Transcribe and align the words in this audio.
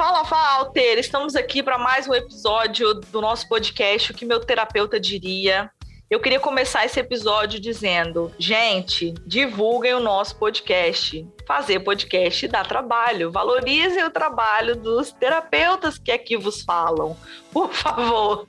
Fala, 0.00 0.22
Walter! 0.22 0.98
Estamos 0.98 1.36
aqui 1.36 1.62
para 1.62 1.76
mais 1.76 2.08
um 2.08 2.14
episódio 2.14 2.94
do 2.94 3.20
nosso 3.20 3.46
podcast, 3.46 4.10
O 4.10 4.14
que 4.14 4.24
meu 4.24 4.40
terapeuta 4.40 4.98
diria. 4.98 5.70
Eu 6.08 6.18
queria 6.18 6.40
começar 6.40 6.86
esse 6.86 6.98
episódio 6.98 7.60
dizendo: 7.60 8.32
gente, 8.38 9.12
divulguem 9.26 9.92
o 9.92 10.00
nosso 10.00 10.36
podcast. 10.36 11.28
Fazer 11.46 11.80
podcast 11.80 12.48
dá 12.48 12.64
trabalho. 12.64 13.30
Valorizem 13.30 14.02
o 14.02 14.10
trabalho 14.10 14.74
dos 14.74 15.12
terapeutas 15.12 15.98
que 15.98 16.10
aqui 16.10 16.34
vos 16.34 16.62
falam. 16.62 17.14
Por 17.52 17.70
favor. 17.70 18.48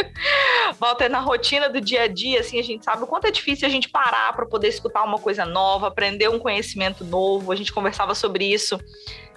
Walter, 0.80 1.10
na 1.10 1.20
rotina 1.20 1.68
do 1.68 1.78
dia 1.78 2.04
a 2.04 2.08
dia, 2.08 2.40
assim, 2.40 2.58
a 2.58 2.62
gente 2.62 2.86
sabe 2.86 3.04
o 3.04 3.06
quanto 3.06 3.26
é 3.26 3.30
difícil 3.30 3.68
a 3.68 3.70
gente 3.70 3.90
parar 3.90 4.34
para 4.34 4.46
poder 4.46 4.68
escutar 4.68 5.04
uma 5.04 5.18
coisa 5.18 5.44
nova, 5.44 5.88
aprender 5.88 6.30
um 6.30 6.38
conhecimento 6.38 7.04
novo. 7.04 7.52
A 7.52 7.56
gente 7.56 7.70
conversava 7.70 8.14
sobre 8.14 8.46
isso 8.46 8.80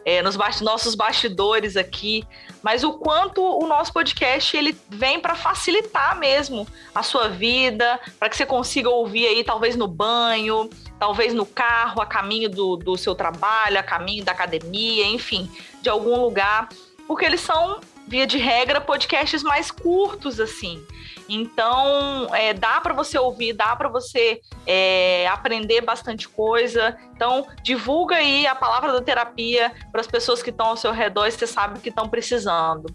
é, 0.06 0.22
nos 0.22 0.36
nossos 0.62 0.96
bastidores 0.96 1.78
aqui, 1.78 2.26
mas 2.62 2.84
o 2.84 2.94
quanto 2.94 3.42
o 3.42 3.66
nosso 3.68 3.94
podcast 3.94 4.56
ele 4.56 4.78
vem 4.90 5.20
para 5.20 5.36
facilitar 5.36 6.18
mesmo 6.18 6.68
a 6.94 7.04
sua 7.04 7.30
vida, 7.30 8.00
para 8.20 8.30
que 8.30 8.36
você 8.36 8.46
consiga 8.46 8.90
ouvir 8.90 9.28
aí, 9.28 9.44
talvez 9.44 9.76
no 9.76 9.88
banho, 9.88 10.70
talvez 11.00 11.34
no 11.34 11.46
carro, 11.46 12.02
a 12.02 12.06
caminho 12.06 12.50
do, 12.50 12.76
do 12.76 12.98
seu 12.98 13.16
trabalho, 13.16 13.80
a 13.80 13.84
caminho 13.84 14.24
da 14.24 14.32
academia, 14.32 15.06
enfim, 15.06 15.50
de 15.82 15.90
algum 15.90 16.20
lugar, 16.22 16.70
porque 17.08 17.26
eles 17.26 17.42
são, 17.42 17.80
via 18.08 18.28
de 18.28 18.38
regra, 18.38 18.82
podcasts 18.82 19.42
mais 19.42 19.72
curtos, 19.72 20.40
assim. 20.40 20.84
Então, 21.30 22.34
é, 22.34 22.54
dá 22.54 22.82
para 22.82 22.94
você 22.94 23.18
ouvir, 23.18 23.54
dá 23.54 23.76
para 23.76 23.88
você 23.88 24.42
é, 24.66 25.28
aprender 25.28 25.82
bastante 25.82 26.28
coisa. 26.28 26.98
Então, 27.16 27.48
divulga 27.62 28.16
aí 28.16 28.48
a 28.48 28.56
palavra 28.56 28.92
da 28.92 29.02
terapia 29.02 29.72
para 29.92 30.02
as 30.02 30.08
pessoas 30.08 30.42
que 30.42 30.50
estão 30.50 30.66
ao 30.66 30.78
seu 30.78 30.92
redor 30.92 31.28
e 31.28 31.32
você 31.32 31.46
sabe 31.46 31.80
que 31.80 31.90
estão 31.90 32.10
precisando. 32.10 32.94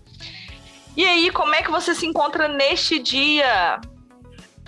E 0.96 1.04
aí, 1.04 1.30
como 1.30 1.54
é 1.54 1.62
que 1.62 1.70
você 1.70 1.94
se 1.94 2.06
encontra 2.06 2.48
neste 2.48 2.98
dia? 2.98 3.80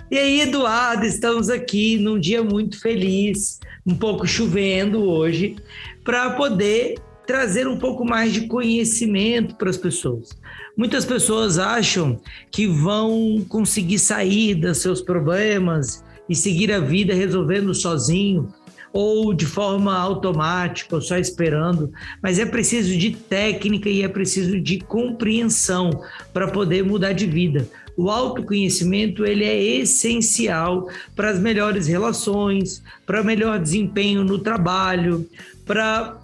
E 0.09 0.17
aí, 0.17 0.41
Eduardo, 0.41 1.05
estamos 1.05 1.49
aqui 1.49 1.97
num 1.97 2.17
dia 2.17 2.41
muito 2.41 2.79
feliz, 2.79 3.59
um 3.85 3.95
pouco 3.95 4.25
chovendo 4.25 5.03
hoje, 5.03 5.57
para 6.05 6.29
poder 6.31 6.95
trazer 7.27 7.67
um 7.67 7.77
pouco 7.77 8.05
mais 8.05 8.31
de 8.31 8.47
conhecimento 8.47 9.55
para 9.55 9.69
as 9.69 9.77
pessoas. 9.77 10.29
Muitas 10.77 11.03
pessoas 11.03 11.59
acham 11.59 12.19
que 12.49 12.65
vão 12.65 13.45
conseguir 13.49 13.99
sair 13.99 14.55
dos 14.55 14.77
seus 14.77 15.01
problemas 15.01 16.03
e 16.29 16.35
seguir 16.35 16.71
a 16.71 16.79
vida 16.79 17.13
resolvendo 17.13 17.75
sozinho 17.75 18.47
ou 18.93 19.33
de 19.33 19.45
forma 19.45 19.95
automática, 19.95 20.95
ou 20.95 21.01
só 21.01 21.17
esperando, 21.17 21.91
mas 22.23 22.39
é 22.39 22.45
preciso 22.45 22.97
de 22.97 23.11
técnica 23.11 23.89
e 23.89 24.01
é 24.01 24.07
preciso 24.07 24.59
de 24.59 24.79
compreensão 24.79 25.91
para 26.33 26.47
poder 26.47 26.83
mudar 26.83 27.11
de 27.11 27.25
vida. 27.27 27.67
O 27.97 28.09
autoconhecimento 28.09 29.25
ele 29.25 29.43
é 29.43 29.59
essencial 29.59 30.87
para 31.15 31.29
as 31.29 31.39
melhores 31.39 31.87
relações, 31.87 32.81
para 33.05 33.23
melhor 33.23 33.59
desempenho 33.59 34.23
no 34.23 34.39
trabalho, 34.39 35.27
para 35.65 36.17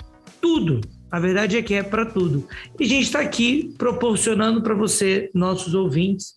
tudo. 0.44 0.81
A 1.09 1.22
verdade 1.22 1.55
é 1.55 1.61
que 1.61 1.73
é 1.73 1.81
para 1.81 2.05
tudo. 2.05 2.45
E 2.77 2.83
a 2.83 2.88
gente 2.88 3.03
está 3.03 3.22
aqui 3.22 3.73
proporcionando 3.77 4.61
para 4.61 4.75
você, 4.75 5.31
nossos 5.33 5.73
ouvintes, 5.73 6.33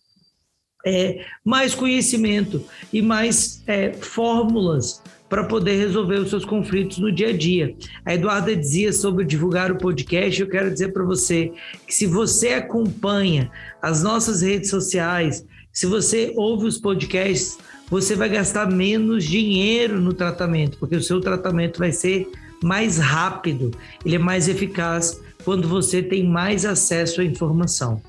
é, 0.86 1.26
mais 1.44 1.74
conhecimento 1.74 2.64
e 2.92 3.02
mais 3.02 3.64
é, 3.66 3.92
fórmulas 3.94 5.02
para 5.28 5.42
poder 5.42 5.76
resolver 5.76 6.20
os 6.20 6.30
seus 6.30 6.44
conflitos 6.44 6.98
no 6.98 7.10
dia 7.10 7.30
a 7.30 7.36
dia. 7.36 7.74
A 8.04 8.14
Eduarda 8.14 8.54
dizia 8.54 8.92
sobre 8.92 9.24
divulgar 9.24 9.72
o 9.72 9.78
podcast. 9.78 10.40
Eu 10.40 10.48
quero 10.48 10.70
dizer 10.70 10.92
para 10.92 11.02
você 11.02 11.52
que 11.84 11.92
se 11.92 12.06
você 12.06 12.50
acompanha 12.50 13.50
as 13.82 14.04
nossas 14.04 14.40
redes 14.42 14.70
sociais, 14.70 15.44
se 15.72 15.84
você 15.86 16.32
ouve 16.36 16.66
os 16.66 16.78
podcasts, 16.78 17.58
você 17.90 18.14
vai 18.14 18.28
gastar 18.28 18.70
menos 18.70 19.24
dinheiro 19.24 20.00
no 20.00 20.12
tratamento, 20.12 20.78
porque 20.78 20.94
o 20.94 21.02
seu 21.02 21.20
tratamento 21.20 21.80
vai 21.80 21.90
ser 21.90 22.30
mais 22.62 22.98
rápido, 22.98 23.70
ele 24.04 24.16
é 24.16 24.18
mais 24.18 24.48
eficaz 24.48 25.20
quando 25.44 25.68
você 25.68 26.02
tem 26.02 26.24
mais 26.24 26.64
acesso 26.64 27.20
à 27.20 27.24
informação. 27.24 28.02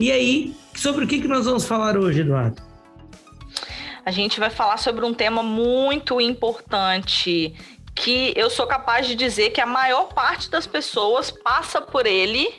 E 0.00 0.10
aí, 0.10 0.56
sobre 0.74 1.04
o 1.04 1.08
que, 1.08 1.26
nós 1.28 1.44
vamos 1.44 1.64
falar 1.64 1.96
hoje, 1.96 2.20
Eduardo? 2.20 2.62
A 4.04 4.10
gente 4.10 4.40
vai 4.40 4.50
falar 4.50 4.78
sobre 4.78 5.04
um 5.04 5.14
tema 5.14 5.42
muito 5.42 6.20
importante 6.20 7.54
que 7.94 8.32
eu 8.34 8.50
sou 8.50 8.66
capaz 8.66 9.06
de 9.06 9.14
dizer 9.14 9.50
que 9.50 9.60
a 9.60 9.66
maior 9.66 10.12
parte 10.12 10.50
das 10.50 10.66
pessoas 10.66 11.30
passa 11.30 11.80
por 11.80 12.06
ele, 12.06 12.52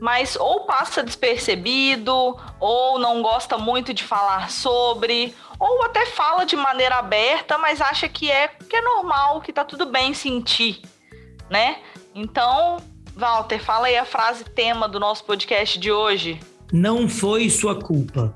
mas 0.00 0.36
ou 0.36 0.60
passa 0.60 1.02
despercebido, 1.02 2.36
ou 2.60 2.98
não 2.98 3.22
gosta 3.22 3.56
muito 3.56 3.94
de 3.94 4.04
falar 4.04 4.50
sobre, 4.50 5.34
ou 5.64 5.82
até 5.82 6.04
fala 6.04 6.44
de 6.44 6.56
maneira 6.56 6.96
aberta, 6.96 7.56
mas 7.56 7.80
acha 7.80 8.06
que 8.06 8.30
é 8.30 8.48
que 8.48 8.76
é 8.76 8.82
normal, 8.82 9.40
que 9.40 9.50
tá 9.50 9.64
tudo 9.64 9.86
bem 9.86 10.12
sentir, 10.12 10.82
né? 11.48 11.78
Então, 12.14 12.76
Walter, 13.16 13.58
fala 13.58 13.86
aí 13.86 13.96
a 13.96 14.04
frase 14.04 14.44
tema 14.44 14.86
do 14.86 15.00
nosso 15.00 15.24
podcast 15.24 15.78
de 15.78 15.90
hoje. 15.90 16.38
Não 16.70 17.08
foi 17.08 17.48
sua 17.48 17.80
culpa. 17.80 18.34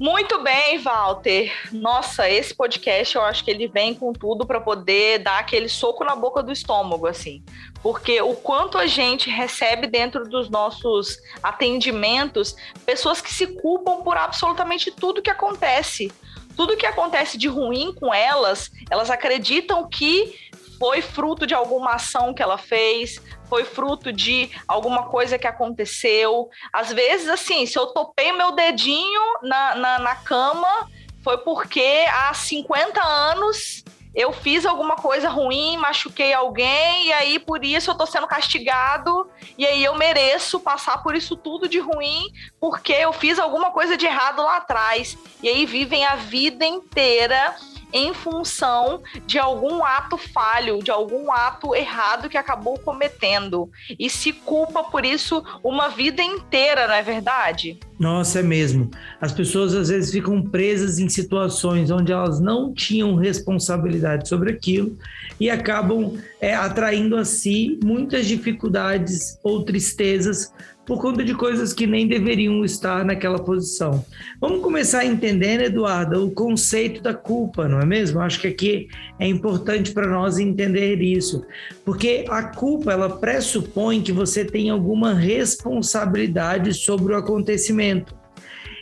Muito 0.00 0.42
bem, 0.42 0.78
Walter. 0.78 1.52
Nossa, 1.72 2.28
esse 2.28 2.54
podcast 2.54 3.14
eu 3.14 3.22
acho 3.22 3.44
que 3.44 3.50
ele 3.50 3.68
vem 3.68 3.94
com 3.94 4.14
tudo 4.14 4.46
para 4.46 4.58
poder 4.58 5.18
dar 5.18 5.38
aquele 5.38 5.68
soco 5.68 6.02
na 6.04 6.16
boca 6.16 6.42
do 6.42 6.50
estômago, 6.50 7.06
assim. 7.06 7.44
Porque 7.82 8.20
o 8.20 8.34
quanto 8.34 8.76
a 8.76 8.86
gente 8.86 9.30
recebe 9.30 9.86
dentro 9.86 10.28
dos 10.28 10.50
nossos 10.50 11.18
atendimentos 11.42 12.54
pessoas 12.84 13.20
que 13.20 13.32
se 13.32 13.46
culpam 13.46 14.02
por 14.02 14.16
absolutamente 14.16 14.90
tudo 14.90 15.22
que 15.22 15.30
acontece. 15.30 16.12
Tudo 16.56 16.76
que 16.76 16.84
acontece 16.84 17.38
de 17.38 17.48
ruim 17.48 17.94
com 17.94 18.12
elas, 18.12 18.70
elas 18.90 19.08
acreditam 19.08 19.88
que 19.88 20.50
foi 20.78 21.02
fruto 21.02 21.46
de 21.46 21.54
alguma 21.54 21.92
ação 21.92 22.32
que 22.32 22.42
ela 22.42 22.56
fez, 22.56 23.20
foi 23.50 23.64
fruto 23.64 24.12
de 24.12 24.50
alguma 24.66 25.08
coisa 25.08 25.38
que 25.38 25.46
aconteceu. 25.46 26.48
Às 26.72 26.92
vezes, 26.92 27.28
assim, 27.28 27.66
se 27.66 27.78
eu 27.78 27.88
topei 27.88 28.32
meu 28.32 28.52
dedinho 28.52 29.20
na, 29.42 29.74
na, 29.74 29.98
na 29.98 30.14
cama, 30.14 30.88
foi 31.22 31.36
porque 31.38 32.06
há 32.08 32.32
50 32.32 33.02
anos 33.02 33.84
eu 34.14 34.32
fiz 34.32 34.66
alguma 34.66 34.96
coisa 34.96 35.28
ruim, 35.28 35.76
machuquei 35.76 36.32
alguém, 36.32 37.06
e 37.06 37.12
aí 37.12 37.38
por 37.38 37.64
isso 37.64 37.90
eu 37.90 37.94
tô 37.94 38.06
sendo 38.06 38.26
castigado, 38.26 39.30
e 39.56 39.66
aí 39.66 39.84
eu 39.84 39.94
mereço 39.94 40.58
passar 40.60 41.02
por 41.02 41.14
isso 41.14 41.36
tudo 41.36 41.68
de 41.68 41.78
ruim, 41.78 42.26
porque 42.58 42.92
eu 42.92 43.12
fiz 43.12 43.38
alguma 43.38 43.70
coisa 43.70 43.96
de 43.96 44.06
errado 44.06 44.42
lá 44.42 44.56
atrás. 44.56 45.16
E 45.42 45.48
aí 45.48 45.64
vivem 45.64 46.04
a 46.04 46.16
vida 46.16 46.64
inteira 46.66 47.54
em 47.92 48.14
função 48.14 49.02
de 49.26 49.38
algum 49.38 49.84
ato 49.84 50.16
falho, 50.16 50.82
de 50.82 50.90
algum 50.90 51.32
ato 51.32 51.74
errado 51.74 52.28
que 52.28 52.36
acabou 52.36 52.78
cometendo 52.78 53.70
e 53.98 54.08
se 54.08 54.32
culpa 54.32 54.84
por 54.84 55.04
isso 55.04 55.42
uma 55.62 55.88
vida 55.88 56.22
inteira, 56.22 56.86
não 56.86 56.94
é 56.94 57.02
verdade? 57.02 57.78
Nossa, 57.98 58.40
é 58.40 58.42
mesmo. 58.42 58.90
As 59.20 59.32
pessoas 59.32 59.74
às 59.74 59.88
vezes 59.88 60.10
ficam 60.10 60.42
presas 60.42 60.98
em 60.98 61.08
situações 61.08 61.90
onde 61.90 62.10
elas 62.10 62.40
não 62.40 62.72
tinham 62.72 63.14
responsabilidade 63.14 64.28
sobre 64.28 64.52
aquilo 64.52 64.96
e 65.38 65.50
acabam 65.50 66.18
é, 66.40 66.54
atraindo 66.54 67.16
a 67.16 67.24
si 67.24 67.78
muitas 67.84 68.26
dificuldades 68.26 69.38
ou 69.42 69.64
tristezas 69.64 70.52
por 70.90 71.00
conta 71.00 71.22
de 71.22 71.34
coisas 71.34 71.72
que 71.72 71.86
nem 71.86 72.08
deveriam 72.08 72.64
estar 72.64 73.04
naquela 73.04 73.38
posição. 73.38 74.04
Vamos 74.40 74.60
começar 74.60 75.04
entendendo, 75.04 75.60
Eduardo, 75.60 76.26
o 76.26 76.32
conceito 76.32 77.00
da 77.00 77.14
culpa, 77.14 77.68
não 77.68 77.78
é 77.78 77.86
mesmo? 77.86 78.18
Acho 78.18 78.40
que 78.40 78.48
aqui 78.48 78.88
é 79.16 79.24
importante 79.24 79.92
para 79.92 80.08
nós 80.08 80.40
entender 80.40 81.00
isso, 81.00 81.46
porque 81.84 82.24
a 82.28 82.42
culpa 82.42 82.90
ela 82.90 83.08
pressupõe 83.08 84.02
que 84.02 84.10
você 84.10 84.44
tem 84.44 84.68
alguma 84.68 85.14
responsabilidade 85.14 86.74
sobre 86.74 87.12
o 87.12 87.16
acontecimento. 87.16 88.12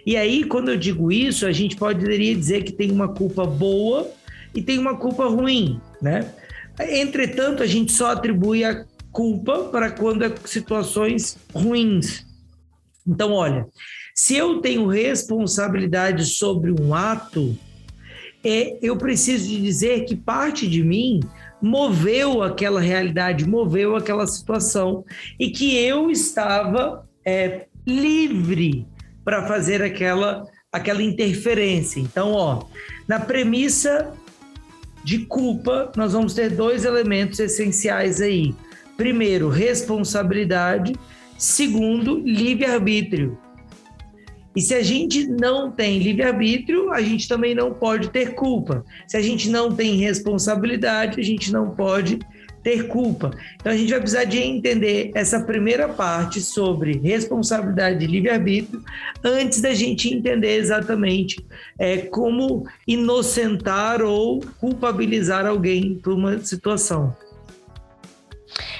E 0.06 0.16
aí, 0.16 0.44
quando 0.44 0.70
eu 0.70 0.78
digo 0.78 1.12
isso, 1.12 1.44
a 1.44 1.52
gente 1.52 1.76
poderia 1.76 2.34
dizer 2.34 2.64
que 2.64 2.72
tem 2.72 2.90
uma 2.90 3.08
culpa 3.08 3.44
boa 3.44 4.11
e 4.54 4.62
tem 4.62 4.78
uma 4.78 4.96
culpa 4.96 5.26
ruim, 5.26 5.78
né? 6.00 6.26
Entretanto, 6.81 7.62
a 7.62 7.66
gente 7.66 7.93
só 7.93 8.12
atribui 8.12 8.64
a 8.64 8.87
culpa 9.19 9.65
para 9.65 9.91
quando 9.91 10.25
é 10.25 10.32
situações 10.44 11.37
ruins. 11.53 12.25
Então, 13.05 13.32
olha, 13.32 13.67
se 14.15 14.37
eu 14.37 14.61
tenho 14.61 14.87
responsabilidade 14.87 16.25
sobre 16.25 16.70
um 16.70 16.94
ato, 16.94 17.59
é, 18.44 18.79
eu 18.81 18.97
preciso 18.97 19.49
de 19.49 19.61
dizer 19.61 20.05
que 20.05 20.15
parte 20.15 20.69
de 20.69 20.85
mim 20.85 21.19
moveu 21.61 22.44
aquela 22.44 22.81
realidade, 22.81 23.44
moveu 23.44 23.97
aquela 23.97 24.25
situação 24.25 25.05
e 25.37 25.50
que 25.50 25.76
eu 25.76 26.12
estava 26.12 27.05
é, 27.25 27.67
livre 27.85 28.87
para 29.25 29.49
fazer 29.49 29.82
aquela 29.82 30.47
aquela 30.71 31.03
interferência. 31.03 31.99
Então, 31.99 32.35
ó, 32.35 32.67
na 33.09 33.19
premissa 33.19 34.12
de 35.03 35.21
culpa, 35.26 35.91
nós 35.97 36.12
vamos 36.12 36.35
ter 36.35 36.50
dois 36.50 36.85
elementos 36.85 37.41
essenciais 37.41 38.21
aí. 38.21 38.55
Primeiro, 38.99 39.49
responsabilidade. 39.49 40.93
Segundo, 41.39 42.19
livre-arbítrio. 42.19 43.39
E 44.56 44.61
se 44.61 44.75
a 44.75 44.83
gente 44.83 45.25
não 45.25 45.71
tem 45.71 46.00
livre-arbítrio, 46.00 46.93
a 46.93 47.00
gente 47.00 47.29
também 47.29 47.55
não 47.55 47.73
pode 47.73 48.11
ter 48.11 48.35
culpa. 48.35 48.85
Se 49.06 49.17
a 49.17 49.23
gente 49.23 49.49
não 49.50 49.73
tem 49.73 49.99
responsabilidade, 49.99 51.21
a 51.21 51.23
gente 51.23 51.53
não 51.53 51.71
pode 51.77 52.19
ter 52.65 52.89
culpa. 52.89 53.31
Então 53.55 53.71
a 53.71 53.77
gente 53.77 53.89
vai 53.89 54.00
precisar 54.00 54.25
de 54.25 54.39
entender 54.39 55.12
essa 55.15 55.45
primeira 55.45 55.89
parte 55.89 56.41
sobre 56.41 56.99
responsabilidade 56.99 58.05
e 58.05 58.09
livre-arbítrio 58.09 58.83
antes 59.23 59.61
da 59.61 59.73
gente 59.75 60.12
entender 60.12 60.56
exatamente 60.56 61.37
é, 61.79 61.99
como 61.99 62.67
inocentar 62.85 64.03
ou 64.03 64.41
culpabilizar 64.59 65.47
alguém 65.47 65.95
por 65.95 66.15
uma 66.15 66.41
situação. 66.41 67.15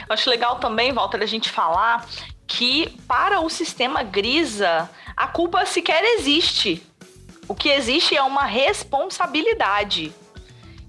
Acho 0.09 0.31
legal 0.31 0.59
também, 0.59 0.93
Walter, 0.93 1.23
a 1.23 1.27
gente 1.27 1.51
falar 1.51 2.07
que 2.47 2.89
para 3.07 3.41
o 3.41 3.51
sistema 3.51 4.03
Grisa, 4.03 4.89
a 5.17 5.27
culpa 5.27 5.67
sequer 5.67 6.03
existe. 6.03 6.83
O 7.47 7.55
que 7.55 7.69
existe 7.69 8.17
é 8.17 8.23
uma 8.23 8.45
responsabilidade. 8.45 10.13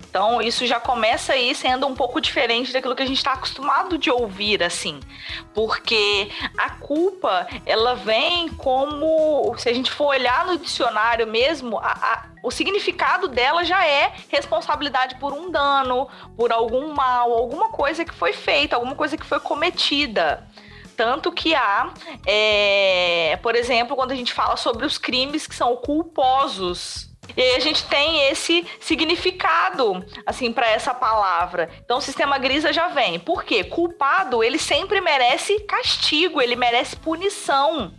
Então, 0.10 0.42
isso 0.42 0.66
já 0.66 0.80
começa 0.80 1.34
aí 1.34 1.54
sendo 1.54 1.86
um 1.86 1.94
pouco 1.94 2.20
diferente 2.20 2.74
daquilo 2.74 2.96
que 2.96 3.04
a 3.04 3.06
gente 3.06 3.18
está 3.18 3.34
acostumado 3.34 3.96
de 3.96 4.10
ouvir, 4.10 4.64
assim. 4.64 5.00
Porque 5.54 6.32
a 6.58 6.72
culpa, 6.72 7.48
ela 7.64 7.94
vem 7.94 8.50
como. 8.50 9.54
Se 9.58 9.70
a 9.70 9.74
gente 9.74 9.92
for 9.92 10.08
olhar 10.08 10.48
no 10.48 10.58
dicionário 10.58 11.28
mesmo, 11.28 11.78
a, 11.78 11.92
a, 11.92 12.26
o 12.44 12.50
significado 12.50 13.28
dela 13.28 13.64
já 13.64 13.86
é 13.86 14.12
responsabilidade 14.30 15.14
por 15.20 15.32
um 15.32 15.52
dano, 15.52 16.08
por 16.36 16.52
algum 16.52 16.92
mal, 16.92 17.32
alguma 17.32 17.70
coisa 17.70 18.04
que 18.04 18.14
foi 18.14 18.34
feita, 18.34 18.76
alguma 18.76 18.96
coisa 18.96 19.16
que 19.16 19.26
foi 19.26 19.40
cometida. 19.40 20.44
Tanto 20.98 21.32
que 21.32 21.54
há, 21.54 21.94
é, 22.26 23.38
por 23.44 23.56
exemplo, 23.56 23.96
quando 23.96 24.12
a 24.12 24.16
gente 24.16 24.34
fala 24.34 24.58
sobre 24.58 24.88
os 24.88 24.98
crimes 24.98 25.46
que 25.46 25.56
são 25.56 25.78
culposos, 25.78 27.09
e 27.36 27.42
aí 27.42 27.56
a 27.56 27.60
gente 27.60 27.86
tem 27.86 28.30
esse 28.30 28.66
significado, 28.80 30.06
assim, 30.26 30.52
para 30.52 30.70
essa 30.70 30.94
palavra. 30.94 31.70
Então 31.84 31.98
o 31.98 32.02
sistema 32.02 32.38
grisa 32.38 32.74
já 32.74 32.88
vem. 32.88 33.20
Por 33.20 33.44
quê? 33.44 33.64
Culpado, 33.64 34.44
ele 34.44 34.58
sempre 34.58 35.02
merece 35.02 35.60
castigo, 35.62 36.42
ele 36.42 36.56
merece 36.56 36.96
punição. 36.96 37.94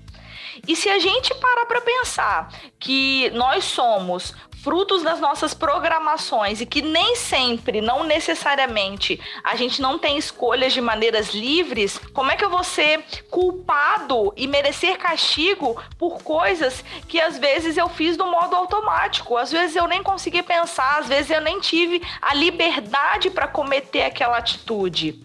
E 0.66 0.76
se 0.76 0.88
a 0.88 0.98
gente 0.98 1.34
parar 1.36 1.66
para 1.66 1.80
pensar 1.80 2.52
que 2.78 3.30
nós 3.30 3.64
somos 3.64 4.34
frutos 4.62 5.02
das 5.02 5.20
nossas 5.20 5.54
programações 5.54 6.60
e 6.60 6.66
que 6.66 6.82
nem 6.82 7.16
sempre, 7.16 7.80
não 7.80 8.04
necessariamente, 8.04 9.20
a 9.42 9.56
gente 9.56 9.80
não 9.80 9.98
tem 9.98 10.18
escolhas 10.18 10.72
de 10.72 10.80
maneiras 10.80 11.34
livres, 11.34 11.98
como 12.12 12.30
é 12.30 12.36
que 12.36 12.44
eu 12.44 12.50
vou 12.50 12.62
ser 12.62 13.02
culpado 13.30 14.32
e 14.36 14.46
merecer 14.46 14.98
castigo 14.98 15.82
por 15.98 16.22
coisas 16.22 16.84
que 17.08 17.20
às 17.20 17.38
vezes 17.38 17.76
eu 17.76 17.88
fiz 17.88 18.16
do 18.16 18.26
modo 18.26 18.54
automático? 18.54 19.36
Às 19.36 19.50
vezes 19.50 19.76
eu 19.76 19.86
nem 19.86 20.02
consegui 20.02 20.42
pensar, 20.42 20.98
às 20.98 21.08
vezes 21.08 21.30
eu 21.30 21.40
nem 21.40 21.58
tive 21.60 22.02
a 22.20 22.34
liberdade 22.34 23.30
para 23.30 23.48
cometer 23.48 24.02
aquela 24.02 24.36
atitude. 24.36 25.20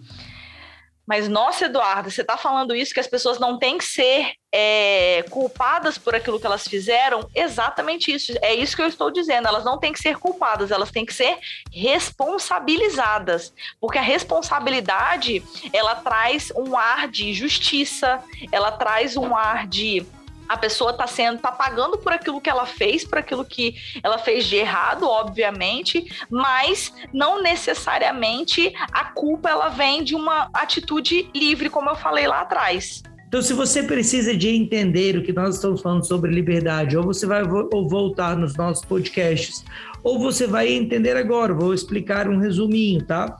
Mas, 1.05 1.27
nossa, 1.29 1.65
Eduardo, 1.65 2.09
você 2.09 2.21
está 2.21 2.35
falando 2.35 2.75
isso 2.75 2.93
que 2.93 2.99
as 2.99 3.07
pessoas 3.07 3.37
não 3.37 3.59
têm 3.59 3.77
que 3.77 3.85
ser 3.85 4.33
é, 4.57 5.25
culpadas 5.29 5.97
por 5.97 6.15
aquilo 6.15 6.39
que 6.39 6.45
elas 6.45 6.65
fizeram? 6.65 7.29
Exatamente 7.35 8.09
isso. 8.15 8.31
É 8.41 8.53
isso 8.55 8.73
que 8.73 8.81
eu 8.81 8.87
estou 8.87 9.11
dizendo. 9.11 9.49
Elas 9.49 9.65
não 9.65 9.77
têm 9.77 9.91
que 9.91 9.99
ser 9.99 10.17
culpadas, 10.17 10.71
elas 10.71 10.91
têm 10.91 11.05
que 11.05 11.13
ser 11.13 11.37
responsabilizadas. 11.73 13.53
Porque 13.81 13.97
a 13.97 14.01
responsabilidade, 14.01 15.43
ela 15.73 15.95
traz 15.95 16.53
um 16.55 16.77
ar 16.77 17.09
de 17.09 17.33
justiça, 17.33 18.23
ela 18.49 18.71
traz 18.71 19.17
um 19.17 19.35
ar 19.35 19.67
de 19.67 20.07
a 20.47 20.55
pessoa 20.55 20.91
está 20.91 21.07
sendo 21.07 21.41
tá 21.41 21.51
pagando 21.51 21.97
por 21.97 22.13
aquilo 22.13 22.39
que 22.39 22.49
ela 22.49 22.67
fez, 22.67 23.03
por 23.03 23.17
aquilo 23.17 23.43
que 23.43 23.75
ela 24.01 24.19
fez 24.19 24.45
de 24.45 24.55
errado, 24.55 25.03
obviamente, 25.09 26.05
mas 26.29 26.93
não 27.11 27.41
necessariamente 27.41 28.71
a 28.93 29.05
culpa 29.05 29.49
ela 29.49 29.69
vem 29.69 30.03
de 30.03 30.15
uma 30.15 30.47
atitude 30.53 31.29
livre, 31.35 31.69
como 31.69 31.89
eu 31.89 31.95
falei 31.95 32.27
lá 32.27 32.41
atrás. 32.41 33.01
Então, 33.35 33.43
se 33.43 33.51
você 33.51 33.83
precisa 33.83 34.33
de 34.33 34.47
entender 34.47 35.17
o 35.17 35.21
que 35.21 35.33
nós 35.33 35.55
estamos 35.55 35.81
falando 35.81 36.07
sobre 36.07 36.31
liberdade, 36.31 36.95
ou 36.95 37.03
você 37.03 37.25
vai 37.25 37.43
ou 37.43 37.85
voltar 37.85 38.37
nos 38.37 38.55
nossos 38.55 38.85
podcasts, 38.85 39.61
ou 40.01 40.17
você 40.17 40.47
vai 40.47 40.71
entender 40.71 41.17
agora, 41.17 41.53
vou 41.53 41.73
explicar 41.73 42.29
um 42.29 42.37
resuminho, 42.37 43.03
tá? 43.03 43.37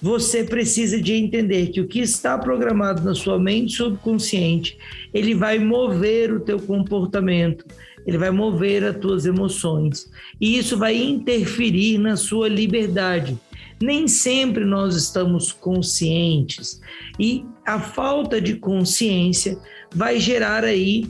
você 0.00 0.44
precisa 0.44 0.98
de 0.98 1.12
entender 1.12 1.66
que 1.66 1.80
o 1.82 1.86
que 1.86 2.00
está 2.00 2.38
programado 2.38 3.02
na 3.02 3.14
sua 3.14 3.38
mente 3.38 3.74
subconsciente, 3.74 4.78
ele 5.12 5.34
vai 5.34 5.58
mover 5.58 6.32
o 6.32 6.40
teu 6.40 6.58
comportamento, 6.58 7.66
ele 8.06 8.16
vai 8.16 8.30
mover 8.30 8.82
as 8.82 8.96
tuas 8.96 9.26
emoções, 9.26 10.10
e 10.40 10.58
isso 10.58 10.78
vai 10.78 10.96
interferir 10.96 11.98
na 11.98 12.16
sua 12.16 12.48
liberdade. 12.48 13.38
Nem 13.84 14.08
sempre 14.08 14.64
nós 14.64 14.96
estamos 14.96 15.52
conscientes, 15.52 16.80
e 17.20 17.44
a 17.66 17.78
falta 17.78 18.40
de 18.40 18.56
consciência 18.56 19.58
vai 19.94 20.18
gerar 20.18 20.64
aí 20.64 21.06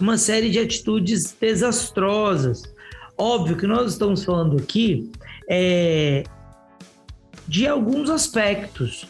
uma 0.00 0.16
série 0.16 0.48
de 0.48 0.58
atitudes 0.58 1.36
desastrosas. 1.38 2.62
Óbvio 3.18 3.58
que 3.58 3.66
nós 3.66 3.92
estamos 3.92 4.24
falando 4.24 4.56
aqui 4.56 5.10
é, 5.48 6.24
de 7.46 7.66
alguns 7.66 8.08
aspectos. 8.08 9.06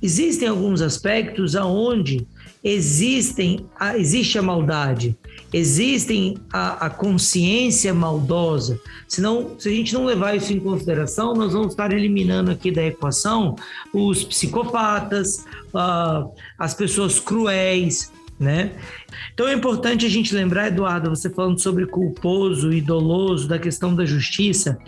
Existem 0.00 0.46
alguns 0.46 0.80
aspectos 0.80 1.56
aonde 1.56 2.24
existem 2.62 3.66
existe 3.96 4.38
a 4.38 4.42
maldade, 4.42 5.18
existem 5.52 6.36
a, 6.52 6.86
a, 6.86 6.90
consciência 6.90 7.92
maldosa. 7.92 8.80
Senão, 9.06 9.56
se 9.58 9.68
a 9.68 9.72
gente 9.72 9.94
não 9.94 10.04
levar 10.04 10.36
isso 10.36 10.52
em 10.52 10.60
consideração, 10.60 11.34
nós 11.34 11.52
vamos 11.52 11.68
estar 11.68 11.92
eliminando 11.92 12.50
aqui 12.50 12.70
da 12.70 12.84
equação 12.84 13.56
os 13.92 14.24
psicopatas, 14.24 15.44
uh, 15.74 16.30
as 16.58 16.74
pessoas 16.74 17.20
cruéis, 17.20 18.10
né? 18.42 18.72
Então 19.32 19.46
é 19.46 19.54
importante 19.54 20.04
a 20.04 20.08
gente 20.08 20.34
lembrar, 20.34 20.68
Eduardo, 20.68 21.10
você 21.10 21.30
falando 21.30 21.60
sobre 21.60 21.86
culposo 21.86 22.72
e 22.72 22.80
doloso, 22.80 23.46
da 23.46 23.58
questão 23.58 23.94
da 23.94 24.04
justiça, 24.04 24.78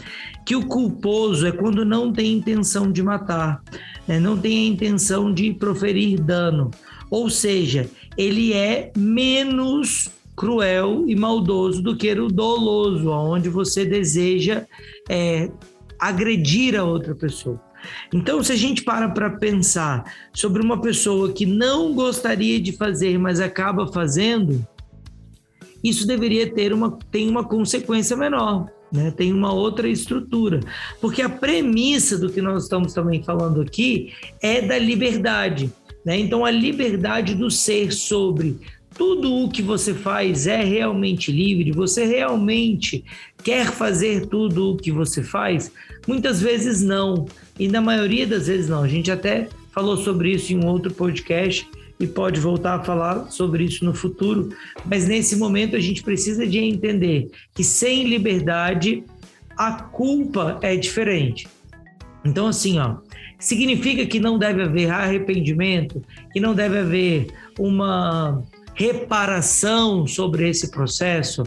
que 0.45 0.57
o 0.57 0.67
culposo 0.67 1.47
é 1.47 1.53
quando 1.53 1.85
não 1.85 2.13
tem 2.13 2.33
intenção 2.33 2.91
de 2.91 3.03
matar, 3.03 3.63
né? 4.09 4.19
não 4.19 4.37
tem 4.37 4.59
a 4.59 4.73
intenção 4.73 5.33
de 5.33 5.53
proferir 5.53 6.21
dano. 6.21 6.71
Ou 7.11 7.31
seja, 7.31 7.89
ele 8.17 8.53
é 8.53 8.91
menos 8.97 10.11
cruel 10.37 11.05
e 11.07 11.15
maldoso 11.15 11.83
do 11.83 11.97
que 11.97 12.13
o 12.13 12.29
doloso, 12.29 13.11
onde 13.11 13.49
você 13.49 13.85
deseja 13.85 14.67
é, 15.09 15.51
agredir 15.99 16.79
a 16.79 16.85
outra 16.85 17.15
pessoa. 17.15 17.61
Então, 18.13 18.43
se 18.43 18.53
a 18.53 18.57
gente 18.57 18.83
para 18.83 19.09
para 19.09 19.31
pensar 19.31 20.05
sobre 20.33 20.63
uma 20.63 20.81
pessoa 20.81 21.33
que 21.33 21.45
não 21.45 21.95
gostaria 21.95 22.61
de 22.61 22.73
fazer, 22.73 23.19
mas 23.19 23.41
acaba 23.41 23.87
fazendo, 23.87 24.67
isso 25.83 26.07
deveria 26.07 26.51
ter 26.51 26.73
uma, 26.73 26.99
tem 27.11 27.29
uma 27.29 27.45
consequência 27.45 28.17
menor. 28.17 28.71
Né? 28.91 29.11
Tem 29.11 29.33
uma 29.33 29.53
outra 29.53 29.89
estrutura. 29.89 30.61
Porque 31.01 31.21
a 31.21 31.29
premissa 31.29 32.17
do 32.17 32.31
que 32.31 32.41
nós 32.41 32.63
estamos 32.63 32.95
também 32.95 33.23
falando 33.23 33.61
aqui 33.61 34.13
é 34.41 34.63
da 34.63 34.79
liberdade. 34.79 35.71
Né? 36.05 36.19
Então, 36.19 36.45
a 36.45 36.51
liberdade 36.51 37.35
do 37.35 37.51
ser 37.51 37.93
sobre 37.93 38.59
tudo 38.97 39.33
o 39.33 39.49
que 39.49 39.61
você 39.61 39.93
faz 39.93 40.47
é 40.47 40.63
realmente 40.63 41.33
livre, 41.33 41.73
você 41.73 42.05
realmente 42.05 43.05
quer 43.43 43.67
fazer 43.67 44.27
tudo 44.27 44.73
o 44.73 44.77
que 44.77 44.91
você 44.91 45.23
faz? 45.23 45.73
Muitas 46.07 46.41
vezes 46.41 46.83
não, 46.83 47.27
e 47.59 47.69
na 47.69 47.81
maioria 47.81 48.27
das 48.27 48.47
vezes 48.47 48.69
não. 48.69 48.83
A 48.83 48.89
gente 48.89 49.11
até 49.11 49.49
falou 49.73 49.97
sobre 49.97 50.33
isso 50.33 50.53
em 50.53 50.65
um 50.65 50.67
outro 50.67 50.93
podcast 50.93 51.69
e 51.99 52.07
pode 52.07 52.41
voltar 52.41 52.75
a 52.75 52.85
falar 52.85 53.31
sobre 53.31 53.65
isso 53.65 53.85
no 53.85 53.95
futuro, 53.95 54.51
mas 54.85 55.07
nesse 55.07 55.37
momento 55.37 55.77
a 55.77 55.81
gente 55.81 56.03
precisa 56.03 56.47
de 56.47 56.59
entender 56.59 57.31
que 57.55 57.65
sem 57.65 58.05
liberdade 58.05 59.05
a 59.57 59.73
culpa 59.73 60.59
é 60.63 60.77
diferente. 60.77 61.47
Então 62.25 62.47
assim, 62.47 62.79
ó, 62.79 62.97
significa 63.39 64.07
que 64.07 64.19
não 64.19 64.39
deve 64.39 64.63
haver 64.63 64.91
arrependimento, 64.91 66.03
que 66.33 66.41
não 66.41 66.55
deve 66.55 66.79
haver 66.79 67.27
uma 67.59 68.43
reparação 68.75 70.07
sobre 70.07 70.49
esse 70.49 70.71
processo, 70.71 71.45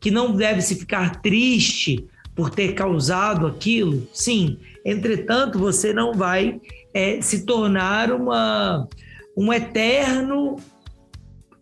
que 0.00 0.10
não 0.10 0.34
deve 0.34 0.60
se 0.60 0.76
ficar 0.76 1.20
triste 1.20 2.06
por 2.34 2.50
ter 2.50 2.74
causado 2.74 3.46
aquilo, 3.46 4.06
sim. 4.12 4.58
Entretanto, 4.84 5.58
você 5.58 5.92
não 5.92 6.12
vai 6.12 6.60
é, 6.92 7.20
se 7.20 7.44
tornar 7.44 8.12
uma, 8.12 8.86
um 9.36 9.52
eterno 9.52 10.56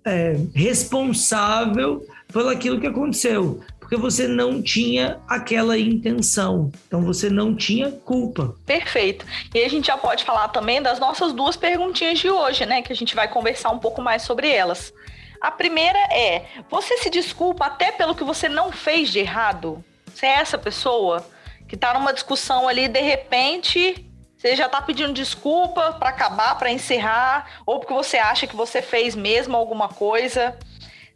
é, 0.05 0.37
responsável 0.55 2.05
pelo 2.33 2.49
aquilo 2.49 2.81
que 2.81 2.87
aconteceu. 2.87 3.61
Porque 3.95 3.97
você 3.97 4.27
não 4.27 4.61
tinha 4.61 5.21
aquela 5.29 5.79
intenção. 5.79 6.73
Então 6.87 7.03
você 7.03 7.31
não 7.31 7.55
tinha 7.55 7.93
culpa. 7.93 8.55
Perfeito. 8.67 9.25
E 9.55 9.63
a 9.63 9.69
gente 9.69 9.87
já 9.87 9.97
pode 9.97 10.25
falar 10.25 10.49
também 10.49 10.83
das 10.83 10.99
nossas 10.99 11.33
duas 11.33 11.57
perguntinhas 11.57 12.19
de 12.19 12.29
hoje, 12.29 12.67
né? 12.67 12.83
Que 12.83 12.93
a 12.93 12.97
gente 12.97 13.15
vai 13.15 13.29
conversar 13.29 13.71
um 13.71 13.79
pouco 13.79 14.03
mais 14.03 14.23
sobre 14.23 14.49
elas. 14.51 14.93
A 15.41 15.51
primeira 15.51 15.99
é: 16.13 16.45
você 16.69 16.97
se 16.99 17.11
desculpa 17.11 17.67
até 17.67 17.93
pelo 17.93 18.15
que 18.15 18.25
você 18.25 18.49
não 18.49 18.73
fez 18.73 19.11
de 19.11 19.21
errado? 19.21 19.85
Você 20.13 20.27
é 20.27 20.41
essa 20.41 20.59
pessoa 20.59 21.25
que 21.69 21.77
está 21.77 21.95
numa 21.95 22.13
discussão 22.13 22.69
ali, 22.69 22.89
de 22.89 23.01
repente, 23.01 24.05
você 24.37 24.57
já 24.57 24.67
está 24.67 24.83
pedindo 24.83 25.13
desculpa 25.13 25.93
para 25.93 26.09
acabar, 26.09 26.57
para 26.59 26.71
encerrar, 26.71 27.63
ou 27.65 27.79
porque 27.79 27.95
você 27.95 28.17
acha 28.19 28.47
que 28.47 28.57
você 28.57 28.83
fez 28.83 29.15
mesmo 29.15 29.57
alguma 29.57 29.89
coisa. 29.89 30.59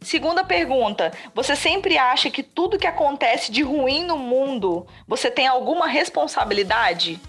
Segunda 0.01 0.43
pergunta: 0.43 1.11
você 1.33 1.55
sempre 1.55 1.97
acha 1.97 2.29
que 2.29 2.41
tudo 2.41 2.79
que 2.79 2.87
acontece 2.87 3.51
de 3.51 3.61
ruim 3.61 4.03
no 4.05 4.17
mundo, 4.17 4.87
você 5.07 5.29
tem 5.29 5.47
alguma 5.47 5.87
responsabilidade? 5.87 7.19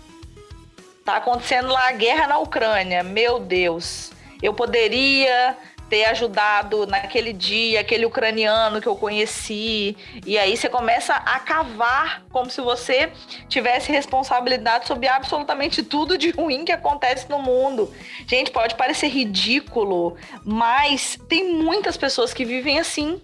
Tá 1.04 1.16
acontecendo 1.16 1.68
lá 1.68 1.88
a 1.88 1.92
guerra 1.92 2.26
na 2.28 2.38
Ucrânia. 2.38 3.02
Meu 3.02 3.40
Deus. 3.40 4.12
Eu 4.42 4.54
poderia 4.54 5.56
ter 5.90 6.04
ajudado 6.04 6.86
naquele 6.86 7.32
dia 7.32 7.80
aquele 7.80 8.06
ucraniano 8.06 8.80
que 8.80 8.86
eu 8.86 8.94
conheci. 8.94 9.96
E 10.24 10.38
aí 10.38 10.56
você 10.56 10.68
começa 10.68 11.12
a 11.14 11.40
cavar 11.40 12.24
como 12.30 12.48
se 12.48 12.60
você 12.60 13.12
tivesse 13.48 13.90
responsabilidade 13.90 14.86
sobre 14.86 15.08
absolutamente 15.08 15.82
tudo 15.82 16.16
de 16.16 16.30
ruim 16.30 16.64
que 16.64 16.72
acontece 16.72 17.28
no 17.28 17.40
mundo. 17.40 17.92
Gente, 18.26 18.52
pode 18.52 18.76
parecer 18.76 19.08
ridículo, 19.08 20.16
mas 20.44 21.18
tem 21.28 21.52
muitas 21.52 21.96
pessoas 21.96 22.32
que 22.32 22.44
vivem 22.44 22.78
assim. 22.78 23.20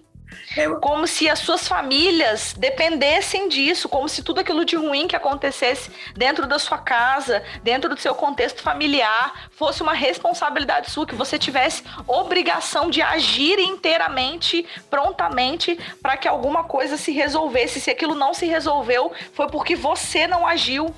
Como 0.80 1.06
se 1.06 1.28
as 1.28 1.40
suas 1.40 1.68
famílias 1.68 2.54
dependessem 2.56 3.48
disso, 3.48 3.88
como 3.88 4.08
se 4.08 4.22
tudo 4.22 4.40
aquilo 4.40 4.64
de 4.64 4.76
ruim 4.76 5.06
que 5.06 5.16
acontecesse 5.16 5.90
dentro 6.14 6.46
da 6.46 6.58
sua 6.58 6.78
casa, 6.78 7.42
dentro 7.62 7.94
do 7.94 8.00
seu 8.00 8.14
contexto 8.14 8.62
familiar, 8.62 9.48
fosse 9.50 9.82
uma 9.82 9.92
responsabilidade 9.92 10.90
sua, 10.90 11.06
que 11.06 11.14
você 11.14 11.38
tivesse 11.38 11.82
obrigação 12.06 12.88
de 12.88 13.02
agir 13.02 13.58
inteiramente, 13.58 14.64
prontamente, 14.88 15.78
para 16.00 16.16
que 16.16 16.26
alguma 16.26 16.64
coisa 16.64 16.96
se 16.96 17.12
resolvesse. 17.12 17.80
Se 17.80 17.90
aquilo 17.90 18.14
não 18.14 18.32
se 18.32 18.46
resolveu, 18.46 19.12
foi 19.32 19.48
porque 19.48 19.76
você 19.76 20.26
não 20.26 20.46
agiu. 20.46 20.94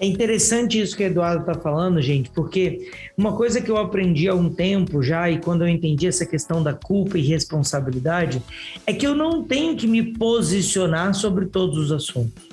É 0.00 0.06
interessante 0.06 0.80
isso 0.80 0.96
que 0.96 1.02
o 1.02 1.06
Eduardo 1.06 1.40
está 1.40 1.60
falando, 1.60 2.00
gente, 2.00 2.30
porque 2.30 2.90
uma 3.20 3.36
coisa 3.36 3.60
que 3.60 3.70
eu 3.70 3.76
aprendi 3.76 4.28
há 4.28 4.34
um 4.34 4.48
tempo 4.48 5.02
já, 5.02 5.30
e 5.30 5.38
quando 5.38 5.60
eu 5.60 5.68
entendi 5.68 6.06
essa 6.06 6.24
questão 6.24 6.62
da 6.62 6.72
culpa 6.72 7.18
e 7.18 7.20
responsabilidade, 7.20 8.42
é 8.86 8.94
que 8.94 9.06
eu 9.06 9.14
não 9.14 9.44
tenho 9.44 9.76
que 9.76 9.86
me 9.86 10.14
posicionar 10.14 11.12
sobre 11.12 11.44
todos 11.44 11.76
os 11.76 11.92
assuntos. 11.92 12.48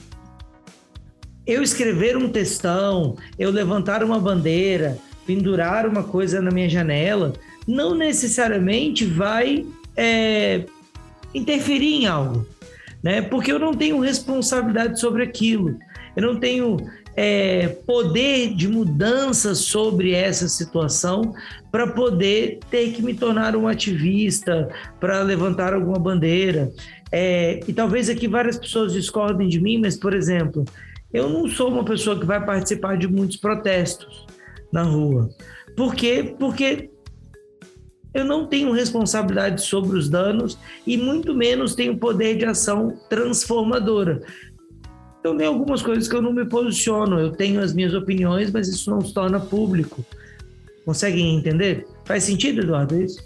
Eu 1.45 1.63
escrever 1.63 2.17
um 2.17 2.27
textão, 2.27 3.15
eu 3.39 3.49
levantar 3.49 4.03
uma 4.03 4.19
bandeira, 4.19 4.97
pendurar 5.25 5.87
uma 5.87 6.03
coisa 6.03 6.41
na 6.41 6.51
minha 6.51 6.67
janela, 6.67 7.31
não 7.65 7.95
necessariamente 7.95 9.05
vai 9.05 9.65
é, 9.95 10.65
interferir 11.33 11.93
em 11.93 12.07
algo, 12.07 12.45
né? 13.01 13.21
Porque 13.21 13.53
eu 13.53 13.59
não 13.59 13.73
tenho 13.73 14.01
responsabilidade 14.01 14.99
sobre 14.99 15.23
aquilo. 15.23 15.79
Eu 16.13 16.23
não 16.23 16.37
tenho 16.37 16.75
é, 17.17 17.67
poder 17.67 18.53
de 18.53 18.67
mudança 18.67 19.55
sobre 19.55 20.13
essa 20.13 20.47
situação 20.47 21.33
para 21.71 21.87
poder 21.87 22.59
ter 22.69 22.91
que 22.93 23.01
me 23.01 23.15
tornar 23.15 23.55
um 23.55 23.67
ativista, 23.67 24.69
para 24.99 25.23
levantar 25.23 25.73
alguma 25.73 25.97
bandeira. 25.97 26.71
É, 27.11 27.59
e 27.67 27.73
talvez 27.73 28.07
aqui 28.07 28.27
várias 28.27 28.57
pessoas 28.57 28.93
discordem 28.93 29.47
de 29.47 29.59
mim, 29.59 29.79
mas, 29.79 29.97
por 29.97 30.13
exemplo, 30.13 30.63
eu 31.11 31.27
não 31.27 31.47
sou 31.47 31.69
uma 31.69 31.83
pessoa 31.83 32.19
que 32.19 32.25
vai 32.25 32.45
participar 32.45 32.97
de 32.97 33.07
muitos 33.07 33.37
protestos 33.37 34.27
na 34.71 34.83
rua. 34.83 35.29
Por 35.75 35.95
quê? 35.95 36.35
Porque 36.37 36.91
eu 38.13 38.25
não 38.25 38.45
tenho 38.45 38.71
responsabilidade 38.71 39.61
sobre 39.61 39.97
os 39.97 40.09
danos 40.09 40.57
e 40.85 40.97
muito 40.97 41.33
menos 41.33 41.75
tenho 41.75 41.97
poder 41.97 42.35
de 42.37 42.45
ação 42.45 42.95
transformadora. 43.09 44.21
Então 45.19 45.35
tem 45.35 45.47
algumas 45.47 45.81
coisas 45.81 46.07
que 46.07 46.15
eu 46.15 46.21
não 46.21 46.31
me 46.31 46.45
posiciono, 46.45 47.19
eu 47.19 47.31
tenho 47.31 47.61
as 47.61 47.73
minhas 47.73 47.93
opiniões, 47.93 48.51
mas 48.51 48.67
isso 48.67 48.89
não 48.89 49.01
se 49.01 49.13
torna 49.13 49.39
público. 49.39 50.05
Conseguem 50.85 51.35
entender? 51.35 51.85
Faz 52.05 52.23
sentido, 52.23 52.61
Eduardo, 52.61 52.95
é 52.95 53.03
isso? 53.03 53.19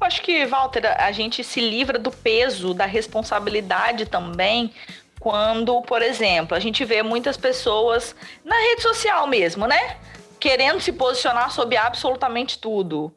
Eu 0.00 0.06
acho 0.06 0.22
que, 0.22 0.44
Walter, 0.46 0.84
a 0.98 1.12
gente 1.12 1.44
se 1.44 1.60
livra 1.60 1.98
do 1.98 2.10
peso, 2.10 2.74
da 2.74 2.86
responsabilidade 2.86 4.06
também, 4.06 4.72
quando, 5.20 5.80
por 5.82 6.02
exemplo, 6.02 6.56
a 6.56 6.60
gente 6.60 6.84
vê 6.84 7.02
muitas 7.02 7.36
pessoas 7.36 8.16
na 8.44 8.56
rede 8.56 8.82
social 8.82 9.26
mesmo, 9.28 9.66
né? 9.66 9.96
Querendo 10.40 10.80
se 10.80 10.92
posicionar 10.92 11.52
sobre 11.52 11.76
absolutamente 11.76 12.58
tudo. 12.58 13.12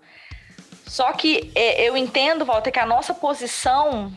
Só 0.86 1.12
que 1.14 1.52
é, 1.56 1.90
eu 1.90 1.98
entendo, 1.98 2.46
Walter, 2.46 2.72
que 2.72 2.80
a 2.80 2.86
nossa 2.86 3.14
posição 3.14 4.14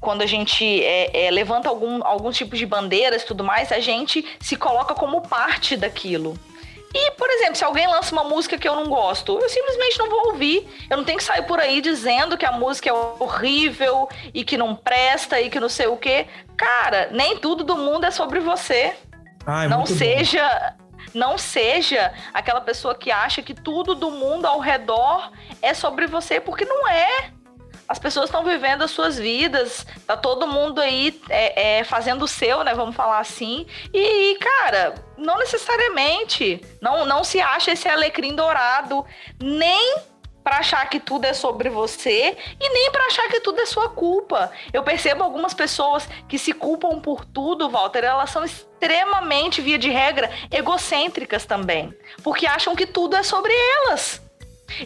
quando 0.00 0.22
a 0.22 0.26
gente 0.26 0.64
é, 0.82 1.26
é, 1.26 1.30
levanta 1.30 1.68
algum, 1.68 2.04
algum 2.04 2.30
tipo 2.30 2.56
de 2.56 2.66
bandeiras 2.66 3.22
e 3.22 3.26
tudo 3.26 3.42
mais, 3.42 3.72
a 3.72 3.80
gente 3.80 4.24
se 4.40 4.56
coloca 4.56 4.94
como 4.94 5.22
parte 5.22 5.76
daquilo. 5.76 6.38
E, 6.94 7.10
por 7.12 7.28
exemplo, 7.28 7.56
se 7.56 7.64
alguém 7.64 7.86
lança 7.86 8.12
uma 8.12 8.24
música 8.24 8.56
que 8.56 8.66
eu 8.66 8.74
não 8.74 8.86
gosto, 8.86 9.38
eu 9.38 9.48
simplesmente 9.50 9.98
não 9.98 10.08
vou 10.08 10.28
ouvir. 10.28 10.66
Eu 10.88 10.96
não 10.96 11.04
tenho 11.04 11.18
que 11.18 11.24
sair 11.24 11.42
por 11.42 11.60
aí 11.60 11.82
dizendo 11.82 12.38
que 12.38 12.46
a 12.46 12.52
música 12.52 12.88
é 12.88 12.92
horrível 12.92 14.08
e 14.32 14.42
que 14.42 14.56
não 14.56 14.74
presta 14.74 15.38
e 15.38 15.50
que 15.50 15.60
não 15.60 15.68
sei 15.68 15.88
o 15.88 15.96
quê. 15.96 16.26
Cara, 16.56 17.10
nem 17.12 17.36
tudo 17.36 17.64
do 17.64 17.76
mundo 17.76 18.06
é 18.06 18.10
sobre 18.10 18.40
você. 18.40 18.94
Ai, 19.46 19.68
não 19.68 19.84
seja. 19.84 20.74
Bom. 20.78 20.86
Não 21.14 21.38
seja 21.38 22.12
aquela 22.34 22.60
pessoa 22.60 22.94
que 22.94 23.10
acha 23.10 23.40
que 23.40 23.54
tudo 23.54 23.94
do 23.94 24.10
mundo 24.10 24.44
ao 24.44 24.58
redor 24.58 25.30
é 25.62 25.72
sobre 25.72 26.06
você, 26.06 26.40
porque 26.40 26.64
não 26.66 26.86
é 26.86 27.30
as 27.88 27.98
pessoas 27.98 28.26
estão 28.26 28.44
vivendo 28.44 28.82
as 28.82 28.90
suas 28.90 29.18
vidas, 29.18 29.86
tá 30.06 30.16
todo 30.16 30.46
mundo 30.46 30.80
aí 30.80 31.20
é, 31.28 31.78
é, 31.78 31.84
fazendo 31.84 32.24
o 32.24 32.28
seu, 32.28 32.64
né? 32.64 32.74
Vamos 32.74 32.96
falar 32.96 33.18
assim. 33.18 33.66
E, 33.92 34.36
cara, 34.36 34.94
não 35.16 35.38
necessariamente. 35.38 36.60
Não, 36.80 37.04
não 37.04 37.22
se 37.22 37.40
acha 37.40 37.72
esse 37.72 37.88
alecrim 37.88 38.34
dourado, 38.34 39.04
nem 39.40 39.96
para 40.46 40.58
achar 40.58 40.88
que 40.88 41.00
tudo 41.00 41.24
é 41.24 41.32
sobre 41.32 41.68
você 41.68 42.36
e 42.60 42.68
nem 42.68 42.88
para 42.92 43.06
achar 43.06 43.26
que 43.28 43.40
tudo 43.40 43.60
é 43.60 43.66
sua 43.66 43.88
culpa. 43.88 44.52
Eu 44.72 44.84
percebo 44.84 45.24
algumas 45.24 45.52
pessoas 45.52 46.08
que 46.28 46.38
se 46.38 46.52
culpam 46.52 47.00
por 47.00 47.24
tudo, 47.24 47.68
Walter, 47.68 48.04
elas 48.04 48.30
são 48.30 48.44
extremamente, 48.44 49.60
via 49.60 49.76
de 49.76 49.90
regra, 49.90 50.30
egocêntricas 50.52 51.44
também, 51.44 51.92
porque 52.22 52.46
acham 52.46 52.76
que 52.76 52.86
tudo 52.86 53.16
é 53.16 53.24
sobre 53.24 53.52
elas. 53.52 54.22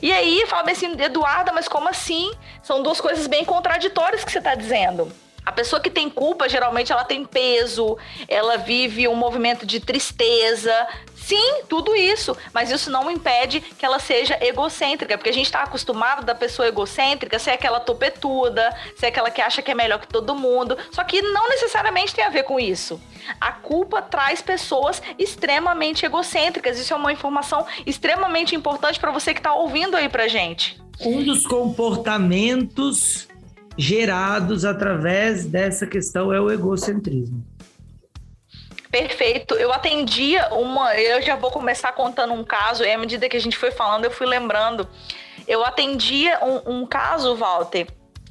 E 0.03 0.13
aí 0.13 0.45
fala 0.47 0.71
assim, 0.71 1.01
Eduarda, 1.01 1.53
mas 1.53 1.69
como 1.69 1.89
assim? 1.89 2.33
São 2.63 2.83
duas 2.83 3.01
coisas 3.01 3.27
bem 3.27 3.45
contraditórias 3.45 4.25
que 4.25 4.33
você 4.33 4.39
está 4.39 4.55
dizendo. 4.55 5.11
A 5.45 5.53
pessoa 5.53 5.81
que 5.81 5.91
tem 5.91 6.09
culpa, 6.11 6.49
geralmente 6.49 6.93
ela 6.93 7.05
tem 7.05 7.25
peso, 7.25 7.97
ela 8.29 8.59
vive 8.59 9.09
um 9.09 9.15
movimento 9.15 9.65
de 9.65 9.81
tristeza. 9.81 10.87
Sim, 11.31 11.63
tudo 11.69 11.95
isso, 11.95 12.37
mas 12.53 12.73
isso 12.73 12.91
não 12.91 13.09
impede 13.09 13.61
que 13.61 13.87
ela 13.87 14.01
seja 14.01 14.37
egocêntrica, 14.45 15.17
porque 15.17 15.31
a 15.31 15.33
gente 15.33 15.47
está 15.47 15.63
acostumado 15.63 16.27
da 16.27 16.35
pessoa 16.35 16.67
egocêntrica 16.67 17.39
ser 17.39 17.53
aquela 17.53 17.79
topetuda, 17.79 18.77
ser 18.97 19.07
aquela 19.07 19.31
que 19.31 19.41
acha 19.41 19.63
que 19.63 19.71
é 19.71 19.75
melhor 19.77 20.01
que 20.01 20.09
todo 20.09 20.35
mundo. 20.35 20.77
Só 20.91 21.05
que 21.05 21.23
não 21.23 21.49
necessariamente 21.49 22.13
tem 22.13 22.25
a 22.25 22.31
ver 22.31 22.43
com 22.43 22.59
isso. 22.59 23.01
A 23.41 23.53
culpa 23.53 24.03
traz 24.03 24.43
pessoas 24.43 25.01
extremamente 25.17 26.05
egocêntricas. 26.05 26.81
Isso 26.81 26.93
é 26.93 26.97
uma 26.97 27.13
informação 27.13 27.65
extremamente 27.87 28.57
importante 28.57 28.99
para 28.99 29.13
você 29.13 29.33
que 29.33 29.39
está 29.39 29.55
ouvindo 29.55 29.97
aí 29.97 30.09
pra 30.09 30.27
gente. 30.27 30.83
Um 31.01 31.23
dos 31.23 31.47
comportamentos 31.47 33.29
gerados 33.79 34.65
através 34.65 35.47
dessa 35.47 35.87
questão 35.87 36.33
é 36.33 36.41
o 36.41 36.51
egocentrismo. 36.51 37.50
Perfeito. 38.91 39.55
Eu 39.55 39.73
atendia 39.73 40.49
uma. 40.53 40.95
Eu 40.97 41.23
já 41.23 41.37
vou 41.37 41.51
começar 41.51 41.93
contando 41.93 42.33
um 42.33 42.43
caso, 42.43 42.83
e 42.83 42.93
à 42.93 42.99
medida 42.99 43.29
que 43.29 43.37
a 43.37 43.41
gente 43.41 43.57
foi 43.57 43.71
falando, 43.71 44.05
eu 44.05 44.11
fui 44.11 44.27
lembrando. 44.27 44.89
Eu 45.47 45.65
atendia 45.65 46.39
um, 46.45 46.81
um 46.81 46.87
caso, 46.87 47.35
Walter, 47.37 47.87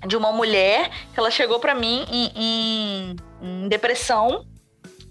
de 0.05 0.17
uma 0.17 0.31
mulher 0.31 0.89
que 1.13 1.19
ela 1.19 1.31
chegou 1.31 1.59
para 1.59 1.73
mim 1.73 2.05
em, 2.11 2.31
em, 2.35 3.15
em 3.41 3.67
depressão 3.67 4.45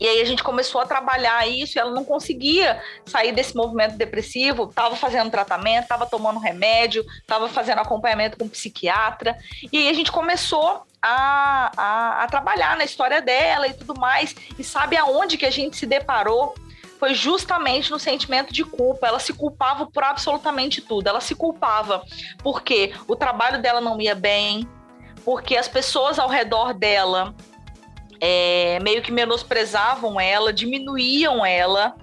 e 0.00 0.06
aí 0.06 0.20
a 0.20 0.24
gente 0.24 0.42
começou 0.42 0.80
a 0.80 0.86
trabalhar 0.86 1.46
isso 1.48 1.76
e 1.76 1.80
ela 1.80 1.90
não 1.90 2.04
conseguia 2.04 2.80
sair 3.04 3.32
desse 3.32 3.56
movimento 3.56 3.96
depressivo, 3.96 4.64
estava 4.64 4.94
fazendo 4.94 5.30
tratamento, 5.30 5.82
estava 5.82 6.06
tomando 6.06 6.38
remédio, 6.38 7.04
estava 7.20 7.48
fazendo 7.48 7.80
acompanhamento 7.80 8.38
com 8.38 8.48
psiquiatra. 8.48 9.36
E 9.72 9.78
aí 9.78 9.88
a 9.88 9.92
gente 9.92 10.12
começou 10.12 10.82
a, 11.02 11.72
a, 11.76 12.24
a 12.24 12.26
trabalhar 12.28 12.76
na 12.76 12.84
história 12.84 13.20
dela 13.20 13.66
e 13.66 13.74
tudo 13.74 13.98
mais. 13.98 14.34
E 14.58 14.62
sabe 14.62 14.96
aonde 14.96 15.36
que 15.36 15.46
a 15.46 15.50
gente 15.50 15.76
se 15.76 15.86
deparou? 15.86 16.54
foi 16.98 17.14
justamente 17.14 17.92
no 17.92 17.98
sentimento 17.98 18.52
de 18.52 18.64
culpa. 18.64 19.06
Ela 19.06 19.20
se 19.20 19.32
culpava 19.32 19.86
por 19.86 20.02
absolutamente 20.02 20.80
tudo. 20.80 21.06
Ela 21.06 21.20
se 21.20 21.32
culpava 21.32 22.02
porque 22.42 22.92
o 23.06 23.14
trabalho 23.14 23.62
dela 23.62 23.80
não 23.80 24.00
ia 24.00 24.16
bem, 24.16 24.68
porque 25.24 25.56
as 25.56 25.68
pessoas 25.68 26.18
ao 26.18 26.28
redor 26.28 26.74
dela 26.74 27.36
é, 28.20 28.78
meio 28.82 29.02
que 29.02 29.12
menosprezavam 29.12 30.20
ela, 30.20 30.52
diminuíam 30.52 31.44
ela. 31.44 31.94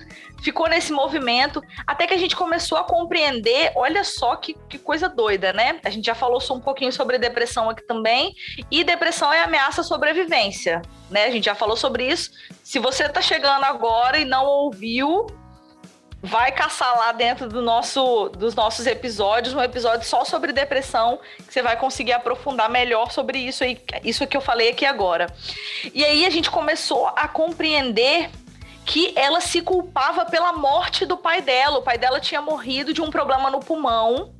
Ficou 0.42 0.70
nesse 0.70 0.94
movimento 0.94 1.62
até 1.88 2.06
que 2.06 2.14
a 2.14 2.18
gente 2.18 2.36
começou 2.36 2.78
a 2.78 2.84
compreender. 2.84 3.72
Olha 3.76 4.04
só 4.04 4.36
que, 4.36 4.56
que 4.70 4.78
coisa 4.78 5.10
doida, 5.10 5.52
né? 5.52 5.80
A 5.84 5.90
gente 5.90 6.06
já 6.06 6.14
falou 6.14 6.40
só 6.40 6.54
um 6.54 6.60
pouquinho 6.60 6.92
sobre 6.92 7.18
depressão 7.18 7.70
aqui 7.70 7.82
também. 7.82 8.36
E 8.70 8.84
depressão 8.84 9.34
é 9.34 9.42
ameaça 9.42 9.82
à 9.82 9.84
sobrevivência, 9.84 10.82
né? 11.10 11.26
A 11.26 11.32
gente 11.32 11.46
já 11.46 11.56
falou 11.56 11.76
sobre 11.76 12.08
isso. 12.08 12.30
Se 12.64 12.78
você 12.78 13.10
tá 13.10 13.22
chegando 13.22 13.64
agora 13.64 14.20
e 14.20 14.26
não 14.26 14.46
ouviu, 14.46 15.26
vai 16.26 16.52
caçar 16.52 16.98
lá 16.98 17.12
dentro 17.12 17.48
do 17.48 17.62
nosso, 17.62 18.30
dos 18.30 18.56
nossos 18.56 18.88
episódios 18.88 19.54
um 19.54 19.62
episódio 19.62 20.08
só 20.08 20.26
sobre 20.26 20.52
depressão, 20.52 21.20
que 21.46 21.54
você 21.54 21.62
vai 21.62 21.78
conseguir 21.78 22.14
aprofundar 22.14 22.70
melhor 22.70 23.12
sobre 23.12 23.38
isso 23.38 23.64
aí, 23.64 23.80
isso 24.04 24.26
que 24.26 24.36
eu 24.36 24.42
falei 24.42 24.70
aqui 24.70 24.86
agora. 24.86 25.28
E 25.94 26.04
aí 26.04 26.26
a 26.26 26.30
gente 26.30 26.50
começou 26.50 27.08
a 27.08 27.28
compreender 27.28 28.30
que 28.86 29.14
ela 29.16 29.40
se 29.40 29.62
culpava 29.62 30.26
pela 30.26 30.54
morte 30.54 31.06
do 31.06 31.18
pai 31.18 31.42
dela. 31.42 31.80
O 31.80 31.82
pai 31.82 31.98
dela 31.98 32.20
tinha 32.20 32.42
morrido 32.42 32.94
de 32.94 33.02
um 33.02 33.10
problema 33.10 33.50
no 33.50 33.60
pulmão 33.60 34.35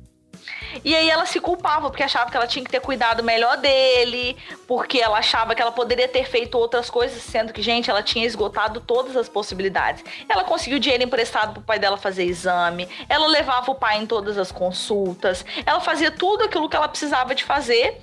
e 0.84 0.94
aí 0.94 1.10
ela 1.10 1.26
se 1.26 1.40
culpava, 1.40 1.88
porque 1.90 2.02
achava 2.02 2.30
que 2.30 2.36
ela 2.36 2.46
tinha 2.46 2.64
que 2.64 2.70
ter 2.70 2.80
cuidado 2.80 3.22
melhor 3.22 3.56
dele, 3.56 4.36
porque 4.66 4.98
ela 4.98 5.18
achava 5.18 5.54
que 5.54 5.62
ela 5.62 5.72
poderia 5.72 6.08
ter 6.08 6.24
feito 6.28 6.56
outras 6.56 6.90
coisas, 6.90 7.22
sendo 7.22 7.52
que, 7.52 7.62
gente, 7.62 7.90
ela 7.90 8.02
tinha 8.02 8.26
esgotado 8.26 8.80
todas 8.80 9.16
as 9.16 9.28
possibilidades. 9.28 10.04
Ela 10.28 10.44
conseguiu 10.44 10.78
dinheiro 10.78 11.04
emprestado 11.04 11.54
pro 11.54 11.62
pai 11.62 11.78
dela 11.78 11.96
fazer 11.96 12.24
exame, 12.24 12.88
ela 13.08 13.26
levava 13.26 13.70
o 13.70 13.74
pai 13.74 13.98
em 13.98 14.06
todas 14.06 14.38
as 14.38 14.52
consultas, 14.52 15.44
ela 15.64 15.80
fazia 15.80 16.10
tudo 16.10 16.44
aquilo 16.44 16.68
que 16.68 16.76
ela 16.76 16.88
precisava 16.88 17.34
de 17.34 17.44
fazer, 17.44 18.00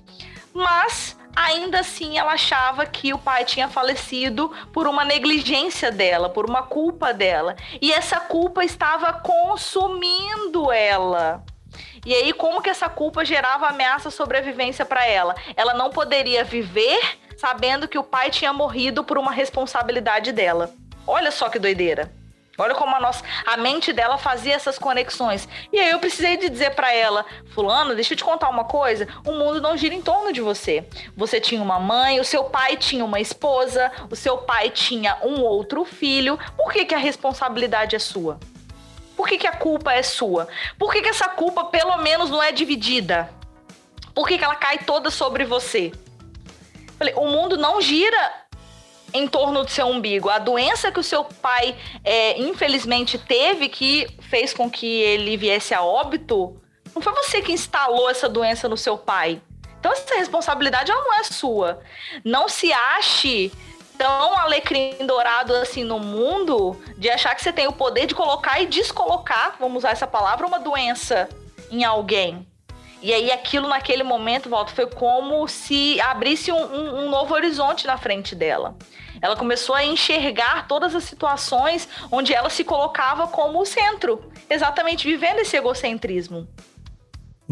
mas 0.54 1.18
ainda 1.36 1.80
assim 1.80 2.18
ela 2.18 2.34
achava 2.34 2.86
que 2.86 3.14
o 3.14 3.18
pai 3.18 3.44
tinha 3.44 3.68
falecido 3.68 4.52
por 4.72 4.88
uma 4.88 5.04
negligência 5.04 5.92
dela, 5.92 6.30
por 6.30 6.48
uma 6.48 6.64
culpa 6.64 7.14
dela. 7.14 7.56
E 7.82 7.92
essa 7.92 8.20
culpa 8.20 8.64
estava 8.64 9.14
consumindo 9.14 10.72
ela. 10.72 11.44
E 12.06 12.14
aí, 12.14 12.34
como 12.34 12.62
que 12.62 12.70
essa 12.70 12.90
culpa 12.90 13.24
gerava 13.24 13.68
ameaça 13.68 14.10
à 14.10 14.12
sobrevivência 14.12 14.86
para 14.86 15.06
ela? 15.06 15.36
Ela 15.56 15.74
não 15.74 15.90
poderia 15.90 16.44
viver 16.44 17.00
sabendo 17.38 17.88
que 17.88 17.98
o 17.98 18.04
pai 18.04 18.30
tinha 18.30 18.52
morrido 18.52 19.04
por 19.04 19.18
uma 19.18 19.32
responsabilidade 19.32 20.32
dela. 20.32 20.74
Olha 21.08 21.32
só 21.32 21.50
que 21.50 21.60
doideira. 21.60 22.12
Olha 22.58 22.76
como 22.76 22.96
a, 22.96 23.00
nossa, 23.00 23.24
a 23.48 23.58
mente 23.58 23.92
dela 23.92 24.18
fazia 24.18 24.54
essas 24.54 24.78
conexões. 24.78 25.48
E 25.72 25.80
aí 25.80 25.90
eu 25.90 25.98
precisei 25.98 26.38
de 26.38 26.50
dizer 26.50 26.76
para 26.76 26.94
ela, 26.94 27.26
fulano, 27.50 27.96
deixa 27.96 28.14
eu 28.14 28.18
te 28.18 28.24
contar 28.24 28.48
uma 28.50 28.66
coisa, 28.66 29.08
o 29.26 29.32
mundo 29.32 29.60
não 29.60 29.76
gira 29.76 29.96
em 29.96 30.02
torno 30.02 30.32
de 30.32 30.40
você. 30.40 30.88
Você 31.18 31.42
tinha 31.42 31.62
uma 31.62 31.80
mãe, 31.80 32.20
o 32.20 32.24
seu 32.24 32.44
pai 32.44 32.78
tinha 32.78 33.04
uma 33.04 33.20
esposa, 33.20 33.92
o 34.10 34.16
seu 34.16 34.38
pai 34.38 34.70
tinha 34.70 35.18
um 35.24 35.42
outro 35.42 35.84
filho. 35.84 36.38
Por 36.56 36.72
que, 36.72 36.86
que 36.86 36.94
a 36.94 37.00
responsabilidade 37.00 37.96
é 37.96 38.00
sua? 38.00 38.40
Por 39.24 39.30
que, 39.30 39.38
que 39.38 39.48
a 39.48 39.56
culpa 39.56 39.94
é 39.94 40.04
sua? 40.04 40.50
Por 40.78 40.92
que, 40.92 41.02
que 41.02 41.08
essa 41.08 41.30
culpa, 41.30 41.64
pelo 41.64 41.96
menos, 42.00 42.30
não 42.30 42.44
é 42.44 42.52
dividida? 42.52 43.30
Por 44.14 44.28
que, 44.28 44.38
que 44.38 44.44
ela 44.44 44.54
cai 44.54 44.80
toda 44.80 45.10
sobre 45.10 45.46
você? 45.46 45.94
Falei, 46.98 47.14
o 47.16 47.26
mundo 47.30 47.56
não 47.56 47.80
gira 47.80 48.34
em 49.14 49.26
torno 49.26 49.64
do 49.64 49.72
seu 49.72 49.88
umbigo. 49.88 50.30
A 50.30 50.40
doença 50.40 50.92
que 50.92 51.00
o 51.00 51.04
seu 51.04 51.24
pai, 51.24 51.74
é, 52.04 52.38
infelizmente, 52.38 53.18
teve, 53.18 53.70
que 53.70 54.10
fez 54.24 54.54
com 54.54 54.70
que 54.70 54.86
ele 54.86 55.38
viesse 55.38 55.74
a 55.74 55.82
óbito, 55.82 56.62
não 56.94 57.02
foi 57.02 57.14
você 57.14 57.42
que 57.42 57.54
instalou 57.54 58.10
essa 58.10 58.28
doença 58.28 58.68
no 58.68 58.76
seu 58.76 58.98
pai. 58.98 59.42
Então, 59.80 59.94
essa 59.94 60.16
responsabilidade 60.16 60.92
ela 60.92 61.02
não 61.02 61.14
é 61.14 61.24
sua. 61.24 61.80
Não 62.26 62.50
se 62.50 62.74
ache 62.74 63.54
tão 63.98 64.38
alecrim 64.38 64.96
dourado 65.06 65.54
assim 65.56 65.84
no 65.84 66.00
mundo 66.00 66.80
de 66.98 67.10
achar 67.10 67.36
que 67.36 67.42
você 67.42 67.54
tem 67.54 67.68
o 67.68 67.74
poder 67.74 68.06
de 68.06 68.16
colocar 68.16 68.60
e 68.62 68.66
descolocar, 68.66 69.56
vamos 69.60 69.80
usar 69.80 69.92
essa 69.92 70.08
palavra, 70.08 70.48
uma 70.48 70.60
doença 70.60 71.30
em 71.72 71.84
alguém. 71.84 72.48
E 73.02 73.14
aí 73.14 73.32
aquilo 73.32 73.68
naquele 73.68 74.02
momento, 74.02 74.50
volta, 74.50 74.72
foi 74.72 74.88
como 74.88 75.46
se 75.48 76.00
abrisse 76.00 76.52
um, 76.52 76.56
um, 76.56 77.04
um 77.04 77.10
novo 77.10 77.34
horizonte 77.34 77.86
na 77.86 77.98
frente 77.98 78.34
dela. 78.34 78.78
Ela 79.22 79.36
começou 79.36 79.76
a 79.76 79.84
enxergar 79.84 80.68
todas 80.68 80.96
as 80.96 81.04
situações 81.04 81.88
onde 82.12 82.34
ela 82.34 82.50
se 82.50 82.64
colocava 82.64 83.28
como 83.28 83.62
o 83.62 83.66
centro, 83.66 84.32
exatamente 84.50 85.08
vivendo 85.08 85.40
esse 85.40 85.58
egocentrismo. 85.58 86.48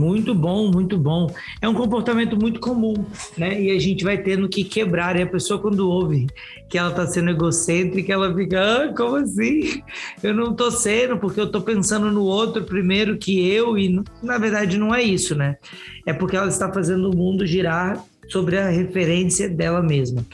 Muito 0.02 0.34
bom, 0.34 0.72
muito 0.72 0.98
bom. 0.98 1.32
É 1.62 1.70
um 1.70 1.76
comportamento 1.76 2.36
muito 2.36 2.60
comum, 2.60 3.06
né? 3.38 3.62
E 3.62 3.70
a 3.70 3.80
gente 3.80 4.04
vai 4.04 4.18
tendo 4.18 4.50
que 4.50 4.64
quebrar. 4.64 5.16
E 5.16 5.22
a 5.22 5.28
pessoa, 5.28 5.62
quando 5.62 5.88
ouve 5.88 6.26
que 6.68 6.76
ela 6.76 6.90
está 6.90 7.06
sendo 7.06 7.30
egocêntrica, 7.30 8.12
ela 8.12 8.34
fica, 8.34 8.60
ah, 8.60 8.94
como 8.98 9.18
assim? 9.18 9.84
Eu 10.24 10.34
não 10.34 10.54
estou 10.54 10.72
sendo, 10.72 11.18
porque 11.18 11.40
eu 11.40 11.46
estou 11.46 11.62
pensando 11.62 12.10
no 12.10 12.24
outro 12.24 12.64
primeiro 12.64 13.16
que 13.16 13.48
eu, 13.48 13.78
e 13.78 14.04
na 14.24 14.40
verdade 14.40 14.76
não 14.76 14.94
é 14.94 15.04
isso, 15.04 15.36
né? 15.36 15.58
É 16.04 16.12
porque 16.12 16.36
ela 16.36 16.48
está 16.48 16.74
fazendo 16.74 17.12
o 17.12 17.16
mundo 17.16 17.46
girar 17.46 18.04
sobre 18.28 18.58
a 18.58 18.70
referência 18.70 19.48
dela 19.48 19.84
mesma. 19.84 20.26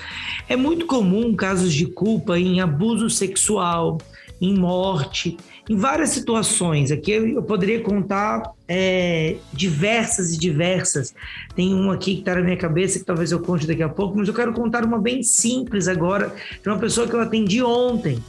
É 0.48 0.56
muito 0.56 0.86
comum 0.86 1.36
casos 1.36 1.74
de 1.74 1.88
culpa 1.88 2.40
em 2.40 2.62
abuso 2.62 3.10
sexual, 3.10 3.98
em 4.40 4.58
morte, 4.58 5.36
em 5.70 5.76
várias 5.76 6.10
situações. 6.10 6.92
Aqui 6.92 7.12
eu 7.12 7.44
poderia 7.44 7.82
contar 7.82 8.54
é, 8.68 9.36
diversas 9.52 10.34
e 10.34 10.38
diversas. 10.38 11.14
Tem 11.56 11.74
uma 11.74 11.96
aqui 11.96 12.16
que 12.16 12.20
está 12.20 12.36
na 12.36 12.42
minha 12.42 12.58
cabeça 12.58 13.00
que 13.00 13.06
talvez 13.06 13.32
eu 13.32 13.40
conte 13.40 13.68
daqui 13.68 13.84
a 13.84 13.90
pouco, 13.90 14.18
mas 14.18 14.28
eu 14.28 14.34
quero 14.34 14.54
contar 14.54 14.86
uma 14.86 15.00
bem 15.00 15.22
simples 15.22 15.88
agora, 15.88 16.34
de 16.62 16.70
uma 16.70 16.78
pessoa 16.78 17.08
que 17.08 17.14
eu 17.14 17.20
atendi 17.20 17.62
ontem. 17.62 18.24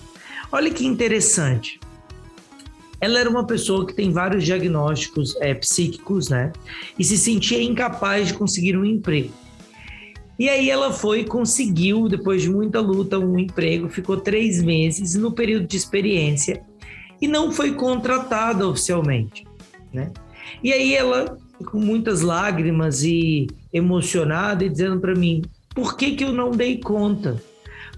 Olha 0.51 0.70
que 0.70 0.85
interessante. 0.85 1.79
Ela 3.01 3.20
era 3.20 3.31
uma 3.31 3.46
pessoa 3.46 3.87
que 3.87 3.94
tem 3.94 4.11
vários 4.11 4.44
diagnósticos 4.44 5.37
é, 5.40 5.55
psíquicos, 5.55 6.29
né? 6.29 6.53
E 6.98 7.05
se 7.05 7.16
sentia 7.16 7.62
incapaz 7.62 8.29
de 8.29 8.35
conseguir 8.35 8.77
um 8.77 8.85
emprego. 8.85 9.31
E 10.37 10.48
aí 10.48 10.68
ela 10.68 10.92
foi 10.92 11.24
conseguiu, 11.24 12.09
depois 12.09 12.42
de 12.42 12.51
muita 12.51 12.81
luta, 12.81 13.18
um 13.18 13.38
emprego, 13.38 13.88
ficou 13.88 14.16
três 14.16 14.61
meses 14.62 15.14
no 15.14 15.33
período 15.33 15.66
de 15.66 15.77
experiência 15.77 16.64
e 17.20 17.28
não 17.28 17.50
foi 17.52 17.72
contratada 17.72 18.66
oficialmente, 18.66 19.46
né? 19.92 20.11
E 20.62 20.72
aí 20.72 20.94
ela, 20.94 21.38
com 21.66 21.78
muitas 21.78 22.20
lágrimas 22.20 23.02
e 23.02 23.46
emocionada, 23.72 24.64
e 24.64 24.68
dizendo 24.68 25.00
para 25.00 25.14
mim: 25.14 25.42
por 25.74 25.96
que, 25.96 26.12
que 26.12 26.24
eu 26.24 26.33
não 26.33 26.50
dei 26.50 26.78
conta? 26.78 27.42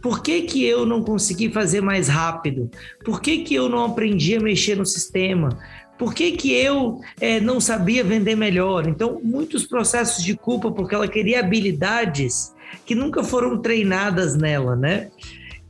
Por 0.03 0.23
que, 0.23 0.43
que 0.43 0.65
eu 0.65 0.87
não 0.87 1.03
consegui 1.03 1.51
fazer 1.51 1.83
mais 1.83 2.09
rápido? 2.09 2.71
Por 3.05 3.21
que, 3.21 3.39
que 3.39 3.55
eu 3.55 3.69
não 3.69 3.85
aprendi 3.85 4.35
a 4.35 4.41
mexer 4.41 4.77
no 4.77 4.87
sistema? 4.87 5.59
Por 5.99 6.15
que, 6.15 6.33
que 6.33 6.53
eu 6.55 7.01
é, 7.21 7.39
não 7.41 7.61
sabia 7.61 8.03
vender 8.03 8.35
melhor? 8.35 8.89
Então, 8.89 9.21
muitos 9.23 9.67
processos 9.67 10.25
de 10.25 10.35
culpa, 10.35 10.71
porque 10.71 10.95
ela 10.95 11.07
queria 11.07 11.41
habilidades 11.41 12.55
que 12.87 12.95
nunca 12.95 13.23
foram 13.23 13.59
treinadas 13.59 14.35
nela, 14.35 14.75
né? 14.75 15.11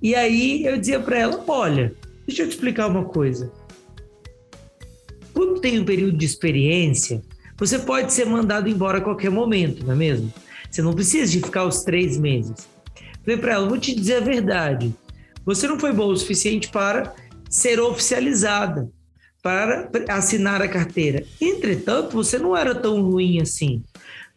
E 0.01 0.15
aí 0.15 0.65
eu 0.65 0.79
dizia 0.79 1.01
para 1.01 1.19
ela: 1.19 1.43
olha, 1.49 1.93
deixa 2.31 2.45
eu 2.45 2.49
te 2.49 2.53
explicar 2.53 2.87
uma 2.87 3.05
coisa. 3.05 3.53
Quando 5.33 5.61
tem 5.61 5.79
um 5.81 5.85
período 5.85 6.17
de 6.17 6.25
experiência, 6.25 7.23
você 7.57 7.79
pode 7.79 8.13
ser 8.13 8.25
mandado 8.25 8.69
embora 8.69 8.99
a 8.99 9.01
qualquer 9.01 9.31
momento, 9.31 9.85
não 9.85 9.93
é 9.93 9.97
mesmo? 9.97 10.33
Você 10.71 10.81
não 10.81 10.95
precisa 10.95 11.31
de 11.31 11.41
ficar 11.41 11.65
os 11.65 11.83
três 11.83 12.17
meses. 12.17 12.69
Falei 13.25 13.39
para 13.39 13.55
ela: 13.55 13.69
vou 13.69 13.79
te 13.79 13.95
dizer 13.95 14.17
a 14.17 14.21
verdade. 14.21 14.95
Você 15.45 15.67
não 15.67 15.79
foi 15.79 15.93
boa 15.93 16.13
o 16.13 16.17
suficiente 16.17 16.69
para 16.71 17.15
ser 17.49 17.81
oficializada 17.81 18.89
para 19.43 19.91
assinar 20.09 20.63
a 20.63 20.69
carteira. 20.69 21.25
Entretanto, 21.41 22.13
você 22.13 22.39
não 22.39 22.57
era 22.57 22.75
tão 22.75 23.03
ruim 23.03 23.41
assim, 23.41 23.83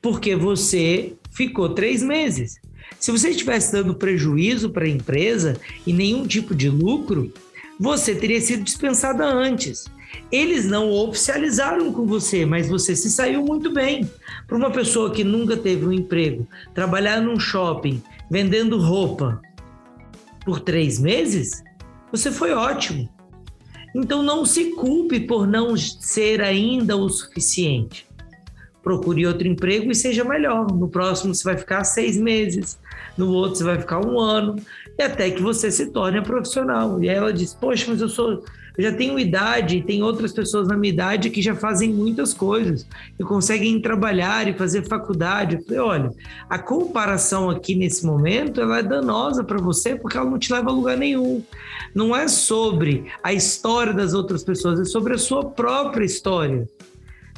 porque 0.02 0.36
você 0.36 1.14
ficou 1.32 1.70
três 1.70 2.02
meses. 2.02 2.56
Se 3.00 3.12
você 3.12 3.30
estivesse 3.30 3.72
dando 3.72 3.96
prejuízo 3.96 4.70
para 4.70 4.86
a 4.86 4.90
empresa 4.90 5.58
e 5.86 5.92
nenhum 5.92 6.26
tipo 6.26 6.56
de 6.56 6.70
lucro, 6.70 7.34
você 7.84 8.16
teria 8.16 8.40
sido 8.40 8.64
dispensada 8.64 9.26
antes. 9.26 9.84
Eles 10.32 10.66
não 10.66 10.90
oficializaram 10.90 11.92
com 11.92 12.06
você, 12.06 12.46
mas 12.46 12.70
você 12.70 12.96
se 12.96 13.12
saiu 13.12 13.44
muito 13.44 13.74
bem. 13.74 14.10
Para 14.48 14.56
uma 14.56 14.72
pessoa 14.72 15.12
que 15.12 15.22
nunca 15.22 15.58
teve 15.58 15.86
um 15.86 15.92
emprego, 15.92 16.48
trabalhar 16.74 17.20
num 17.20 17.38
shopping 17.38 18.02
vendendo 18.32 18.80
roupa 18.80 19.42
por 20.46 20.62
três 20.62 20.98
meses, 20.98 21.62
você 22.10 22.32
foi 22.32 22.54
ótimo. 22.54 23.10
Então 23.94 24.24
não 24.24 24.46
se 24.46 24.72
culpe 24.76 25.20
por 25.20 25.46
não 25.46 25.76
ser 25.76 26.42
ainda 26.42 26.96
o 26.96 27.10
suficiente. 27.10 28.08
Procure 28.82 29.28
outro 29.28 29.46
emprego 29.46 29.92
e 29.92 29.96
seja 29.96 30.24
melhor. 30.24 30.72
No 30.72 30.88
próximo 30.88 31.36
você 31.36 31.44
vai 31.44 31.58
ficar 31.58 31.84
seis 31.84 32.16
meses, 32.16 32.80
no 33.18 33.30
outro 33.34 33.58
você 33.58 33.64
vai 33.66 33.78
ficar 33.78 34.06
um 34.06 34.18
ano, 34.18 34.56
e 34.98 35.04
até 35.04 35.32
que 35.32 35.42
você 35.42 35.72
se 35.72 35.88
torne 35.88 36.22
profissional. 36.22 37.02
E 37.04 37.10
aí 37.10 37.16
ela 37.16 37.34
diz: 37.34 37.54
Poxa, 37.54 37.86
mas 37.90 38.02
eu 38.02 38.10
sou. 38.10 38.44
Eu 38.76 38.86
já 38.86 38.92
tenho 38.92 39.20
idade, 39.20 39.78
e 39.78 39.84
tem 39.84 40.02
outras 40.02 40.34
pessoas 40.34 40.68
na 40.68 40.76
minha 40.76 40.92
idade 40.92 41.30
que 41.30 41.44
já 41.44 41.54
fazem 41.54 41.94
muitas 41.94 42.34
coisas 42.34 42.88
e 43.20 43.24
conseguem 43.24 43.80
trabalhar 43.80 44.48
e 44.48 44.54
fazer 44.58 44.88
faculdade. 44.88 45.58
Eu 45.58 45.64
falei, 45.64 45.80
olha, 45.80 46.12
a 46.50 46.58
comparação 46.58 47.52
aqui 47.52 47.76
nesse 47.76 48.04
momento 48.04 48.60
ela 48.60 48.80
é 48.80 48.84
danosa 48.84 49.44
para 49.44 49.60
você 49.60 49.96
porque 49.96 50.18
ela 50.18 50.28
não 50.28 50.40
te 50.40 50.52
leva 50.52 50.72
a 50.72 50.74
lugar 50.74 50.98
nenhum. 50.98 51.44
Não 51.94 52.16
é 52.16 52.28
sobre 52.28 53.06
a 53.22 53.32
história 53.32 53.94
das 53.94 54.16
outras 54.16 54.44
pessoas, 54.44 54.80
é 54.80 54.86
sobre 54.86 55.14
a 55.14 55.20
sua 55.20 55.46
própria 55.46 56.04
história. 56.04 56.68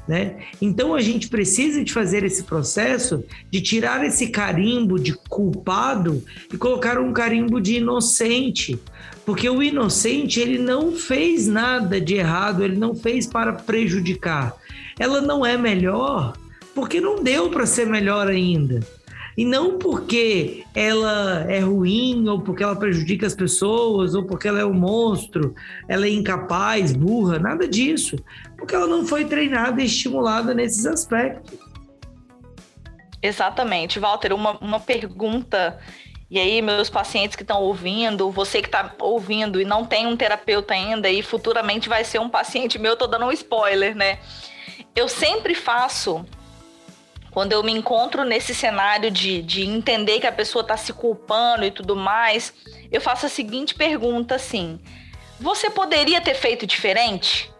Né? 0.07 0.35
Então 0.61 0.93
a 0.93 1.01
gente 1.01 1.27
precisa 1.27 1.83
de 1.83 1.91
fazer 1.91 2.23
esse 2.23 2.43
processo 2.43 3.23
de 3.49 3.59
tirar 3.59 4.05
esse 4.05 4.27
carimbo 4.27 4.99
de 4.99 5.13
culpado 5.27 6.23
e 6.53 6.57
colocar 6.57 6.99
um 6.99 7.11
carimbo 7.11 7.59
de 7.59 7.77
inocente, 7.77 8.79
porque 9.25 9.49
o 9.49 9.63
inocente 9.63 10.39
ele 10.39 10.59
não 10.59 10.91
fez 10.91 11.47
nada 11.47 11.99
de 11.99 12.13
errado, 12.13 12.63
ele 12.63 12.77
não 12.77 12.93
fez 12.93 13.25
para 13.25 13.53
prejudicar. 13.53 14.55
Ela 14.99 15.21
não 15.21 15.43
é 15.43 15.57
melhor 15.57 16.37
porque 16.75 17.01
não 17.01 17.23
deu 17.23 17.49
para 17.49 17.65
ser 17.65 17.87
melhor 17.87 18.27
ainda. 18.27 18.81
E 19.37 19.43
não 19.43 19.77
porque 19.77 20.63
ela 20.73 21.45
é 21.49 21.59
ruim, 21.59 22.27
ou 22.29 22.39
porque 22.39 22.63
ela 22.63 22.75
prejudica 22.75 23.27
as 23.27 23.35
pessoas, 23.35 24.15
ou 24.15 24.23
porque 24.23 24.47
ela 24.47 24.59
é 24.59 24.65
um 24.65 24.73
monstro, 24.73 25.53
ela 25.89 26.05
é 26.05 26.09
incapaz, 26.09 26.93
burra, 26.93 27.37
nada 27.37 27.67
disso. 27.67 28.15
Porque 28.57 28.73
ela 28.73 28.87
não 28.87 29.05
foi 29.05 29.25
treinada 29.25 29.81
e 29.81 29.85
estimulada 29.85 30.53
nesses 30.53 30.85
aspectos. 30.85 31.59
Exatamente. 33.21 33.99
Walter, 33.99 34.31
uma, 34.31 34.57
uma 34.59 34.79
pergunta. 34.79 35.79
E 36.29 36.39
aí, 36.39 36.61
meus 36.61 36.89
pacientes 36.89 37.35
que 37.35 37.43
estão 37.43 37.61
ouvindo, 37.61 38.31
você 38.31 38.61
que 38.61 38.67
está 38.67 38.95
ouvindo 38.99 39.59
e 39.59 39.65
não 39.65 39.83
tem 39.83 40.07
um 40.07 40.15
terapeuta 40.15 40.73
ainda, 40.73 41.09
e 41.09 41.21
futuramente 41.21 41.89
vai 41.89 42.03
ser 42.03 42.19
um 42.19 42.29
paciente 42.29 42.79
meu, 42.79 42.93
estou 42.93 43.07
dando 43.07 43.25
um 43.25 43.31
spoiler, 43.31 43.95
né? 43.95 44.19
Eu 44.95 45.07
sempre 45.07 45.53
faço 45.53 46.25
quando 47.35 47.51
eu 47.51 47.61
me 47.61 47.73
encontro 47.73 48.23
nesse 48.23 48.55
cenário 48.55 49.11
de, 49.11 49.41
de 49.41 49.65
entender 49.65 50.21
que 50.21 50.25
a 50.25 50.31
pessoa 50.31 50.61
está 50.61 50.77
se 50.77 50.93
culpando 50.93 51.65
e 51.65 51.69
tudo 51.69 51.93
mais, 51.93 52.53
eu 52.89 53.01
faço 53.01 53.25
a 53.25 53.29
seguinte 53.29 53.75
pergunta 53.75 54.35
assim: 54.35 54.79
você 55.37 55.69
poderia 55.69 56.21
ter 56.21 56.33
feito 56.33 56.65
diferente? 56.65 57.53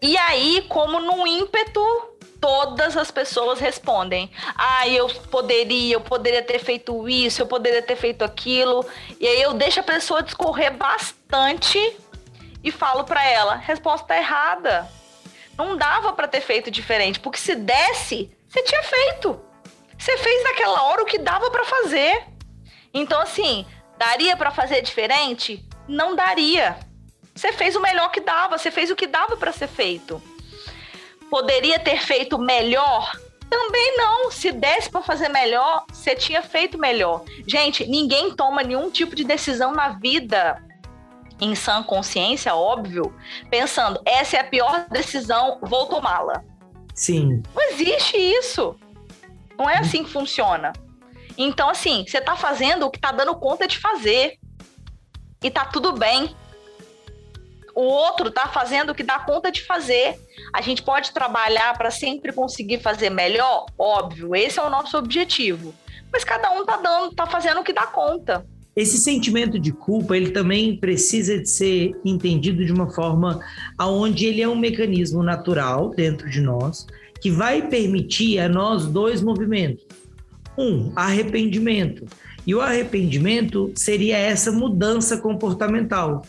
E 0.00 0.16
aí, 0.16 0.64
como 0.68 1.00
num 1.00 1.26
ímpeto, 1.26 1.82
todas 2.40 2.96
as 2.96 3.10
pessoas 3.10 3.58
respondem: 3.58 4.30
Ah, 4.56 4.86
eu 4.86 5.08
poderia, 5.32 5.94
eu 5.94 6.00
poderia 6.00 6.40
ter 6.40 6.60
feito 6.60 7.08
isso, 7.08 7.42
eu 7.42 7.46
poderia 7.46 7.82
ter 7.82 7.96
feito 7.96 8.22
aquilo. 8.22 8.86
E 9.18 9.26
aí 9.26 9.42
eu 9.42 9.52
deixo 9.52 9.80
a 9.80 9.82
pessoa 9.82 10.22
discorrer 10.22 10.76
bastante 10.76 11.96
e 12.62 12.70
falo 12.70 13.02
para 13.02 13.28
ela: 13.28 13.56
resposta 13.56 14.16
errada. 14.16 14.88
Não 15.58 15.76
dava 15.76 16.12
para 16.12 16.28
ter 16.28 16.40
feito 16.40 16.70
diferente, 16.70 17.18
porque 17.18 17.38
se 17.38 17.56
desse, 17.56 18.30
você 18.48 18.62
tinha 18.62 18.82
feito. 18.84 19.40
Você 19.98 20.16
fez 20.16 20.44
naquela 20.44 20.84
hora 20.84 21.02
o 21.02 21.06
que 21.06 21.18
dava 21.18 21.50
para 21.50 21.64
fazer. 21.64 22.24
Então 22.94 23.20
assim, 23.20 23.66
daria 23.98 24.36
para 24.36 24.52
fazer 24.52 24.80
diferente? 24.82 25.68
Não 25.88 26.14
daria. 26.14 26.78
Você 27.34 27.52
fez 27.52 27.74
o 27.74 27.80
melhor 27.80 28.12
que 28.12 28.20
dava, 28.20 28.56
você 28.56 28.70
fez 28.70 28.88
o 28.88 28.96
que 28.96 29.08
dava 29.08 29.36
para 29.36 29.50
ser 29.50 29.66
feito. 29.66 30.22
Poderia 31.28 31.80
ter 31.80 32.00
feito 32.00 32.38
melhor? 32.38 33.18
Também 33.50 33.96
não. 33.96 34.30
Se 34.30 34.52
desse 34.52 34.88
para 34.88 35.02
fazer 35.02 35.28
melhor, 35.28 35.84
você 35.92 36.14
tinha 36.14 36.40
feito 36.40 36.78
melhor. 36.78 37.24
Gente, 37.46 37.84
ninguém 37.84 38.32
toma 38.32 38.62
nenhum 38.62 38.90
tipo 38.90 39.16
de 39.16 39.24
decisão 39.24 39.72
na 39.72 39.88
vida 39.88 40.62
em 41.40 41.54
sã 41.54 41.82
consciência, 41.82 42.54
óbvio, 42.54 43.14
pensando, 43.50 44.00
essa 44.04 44.36
é 44.36 44.40
a 44.40 44.44
pior 44.44 44.86
decisão, 44.90 45.58
vou 45.62 45.86
tomá-la. 45.86 46.42
Sim. 46.94 47.42
Não 47.54 47.62
existe 47.70 48.16
isso. 48.16 48.76
Não 49.56 49.68
é 49.68 49.78
assim 49.78 50.04
que 50.04 50.10
funciona. 50.10 50.72
Então, 51.36 51.68
assim, 51.68 52.04
você 52.06 52.20
tá 52.20 52.34
fazendo 52.34 52.86
o 52.86 52.90
que 52.90 52.98
tá 52.98 53.12
dando 53.12 53.34
conta 53.36 53.66
de 53.68 53.78
fazer. 53.78 54.38
E 55.42 55.50
tá 55.50 55.64
tudo 55.64 55.92
bem. 55.92 56.34
O 57.74 57.82
outro 57.82 58.28
tá 58.28 58.48
fazendo 58.48 58.90
o 58.90 58.94
que 58.94 59.04
dá 59.04 59.20
conta 59.20 59.52
de 59.52 59.64
fazer. 59.64 60.18
A 60.52 60.60
gente 60.60 60.82
pode 60.82 61.12
trabalhar 61.12 61.78
para 61.78 61.92
sempre 61.92 62.32
conseguir 62.32 62.80
fazer 62.80 63.10
melhor? 63.10 63.66
Óbvio, 63.78 64.34
esse 64.34 64.58
é 64.58 64.62
o 64.62 64.68
nosso 64.70 64.98
objetivo. 64.98 65.72
Mas 66.12 66.24
cada 66.24 66.50
um 66.50 66.64
tá 66.66 66.76
dando, 66.78 67.14
tá 67.14 67.26
fazendo 67.26 67.60
o 67.60 67.64
que 67.64 67.72
dá 67.72 67.86
conta. 67.86 68.44
Esse 68.78 68.96
sentimento 68.96 69.58
de 69.58 69.72
culpa, 69.72 70.16
ele 70.16 70.30
também 70.30 70.76
precisa 70.76 71.36
de 71.36 71.50
ser 71.50 71.96
entendido 72.04 72.64
de 72.64 72.72
uma 72.72 72.88
forma 72.88 73.40
aonde 73.76 74.24
ele 74.24 74.40
é 74.40 74.48
um 74.48 74.54
mecanismo 74.54 75.20
natural 75.20 75.90
dentro 75.90 76.30
de 76.30 76.40
nós 76.40 76.86
que 77.20 77.28
vai 77.28 77.66
permitir 77.66 78.38
a 78.38 78.48
nós 78.48 78.86
dois 78.86 79.20
movimentos. 79.20 79.84
Um, 80.56 80.92
arrependimento. 80.94 82.06
E 82.46 82.54
o 82.54 82.60
arrependimento 82.60 83.72
seria 83.74 84.16
essa 84.16 84.52
mudança 84.52 85.16
comportamental. 85.16 86.22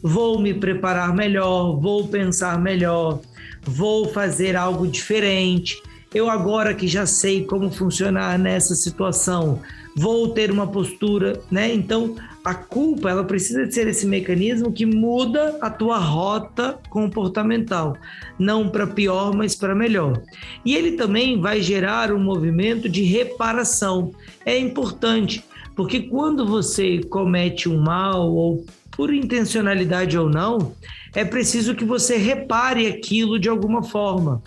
Vou 0.00 0.38
me 0.38 0.54
preparar 0.54 1.12
melhor, 1.12 1.76
vou 1.80 2.06
pensar 2.06 2.56
melhor, 2.62 3.20
vou 3.62 4.10
fazer 4.10 4.54
algo 4.54 4.86
diferente. 4.86 5.82
Eu 6.14 6.30
agora 6.30 6.72
que 6.72 6.86
já 6.86 7.04
sei 7.04 7.44
como 7.44 7.68
funcionar 7.68 8.38
nessa 8.38 8.76
situação, 8.76 9.60
vou 9.96 10.28
ter 10.28 10.50
uma 10.50 10.66
postura, 10.66 11.40
né? 11.50 11.72
Então, 11.72 12.14
a 12.44 12.54
culpa, 12.54 13.08
ela 13.08 13.24
precisa 13.24 13.68
ser 13.70 13.88
esse 13.88 14.06
mecanismo 14.06 14.70
que 14.70 14.84
muda 14.84 15.56
a 15.62 15.70
tua 15.70 15.96
rota 15.96 16.78
comportamental, 16.90 17.96
não 18.38 18.68
para 18.68 18.86
pior, 18.86 19.34
mas 19.34 19.56
para 19.56 19.74
melhor. 19.74 20.22
E 20.64 20.76
ele 20.76 20.92
também 20.92 21.40
vai 21.40 21.62
gerar 21.62 22.12
um 22.12 22.22
movimento 22.22 22.90
de 22.90 23.02
reparação. 23.02 24.12
É 24.44 24.56
importante, 24.58 25.42
porque 25.74 26.02
quando 26.02 26.46
você 26.46 27.00
comete 27.00 27.66
um 27.66 27.80
mal 27.80 28.30
ou 28.30 28.66
por 28.90 29.12
intencionalidade 29.12 30.18
ou 30.18 30.28
não, 30.28 30.74
é 31.14 31.24
preciso 31.24 31.74
que 31.74 31.84
você 31.86 32.18
repare 32.18 32.86
aquilo 32.86 33.38
de 33.38 33.48
alguma 33.48 33.82
forma. 33.82 34.42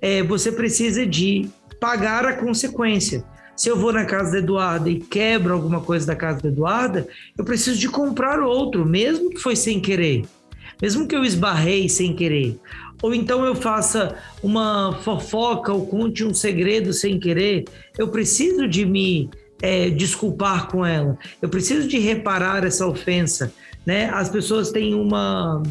É, 0.00 0.22
você 0.22 0.52
precisa 0.52 1.04
de 1.04 1.48
pagar 1.80 2.24
a 2.24 2.34
consequência. 2.34 3.24
Se 3.56 3.68
eu 3.68 3.76
vou 3.76 3.92
na 3.92 4.04
casa 4.04 4.32
da 4.32 4.38
Eduarda 4.38 4.90
e 4.90 4.98
quebro 4.98 5.52
alguma 5.52 5.80
coisa 5.80 6.06
da 6.06 6.16
casa 6.16 6.40
da 6.40 6.48
Eduarda, 6.48 7.06
eu 7.36 7.44
preciso 7.44 7.78
de 7.78 7.88
comprar 7.88 8.40
outro, 8.40 8.84
mesmo 8.84 9.30
que 9.30 9.38
foi 9.38 9.54
sem 9.54 9.80
querer. 9.80 10.24
Mesmo 10.80 11.06
que 11.06 11.14
eu 11.14 11.22
esbarrei 11.22 11.88
sem 11.88 12.14
querer. 12.14 12.58
Ou 13.02 13.14
então 13.14 13.44
eu 13.44 13.54
faça 13.54 14.16
uma 14.42 14.98
fofoca 15.02 15.72
ou 15.72 15.86
conte 15.86 16.24
um 16.24 16.32
segredo 16.32 16.92
sem 16.92 17.20
querer, 17.20 17.64
eu 17.98 18.08
preciso 18.08 18.66
de 18.66 18.86
me 18.86 19.28
é, 19.60 19.90
desculpar 19.90 20.68
com 20.68 20.84
ela. 20.84 21.18
Eu 21.40 21.48
preciso 21.48 21.86
de 21.86 21.98
reparar 21.98 22.64
essa 22.64 22.86
ofensa. 22.86 23.52
Né? 23.84 24.08
As 24.10 24.28
pessoas 24.28 24.70
têm 24.70 24.94
uma, 24.94 25.62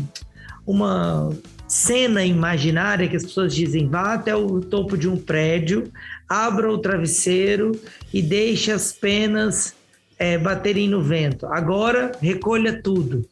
uma 0.65 1.30
cena 1.67 2.26
imaginária 2.26 3.08
que 3.08 3.15
as 3.15 3.24
pessoas 3.24 3.56
dizem: 3.56 3.88
vá 3.88 4.13
até 4.13 4.36
o 4.36 4.60
topo 4.60 4.98
de 4.98 5.08
um 5.08 5.15
prédio, 5.15 5.91
abra 6.32 6.72
o 6.72 6.78
travesseiro 6.78 7.74
e 8.13 8.22
deixe 8.22 8.72
as 8.72 8.94
penas 8.94 9.76
é, 10.17 10.38
baterem 10.38 10.88
no 10.88 11.02
vento. 11.02 11.46
Agora 11.48 12.13
recolha 12.22 12.82
tudo. 12.82 13.28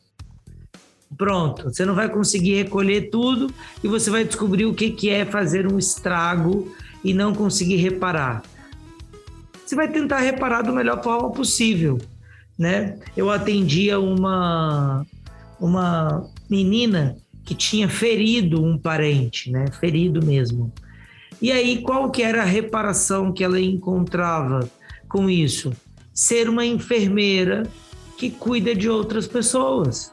Pronto, 1.17 1.63
você 1.63 1.85
não 1.85 1.95
vai 1.95 2.09
conseguir 2.09 2.55
recolher 2.55 3.09
tudo 3.09 3.51
e 3.81 3.87
você 3.87 4.09
vai 4.09 4.25
descobrir 4.25 4.65
o 4.65 4.73
que, 4.73 4.91
que 4.91 5.09
é 5.09 5.25
fazer 5.25 5.65
um 5.65 5.77
estrago 5.77 6.75
e 7.03 7.13
não 7.13 7.33
conseguir 7.33 7.77
reparar. 7.77 8.43
Você 9.65 9.75
vai 9.75 9.89
tentar 9.89 10.19
reparar 10.19 10.61
da 10.61 10.71
melhor 10.71 11.01
forma 11.01 11.31
possível, 11.31 11.97
né? 12.57 12.97
Eu 13.15 13.29
atendia 13.29 13.99
uma 13.99 15.05
uma 15.59 16.29
menina 16.49 17.17
que 17.45 17.55
tinha 17.55 17.87
ferido 17.87 18.63
um 18.63 18.77
parente, 18.77 19.51
né? 19.51 19.65
Ferido 19.79 20.25
mesmo. 20.25 20.71
E 21.41 21.51
aí, 21.51 21.81
qual 21.81 22.11
que 22.11 22.21
era 22.21 22.41
a 22.41 22.45
reparação 22.45 23.31
que 23.31 23.43
ela 23.43 23.59
encontrava 23.59 24.69
com 25.07 25.29
isso? 25.29 25.71
Ser 26.13 26.49
uma 26.49 26.65
enfermeira 26.65 27.63
que 28.17 28.29
cuida 28.29 28.75
de 28.75 28.89
outras 28.89 29.25
pessoas, 29.25 30.11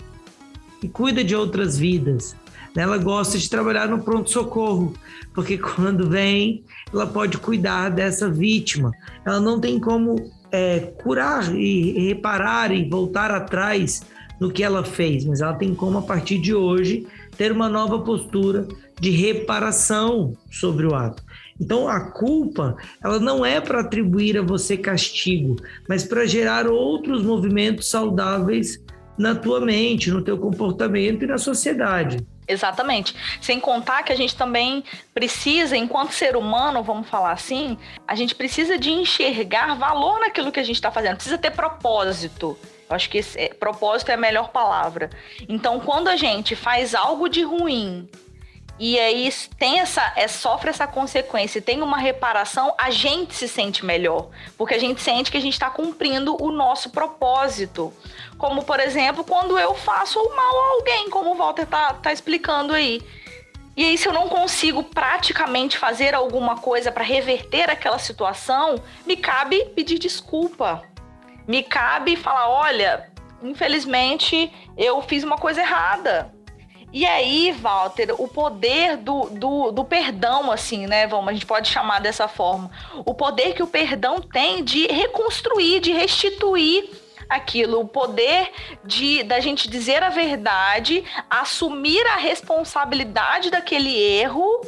que 0.80 0.88
cuida 0.88 1.24
de 1.24 1.34
outras 1.34 1.76
vidas. 1.76 2.36
Ela 2.76 2.98
gosta 2.98 3.38
de 3.38 3.50
trabalhar 3.50 3.88
no 3.88 4.02
pronto-socorro, 4.02 4.94
porque 5.34 5.58
quando 5.58 6.08
vem, 6.08 6.62
ela 6.92 7.06
pode 7.06 7.38
cuidar 7.38 7.88
dessa 7.88 8.30
vítima. 8.30 8.92
Ela 9.24 9.40
não 9.40 9.58
tem 9.58 9.80
como 9.80 10.30
é, 10.52 10.78
curar 11.02 11.52
e 11.56 12.08
reparar 12.08 12.70
e 12.70 12.88
voltar 12.88 13.32
atrás 13.32 14.02
no 14.38 14.50
que 14.50 14.62
ela 14.62 14.84
fez, 14.84 15.24
mas 15.24 15.40
ela 15.40 15.54
tem 15.54 15.74
como, 15.74 15.98
a 15.98 16.02
partir 16.02 16.38
de 16.38 16.54
hoje, 16.54 17.06
ter 17.36 17.50
uma 17.50 17.68
nova 17.68 17.98
postura 18.00 18.68
de 19.00 19.10
reparação 19.10 20.36
sobre 20.50 20.86
o 20.86 20.94
ato. 20.94 21.22
Então 21.60 21.88
a 21.88 22.10
culpa, 22.10 22.76
ela 23.02 23.18
não 23.18 23.44
é 23.44 23.60
para 23.60 23.80
atribuir 23.80 24.38
a 24.38 24.42
você 24.42 24.76
castigo, 24.76 25.56
mas 25.88 26.04
para 26.04 26.26
gerar 26.26 26.66
outros 26.66 27.22
movimentos 27.22 27.88
saudáveis 27.88 28.78
na 29.16 29.34
tua 29.34 29.60
mente, 29.60 30.10
no 30.10 30.22
teu 30.22 30.36
comportamento 30.38 31.24
e 31.24 31.26
na 31.26 31.38
sociedade. 31.38 32.18
Exatamente. 32.48 33.14
Sem 33.40 33.58
contar 33.58 34.02
que 34.02 34.12
a 34.12 34.16
gente 34.16 34.36
também 34.36 34.84
precisa, 35.12 35.76
enquanto 35.76 36.12
ser 36.12 36.36
humano, 36.36 36.82
vamos 36.82 37.08
falar 37.08 37.32
assim, 37.32 37.76
a 38.06 38.14
gente 38.14 38.34
precisa 38.34 38.78
de 38.78 38.90
enxergar 38.90 39.74
valor 39.74 40.20
naquilo 40.20 40.52
que 40.52 40.60
a 40.60 40.64
gente 40.64 40.76
está 40.76 40.90
fazendo, 40.90 41.16
precisa 41.16 41.38
ter 41.38 41.50
propósito. 41.50 42.56
Eu 42.88 42.94
acho 42.94 43.10
que 43.10 43.18
esse, 43.18 43.36
é, 43.36 43.48
propósito 43.48 44.10
é 44.10 44.14
a 44.14 44.18
melhor 44.18 44.50
palavra. 44.50 45.10
Então, 45.48 45.80
quando 45.80 46.06
a 46.06 46.16
gente 46.16 46.54
faz 46.54 46.94
algo 46.94 47.28
de 47.28 47.42
ruim 47.42 48.08
e 48.78 48.98
aí 48.98 49.32
tem 49.58 49.80
essa, 49.80 50.12
é, 50.16 50.28
sofre 50.28 50.68
essa 50.68 50.86
consequência, 50.86 51.62
tem 51.62 51.82
uma 51.82 51.96
reparação, 51.96 52.74
a 52.76 52.90
gente 52.90 53.34
se 53.34 53.48
sente 53.48 53.84
melhor, 53.84 54.28
porque 54.58 54.74
a 54.74 54.78
gente 54.78 55.00
sente 55.00 55.30
que 55.30 55.36
a 55.38 55.40
gente 55.40 55.54
está 55.54 55.70
cumprindo 55.70 56.36
o 56.42 56.52
nosso 56.52 56.90
propósito. 56.90 57.92
Como, 58.36 58.62
por 58.64 58.78
exemplo, 58.78 59.24
quando 59.24 59.58
eu 59.58 59.74
faço 59.74 60.22
mal 60.34 60.60
a 60.60 60.68
alguém, 60.74 61.08
como 61.08 61.32
o 61.32 61.34
Walter 61.34 61.66
tá, 61.66 61.94
tá 61.94 62.12
explicando 62.12 62.74
aí. 62.74 63.00
E 63.74 63.84
aí, 63.84 63.96
se 63.96 64.08
eu 64.08 64.12
não 64.12 64.28
consigo 64.28 64.82
praticamente 64.82 65.78
fazer 65.78 66.14
alguma 66.14 66.56
coisa 66.56 66.92
para 66.92 67.04
reverter 67.04 67.70
aquela 67.70 67.98
situação, 67.98 68.82
me 69.06 69.16
cabe 69.16 69.64
pedir 69.74 69.98
desculpa. 69.98 70.82
Me 71.46 71.62
cabe 71.62 72.16
falar: 72.16 72.48
olha, 72.48 73.10
infelizmente 73.42 74.52
eu 74.76 75.00
fiz 75.02 75.24
uma 75.24 75.36
coisa 75.36 75.60
errada. 75.60 76.35
E 76.92 77.04
aí, 77.04 77.52
Walter, 77.52 78.14
o 78.18 78.28
poder 78.28 78.96
do, 78.96 79.28
do, 79.30 79.70
do, 79.70 79.84
perdão, 79.84 80.50
assim, 80.50 80.86
né? 80.86 81.06
Vamos, 81.06 81.28
a 81.28 81.32
gente 81.32 81.46
pode 81.46 81.68
chamar 81.68 82.00
dessa 82.00 82.28
forma. 82.28 82.70
O 83.04 83.12
poder 83.12 83.54
que 83.54 83.62
o 83.62 83.66
perdão 83.66 84.20
tem 84.20 84.64
de 84.64 84.86
reconstruir, 84.86 85.80
de 85.80 85.92
restituir 85.92 86.88
aquilo, 87.28 87.80
o 87.80 87.88
poder 87.88 88.50
de 88.84 89.22
da 89.24 89.40
gente 89.40 89.68
dizer 89.68 90.02
a 90.02 90.08
verdade, 90.08 91.04
assumir 91.28 92.06
a 92.06 92.16
responsabilidade 92.16 93.50
daquele 93.50 93.94
erro 93.94 94.60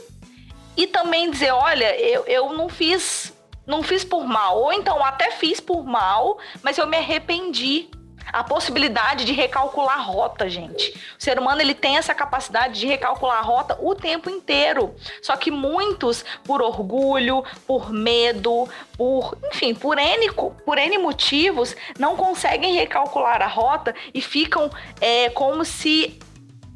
e 0.76 0.86
também 0.86 1.30
dizer, 1.30 1.52
olha, 1.52 1.98
eu, 1.98 2.24
eu 2.26 2.52
não 2.52 2.68
fiz 2.68 3.32
não 3.66 3.82
fiz 3.82 4.02
por 4.02 4.26
mal, 4.26 4.62
ou 4.62 4.72
então 4.72 5.04
até 5.04 5.30
fiz 5.30 5.60
por 5.60 5.84
mal, 5.84 6.38
mas 6.62 6.78
eu 6.78 6.86
me 6.86 6.96
arrependi 6.96 7.90
a 8.32 8.44
possibilidade 8.44 9.24
de 9.24 9.32
recalcular 9.32 10.04
rota, 10.06 10.48
gente. 10.48 10.90
O 11.18 11.22
ser 11.22 11.38
humano 11.38 11.60
ele 11.60 11.74
tem 11.74 11.96
essa 11.96 12.14
capacidade 12.14 12.78
de 12.80 12.86
recalcular 12.86 13.38
a 13.38 13.42
rota 13.42 13.78
o 13.80 13.94
tempo 13.94 14.30
inteiro. 14.30 14.94
Só 15.22 15.36
que 15.36 15.50
muitos, 15.50 16.24
por 16.44 16.62
orgulho, 16.62 17.44
por 17.66 17.92
medo, 17.92 18.68
por, 18.96 19.36
enfim, 19.52 19.74
por 19.74 19.98
N, 19.98 20.32
por 20.32 20.78
N 20.78 20.98
motivos, 20.98 21.74
não 21.98 22.16
conseguem 22.16 22.74
recalcular 22.74 23.42
a 23.42 23.46
rota 23.46 23.94
e 24.12 24.20
ficam 24.20 24.70
é, 25.00 25.30
como 25.30 25.64
se 25.64 26.18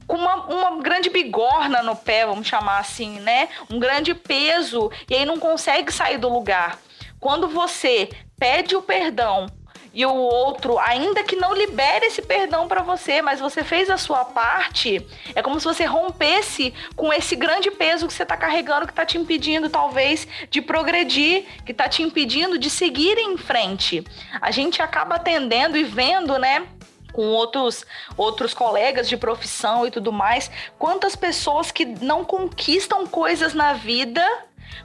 com 0.07 0.17
uma, 0.17 0.35
uma 0.47 0.83
grande 0.83 1.09
bigorna 1.09 1.83
no 1.83 1.97
pé, 1.97 2.27
vamos 2.27 2.47
chamar 2.47 2.79
assim, 2.81 3.21
né? 3.21 3.49
Um 3.71 3.79
grande 3.79 4.15
peso, 4.15 4.91
e 5.09 5.15
aí 5.15 5.25
não 5.25 5.39
consegue 5.39 5.91
sair 5.93 6.19
do 6.19 6.29
lugar. 6.29 6.79
Quando 7.19 7.49
você 7.49 8.11
pede 8.39 8.75
o 8.75 8.83
perdão 8.83 9.47
e 9.95 10.07
o 10.07 10.15
outro, 10.15 10.79
ainda 10.79 11.23
que 11.23 11.37
não 11.37 11.55
libere 11.55 12.07
esse 12.07 12.23
perdão 12.23 12.67
para 12.67 12.83
você, 12.83 13.21
mas 13.21 13.41
você 13.41 13.63
fez 13.63 13.91
a 13.91 13.99
sua 13.99 14.25
parte, 14.25 15.07
é 15.35 15.43
como 15.43 15.61
se 15.61 15.67
você 15.67 15.85
rompesse 15.85 16.73
com 16.97 17.13
esse 17.13 17.37
grande 17.37 17.71
peso 17.71 18.07
que 18.07 18.15
você 18.15 18.23
está 18.23 18.37
carregando, 18.37 18.87
que 18.87 18.93
está 18.93 19.05
te 19.05 19.19
impedindo, 19.19 19.69
talvez, 19.69 20.27
de 20.51 20.63
progredir, 20.63 21.45
que 21.67 21.73
está 21.73 21.89
te 21.89 22.03
impedindo 22.03 22.59
de 22.59 22.71
seguir 22.71 23.19
em 23.19 23.37
frente. 23.37 24.03
A 24.41 24.51
gente 24.51 24.81
acaba 24.81 25.17
atendendo 25.17 25.77
e 25.77 25.85
vendo, 25.85 26.39
né? 26.39 26.67
com 27.13 27.27
outros 27.27 27.85
outros 28.17 28.55
colegas 28.55 29.07
de 29.07 29.19
profissão 29.19 29.87
e 29.87 29.91
tudo 29.91 30.11
mais, 30.11 30.51
quantas 30.79 31.15
pessoas 31.15 31.71
que 31.71 31.85
não 31.85 32.25
conquistam 32.25 33.07
coisas 33.07 33.53
na 33.53 33.75
vida 33.75 34.27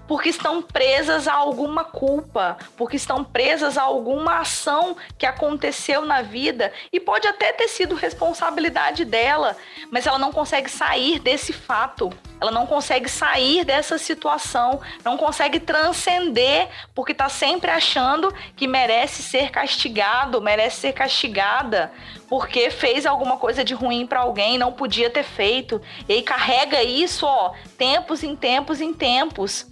porque 0.07 0.29
estão 0.29 0.61
presas 0.61 1.27
a 1.27 1.33
alguma 1.33 1.83
culpa, 1.83 2.57
porque 2.75 2.95
estão 2.95 3.23
presas 3.23 3.77
a 3.77 3.83
alguma 3.83 4.39
ação 4.39 4.95
que 5.17 5.25
aconteceu 5.25 6.05
na 6.05 6.21
vida 6.21 6.71
e 6.91 6.99
pode 6.99 7.27
até 7.27 7.51
ter 7.51 7.67
sido 7.67 7.95
responsabilidade 7.95 9.05
dela, 9.05 9.55
mas 9.91 10.07
ela 10.07 10.17
não 10.17 10.31
consegue 10.31 10.69
sair 10.69 11.19
desse 11.19 11.51
fato. 11.53 12.11
Ela 12.39 12.51
não 12.51 12.67
consegue 12.67 13.09
sair 13.09 13.65
dessa 13.65 13.97
situação, 13.97 14.79
não 15.03 15.17
consegue 15.17 15.59
transcender, 15.59 16.69
porque 16.93 17.11
está 17.11 17.29
sempre 17.29 17.71
achando 17.71 18.31
que 18.55 18.67
merece 18.67 19.23
ser 19.23 19.49
castigado, 19.49 20.39
merece 20.39 20.81
ser 20.81 20.93
castigada, 20.93 21.91
porque 22.29 22.69
fez 22.69 23.05
alguma 23.05 23.37
coisa 23.37 23.63
de 23.63 23.73
ruim 23.73 24.05
para 24.05 24.19
alguém, 24.19 24.57
não 24.57 24.71
podia 24.71 25.09
ter 25.09 25.23
feito. 25.23 25.81
E 26.07 26.13
aí 26.13 26.21
carrega 26.21 26.83
isso, 26.83 27.25
ó, 27.25 27.53
tempos 27.77 28.23
em 28.23 28.35
tempos 28.35 28.81
em 28.81 28.93
tempos. 28.93 29.65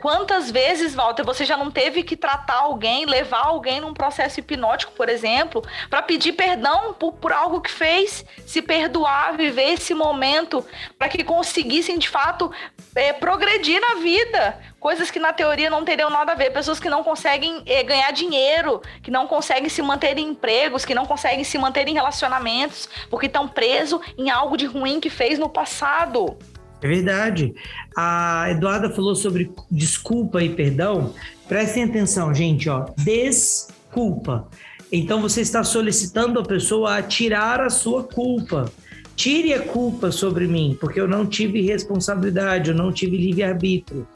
Quantas 0.00 0.50
vezes, 0.50 0.94
Walter, 0.94 1.22
você 1.22 1.44
já 1.44 1.58
não 1.58 1.70
teve 1.70 2.02
que 2.02 2.16
tratar 2.16 2.60
alguém, 2.60 3.04
levar 3.04 3.44
alguém 3.44 3.82
num 3.82 3.92
processo 3.92 4.40
hipnótico, 4.40 4.92
por 4.92 5.10
exemplo, 5.10 5.62
para 5.90 6.00
pedir 6.00 6.32
perdão 6.32 6.94
por, 6.94 7.12
por, 7.12 7.32
algo 7.32 7.60
que 7.60 7.70
fez, 7.70 8.24
se 8.46 8.62
perdoar, 8.62 9.36
viver 9.36 9.74
esse 9.74 9.92
momento, 9.92 10.64
para 10.98 11.08
que 11.10 11.22
conseguissem 11.22 11.98
de 11.98 12.08
fato 12.08 12.50
é, 12.94 13.12
progredir 13.12 13.78
na 13.78 13.96
vida? 13.96 14.58
Coisas 14.80 15.10
que 15.10 15.18
na 15.18 15.34
teoria 15.34 15.68
não 15.68 15.84
teriam 15.84 16.08
nada 16.08 16.32
a 16.32 16.34
ver. 16.34 16.50
Pessoas 16.50 16.80
que 16.80 16.88
não 16.88 17.04
conseguem 17.04 17.62
é, 17.66 17.82
ganhar 17.82 18.10
dinheiro, 18.10 18.80
que 19.02 19.10
não 19.10 19.26
conseguem 19.26 19.68
se 19.68 19.82
manter 19.82 20.16
em 20.16 20.28
empregos, 20.28 20.86
que 20.86 20.94
não 20.94 21.04
conseguem 21.04 21.44
se 21.44 21.58
manter 21.58 21.86
em 21.86 21.92
relacionamentos, 21.92 22.88
porque 23.10 23.26
estão 23.26 23.46
presos 23.46 24.00
em 24.16 24.30
algo 24.30 24.56
de 24.56 24.64
ruim 24.64 24.98
que 24.98 25.10
fez 25.10 25.38
no 25.38 25.50
passado. 25.50 26.38
É 26.82 26.88
verdade. 26.88 27.54
A 27.96 28.46
Eduarda 28.50 28.90
falou 28.90 29.14
sobre 29.14 29.50
desculpa 29.70 30.42
e 30.42 30.48
perdão. 30.48 31.14
Prestem 31.48 31.84
atenção, 31.84 32.34
gente, 32.34 32.68
ó. 32.68 32.86
Desculpa. 32.96 34.48
Então 34.92 35.20
você 35.20 35.40
está 35.40 35.62
solicitando 35.62 36.40
a 36.40 36.44
pessoa 36.44 36.96
a 36.96 37.02
tirar 37.02 37.60
a 37.60 37.70
sua 37.70 38.02
culpa. 38.04 38.70
Tire 39.14 39.52
a 39.52 39.60
culpa 39.60 40.10
sobre 40.10 40.46
mim, 40.46 40.76
porque 40.80 40.98
eu 40.98 41.06
não 41.06 41.26
tive 41.26 41.60
responsabilidade, 41.60 42.70
eu 42.70 42.76
não 42.76 42.90
tive 42.90 43.18
livre-arbítrio. 43.18 44.08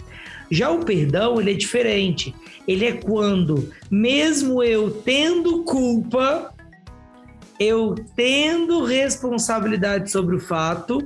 Já 0.51 0.71
o 0.71 0.85
perdão, 0.85 1.39
ele 1.39 1.51
é 1.51 1.55
diferente. 1.55 2.35
Ele 2.67 2.87
é 2.87 2.93
quando, 2.93 3.71
mesmo 3.91 4.63
eu 4.63 4.91
tendo 4.91 5.63
culpa, 5.65 6.54
eu 7.59 7.95
tendo 8.17 8.85
responsabilidade 8.85 10.11
sobre 10.11 10.37
o 10.37 10.41
fato, 10.41 10.99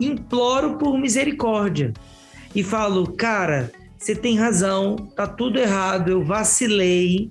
imploro 0.00 0.76
por 0.76 0.98
misericórdia 0.98 1.92
e 2.54 2.62
falo, 2.62 3.12
cara, 3.12 3.70
você 3.98 4.14
tem 4.14 4.36
razão, 4.36 4.96
tá 4.96 5.26
tudo 5.26 5.58
errado, 5.58 6.10
eu 6.10 6.24
vacilei, 6.24 7.30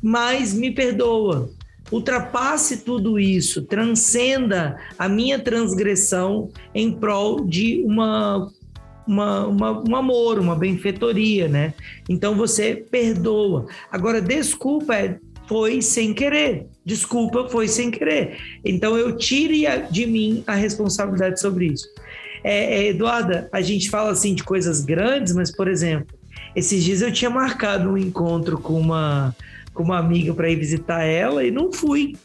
mas 0.00 0.54
me 0.54 0.70
perdoa. 0.70 1.50
Ultrapasse 1.90 2.78
tudo 2.78 3.18
isso, 3.18 3.62
transcenda 3.62 4.78
a 4.98 5.08
minha 5.08 5.38
transgressão 5.38 6.48
em 6.74 6.90
prol 6.90 7.44
de 7.44 7.82
uma, 7.84 8.50
uma, 9.06 9.46
uma, 9.46 9.84
um 9.86 9.96
amor, 9.96 10.38
uma 10.38 10.56
benfeitoria, 10.56 11.48
né? 11.48 11.74
Então 12.08 12.34
você 12.34 12.74
perdoa. 12.74 13.66
Agora, 13.90 14.22
desculpa 14.22 14.94
é 14.94 15.18
foi 15.46 15.82
sem 15.82 16.14
querer. 16.14 16.66
Desculpa, 16.84 17.48
foi 17.48 17.68
sem 17.68 17.90
querer. 17.90 18.38
Então 18.64 18.96
eu 18.96 19.16
tire 19.16 19.64
de 19.90 20.06
mim 20.06 20.42
a 20.46 20.54
responsabilidade 20.54 21.40
sobre 21.40 21.66
isso. 21.66 21.88
É, 22.44 22.74
é, 22.74 22.88
Eduarda, 22.88 23.48
a 23.52 23.60
gente 23.60 23.88
fala 23.88 24.10
assim 24.10 24.34
de 24.34 24.42
coisas 24.42 24.84
grandes, 24.84 25.32
mas, 25.34 25.54
por 25.54 25.68
exemplo, 25.68 26.18
esses 26.56 26.82
dias 26.82 27.00
eu 27.00 27.12
tinha 27.12 27.30
marcado 27.30 27.88
um 27.88 27.96
encontro 27.96 28.58
com 28.58 28.78
uma, 28.78 29.34
com 29.72 29.84
uma 29.84 29.98
amiga 29.98 30.34
para 30.34 30.50
ir 30.50 30.56
visitar 30.56 31.04
ela 31.04 31.44
e 31.44 31.50
não 31.50 31.72
fui. 31.72 32.16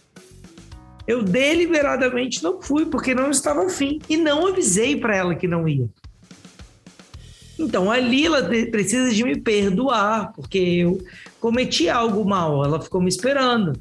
Eu 1.08 1.24
deliberadamente 1.24 2.44
não 2.44 2.62
fui, 2.62 2.86
porque 2.86 3.16
não 3.16 3.30
estava 3.30 3.66
afim. 3.66 4.00
E 4.10 4.18
não 4.18 4.48
avisei 4.48 4.98
para 4.98 5.16
ela 5.16 5.36
que 5.36 5.48
não 5.48 5.68
ia. 5.68 5.88
Então, 7.58 7.90
a 7.90 7.98
Lila 7.98 8.44
precisa 8.70 9.14
de 9.14 9.24
me 9.24 9.40
perdoar, 9.40 10.34
porque 10.34 10.58
eu 10.58 11.02
cometi 11.40 11.88
algo 11.88 12.26
mal. 12.26 12.64
Ela 12.64 12.82
ficou 12.82 13.02
me 13.02 13.08
esperando. 13.08 13.80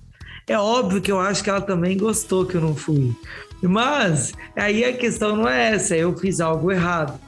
É 0.48 0.56
óbvio 0.56 1.00
que 1.02 1.10
eu 1.10 1.18
acho 1.18 1.42
que 1.42 1.50
ela 1.50 1.60
também 1.60 1.96
gostou 1.96 2.46
que 2.46 2.54
eu 2.54 2.60
não 2.60 2.76
fui. 2.76 3.12
Mas 3.60 4.32
aí 4.54 4.84
a 4.84 4.92
questão 4.92 5.36
não 5.36 5.48
é 5.48 5.74
essa, 5.74 5.96
eu 5.96 6.16
fiz 6.16 6.40
algo 6.40 6.70
errado, 6.70 7.18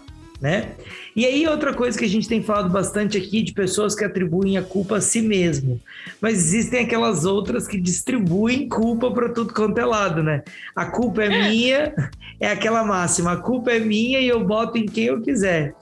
né? 0.41 0.75
E 1.17 1.27
aí 1.27 1.49
outra 1.49 1.75
coisa 1.75 1.99
que 1.99 2.05
a 2.05 2.09
gente 2.09 2.29
tem 2.29 2.45
falado 2.45 2.71
bastante 2.71 3.19
aqui 3.19 3.43
de 3.43 3.53
pessoas 3.53 3.97
que 3.97 4.05
atribuem 4.05 4.57
a 4.57 4.63
culpa 4.63 4.99
a 4.99 5.01
si 5.01 5.21
mesmo, 5.21 5.81
mas 6.21 6.35
existem 6.35 6.85
aquelas 6.85 7.25
outras 7.25 7.67
que 7.67 7.81
distribuem 7.81 8.69
culpa 8.69 9.11
para 9.11 9.31
tudo 9.31 9.53
quanto 9.53 9.79
é 9.79 9.85
lado, 9.85 10.23
né? 10.23 10.45
A 10.77 10.87
culpa 10.87 11.25
é 11.25 11.29
minha, 11.29 11.93
é 12.39 12.53
aquela 12.53 12.85
máxima, 12.85 13.33
a 13.33 13.37
culpa 13.37 13.73
é 13.73 13.81
minha 13.81 14.21
e 14.21 14.29
eu 14.29 14.45
boto 14.45 14.79
em 14.79 14.87
quem 14.87 15.07
eu 15.07 15.21
quiser. 15.21 15.75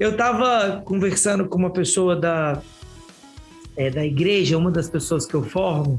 Eu 0.00 0.12
estava 0.12 0.80
conversando 0.86 1.46
com 1.46 1.58
uma 1.58 1.70
pessoa 1.70 2.16
da, 2.16 2.62
é, 3.76 3.90
da 3.90 4.04
igreja, 4.04 4.56
uma 4.56 4.70
das 4.70 4.88
pessoas 4.88 5.26
que 5.26 5.34
eu 5.34 5.42
formo, 5.42 5.98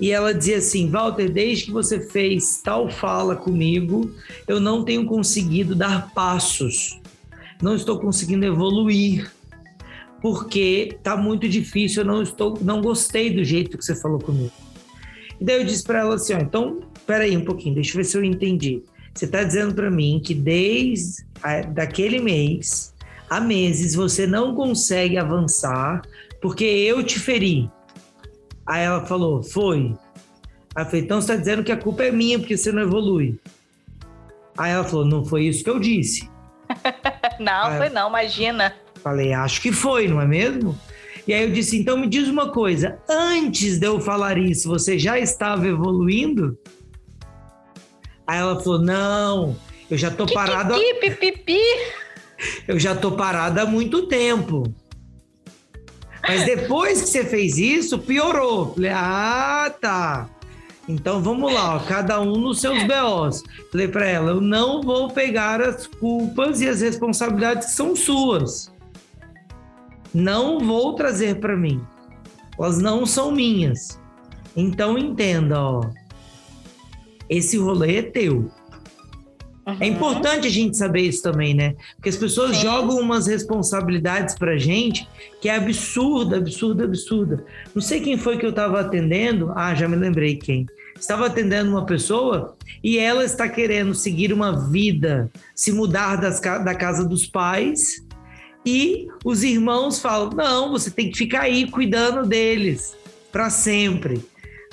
e 0.00 0.10
ela 0.10 0.34
dizia 0.34 0.58
assim: 0.58 0.88
Walter, 0.88 1.30
desde 1.30 1.66
que 1.66 1.70
você 1.70 2.00
fez 2.00 2.60
tal 2.62 2.90
fala 2.90 3.36
comigo, 3.36 4.10
eu 4.46 4.60
não 4.60 4.84
tenho 4.84 5.04
conseguido 5.06 5.74
dar 5.74 6.12
passos, 6.12 7.00
não 7.62 7.74
estou 7.74 7.98
conseguindo 7.98 8.44
evoluir, 8.44 9.30
porque 10.20 10.98
tá 11.02 11.16
muito 11.16 11.48
difícil, 11.48 12.02
eu 12.02 12.06
não 12.06 12.22
estou, 12.22 12.58
não 12.60 12.80
gostei 12.80 13.30
do 13.30 13.44
jeito 13.44 13.76
que 13.76 13.84
você 13.84 13.94
falou 13.94 14.18
comigo. 14.18 14.52
E 15.40 15.44
daí 15.44 15.60
eu 15.60 15.64
disse 15.64 15.82
para 15.82 16.00
ela 16.00 16.14
assim: 16.14 16.34
ó, 16.34 16.38
então, 16.38 16.80
peraí 17.06 17.36
um 17.36 17.44
pouquinho, 17.44 17.74
deixa 17.74 17.92
eu 17.92 17.96
ver 17.96 18.04
se 18.04 18.16
eu 18.16 18.24
entendi. 18.24 18.82
Você 19.14 19.26
está 19.26 19.42
dizendo 19.42 19.74
para 19.74 19.90
mim 19.90 20.20
que 20.24 20.34
desde 20.34 21.24
a, 21.42 21.60
daquele 21.60 22.18
mês 22.18 22.94
há 23.28 23.40
meses 23.40 23.94
você 23.94 24.26
não 24.26 24.54
consegue 24.54 25.18
avançar 25.18 26.02
porque 26.40 26.64
eu 26.64 27.02
te 27.02 27.18
feri. 27.18 27.70
Aí 28.72 28.84
ela 28.84 29.04
falou, 29.04 29.42
foi. 29.42 29.94
Aí 30.74 30.82
eu 30.82 30.86
falei, 30.86 31.02
então 31.02 31.20
você 31.20 31.32
está 31.32 31.36
dizendo 31.36 31.62
que 31.62 31.70
a 31.70 31.76
culpa 31.76 32.04
é 32.04 32.10
minha 32.10 32.38
porque 32.38 32.56
você 32.56 32.72
não 32.72 32.80
evolui. 32.80 33.38
Aí 34.56 34.72
ela 34.72 34.82
falou, 34.82 35.04
não 35.04 35.22
foi 35.22 35.44
isso 35.44 35.62
que 35.62 35.68
eu 35.68 35.78
disse. 35.78 36.30
não, 37.38 37.66
aí 37.66 37.76
foi 37.76 37.90
não, 37.90 38.08
imagina. 38.08 38.74
Falei, 39.02 39.34
acho 39.34 39.60
que 39.60 39.70
foi, 39.70 40.08
não 40.08 40.22
é 40.22 40.26
mesmo? 40.26 40.74
E 41.28 41.34
aí 41.34 41.42
eu 41.42 41.52
disse, 41.52 41.78
então 41.78 41.98
me 41.98 42.06
diz 42.06 42.28
uma 42.28 42.50
coisa, 42.50 42.98
antes 43.06 43.78
de 43.78 43.86
eu 43.86 44.00
falar 44.00 44.38
isso, 44.38 44.70
você 44.70 44.98
já 44.98 45.18
estava 45.18 45.68
evoluindo? 45.68 46.58
Aí 48.26 48.38
ela 48.38 48.58
falou, 48.58 48.80
não, 48.80 49.54
eu 49.90 49.98
já 49.98 50.10
tô 50.10 50.24
parada. 50.24 50.78
Pipi, 51.10 51.60
Eu 52.66 52.78
já 52.78 52.94
tô 52.94 53.12
parada 53.12 53.62
há 53.62 53.66
muito 53.66 54.06
tempo. 54.08 54.64
Mas 56.26 56.44
depois 56.44 57.02
que 57.02 57.08
você 57.08 57.24
fez 57.24 57.58
isso, 57.58 57.98
piorou. 57.98 58.74
Falei, 58.74 58.90
ah, 58.94 59.74
tá. 59.80 60.30
Então 60.88 61.22
vamos 61.22 61.52
lá, 61.52 61.76
ó, 61.76 61.78
cada 61.80 62.20
um 62.20 62.36
nos 62.36 62.60
seus 62.60 62.82
BOs. 62.84 63.42
Falei 63.70 63.88
para 63.88 64.06
ela, 64.06 64.30
eu 64.32 64.40
não 64.40 64.82
vou 64.82 65.10
pegar 65.10 65.60
as 65.60 65.86
culpas 65.86 66.60
e 66.60 66.68
as 66.68 66.80
responsabilidades 66.80 67.68
que 67.68 67.72
são 67.72 67.94
suas. 67.94 68.72
Não 70.12 70.58
vou 70.58 70.94
trazer 70.94 71.40
para 71.40 71.56
mim. 71.56 71.82
Elas 72.58 72.78
não 72.78 73.06
são 73.06 73.30
minhas. 73.30 73.98
Então 74.56 74.98
entenda, 74.98 75.60
ó. 75.60 75.80
Esse 77.28 77.56
rolê 77.56 77.98
é 77.98 78.02
teu. 78.02 78.50
É 79.64 79.70
uhum. 79.70 79.76
É 79.80 79.86
importante 79.86 80.46
a 80.46 80.50
gente 80.50 80.76
saber 80.76 81.02
isso 81.02 81.22
também, 81.22 81.54
né? 81.54 81.74
Porque 81.96 82.08
as 82.08 82.16
pessoas 82.16 82.56
Sim. 82.56 82.62
jogam 82.62 82.98
umas 82.98 83.26
responsabilidades 83.26 84.34
pra 84.34 84.56
gente 84.56 85.06
que 85.40 85.48
é 85.48 85.56
absurda, 85.56 86.36
absurda, 86.36 86.84
absurda. 86.84 87.44
Não 87.74 87.82
sei 87.82 88.00
quem 88.00 88.16
foi 88.16 88.38
que 88.38 88.46
eu 88.46 88.50
estava 88.50 88.80
atendendo. 88.80 89.52
Ah, 89.54 89.74
já 89.74 89.88
me 89.88 89.96
lembrei 89.96 90.36
quem. 90.36 90.66
Estava 90.98 91.26
atendendo 91.26 91.70
uma 91.70 91.86
pessoa 91.86 92.56
e 92.82 92.98
ela 92.98 93.24
está 93.24 93.48
querendo 93.48 93.94
seguir 93.94 94.32
uma 94.32 94.68
vida, 94.68 95.30
se 95.54 95.72
mudar 95.72 96.16
das, 96.16 96.40
da 96.40 96.74
casa 96.74 97.04
dos 97.04 97.26
pais. 97.26 98.04
E 98.64 99.08
os 99.24 99.42
irmãos 99.42 100.00
falam: 100.00 100.30
não, 100.30 100.70
você 100.70 100.90
tem 100.90 101.10
que 101.10 101.18
ficar 101.18 101.42
aí 101.42 101.70
cuidando 101.70 102.26
deles 102.26 102.96
para 103.30 103.50
sempre. 103.50 104.24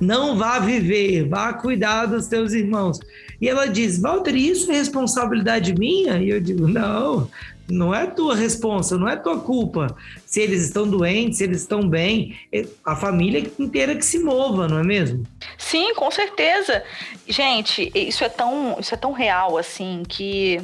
Não 0.01 0.37
vá 0.37 0.59
viver, 0.59 1.27
vá 1.27 1.53
cuidar 1.53 2.05
dos 2.05 2.27
teus 2.27 2.53
irmãos. 2.53 2.99
E 3.41 3.47
ela 3.47 3.67
diz: 3.67 3.99
Walter, 3.99 4.35
isso 4.35 4.71
é 4.71 4.75
responsabilidade 4.75 5.73
minha? 5.73 6.17
E 6.17 6.29
eu 6.29 6.41
digo: 6.41 6.67
não, 6.67 7.29
não 7.69 7.93
é 7.93 8.07
tua 8.07 8.35
responsa, 8.35 8.97
não 8.97 9.07
é 9.07 9.15
tua 9.15 9.39
culpa. 9.39 9.95
Se 10.25 10.41
eles 10.41 10.63
estão 10.63 10.87
doentes, 10.87 11.37
se 11.37 11.43
eles 11.43 11.61
estão 11.61 11.87
bem, 11.87 12.37
é 12.51 12.65
a 12.85 12.95
família 12.95 13.43
inteira 13.57 13.95
que 13.95 14.05
se 14.05 14.19
mova, 14.19 14.67
não 14.67 14.79
é 14.79 14.83
mesmo? 14.83 15.23
Sim, 15.57 15.93
com 15.93 16.09
certeza. 16.11 16.83
Gente, 17.27 17.91
isso 17.93 18.23
é 18.23 18.29
tão, 18.29 18.77
isso 18.79 18.93
é 18.93 18.97
tão 18.97 19.11
real 19.11 19.57
assim 19.57 20.03
que 20.07 20.59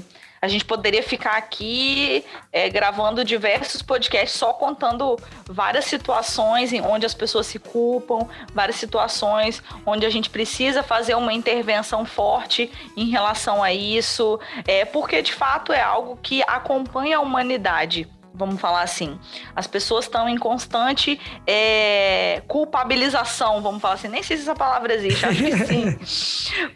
a 0.45 0.47
gente 0.47 0.63
poderia 0.63 1.01
ficar 1.01 1.38
aqui 1.38 2.23
é, 2.53 2.69
gravando 2.69 3.25
diversos 3.25 3.81
podcasts 3.81 4.38
só 4.38 4.53
contando 4.53 5.17
várias 5.49 5.86
situações 5.86 6.71
em 6.71 6.81
onde 6.81 7.03
as 7.03 7.15
pessoas 7.15 7.47
se 7.47 7.58
culpam, 7.58 8.27
várias 8.53 8.75
situações 8.75 9.62
onde 9.86 10.05
a 10.05 10.10
gente 10.10 10.29
precisa 10.29 10.84
fazer 10.84 11.15
uma 11.15 11.34
intervenção 11.34 12.05
forte 12.05 12.71
em 12.95 13.10
relação 13.10 13.63
a 13.63 13.73
isso, 13.73 14.39
é, 14.67 14.86
porque 14.86 15.19
de 15.23 15.34
fato 15.34 15.73
é 15.73 15.81
algo 15.81 16.17
que 16.21 16.43
acompanha 16.43 17.17
a 17.17 17.21
humanidade 17.21 18.08
vamos 18.38 18.60
falar 18.60 18.81
assim. 18.81 19.17
As 19.55 19.65
pessoas 19.65 20.03
estão 20.03 20.27
em 20.27 20.38
constante 20.38 21.17
é, 21.47 22.43
culpabilização, 22.49 23.62
vamos 23.62 23.81
falar 23.81 23.93
assim. 23.93 24.10
Nem 24.10 24.21
sei 24.21 24.36
se 24.36 24.43
essa 24.43 24.53
palavra 24.53 24.93
existe, 24.93 25.25
acho 25.25 25.41
que 25.41 25.58
sim. 25.65 25.97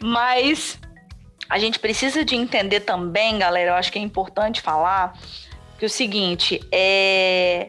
Mas 0.00 0.79
a 1.50 1.58
gente 1.58 1.78
precisa 1.80 2.24
de 2.24 2.36
entender 2.36 2.80
também, 2.80 3.38
galera, 3.38 3.72
eu 3.72 3.74
acho 3.74 3.90
que 3.90 3.98
é 3.98 4.02
importante 4.02 4.60
falar 4.60 5.18
que 5.78 5.84
o 5.84 5.90
seguinte, 5.90 6.60
é 6.70 7.68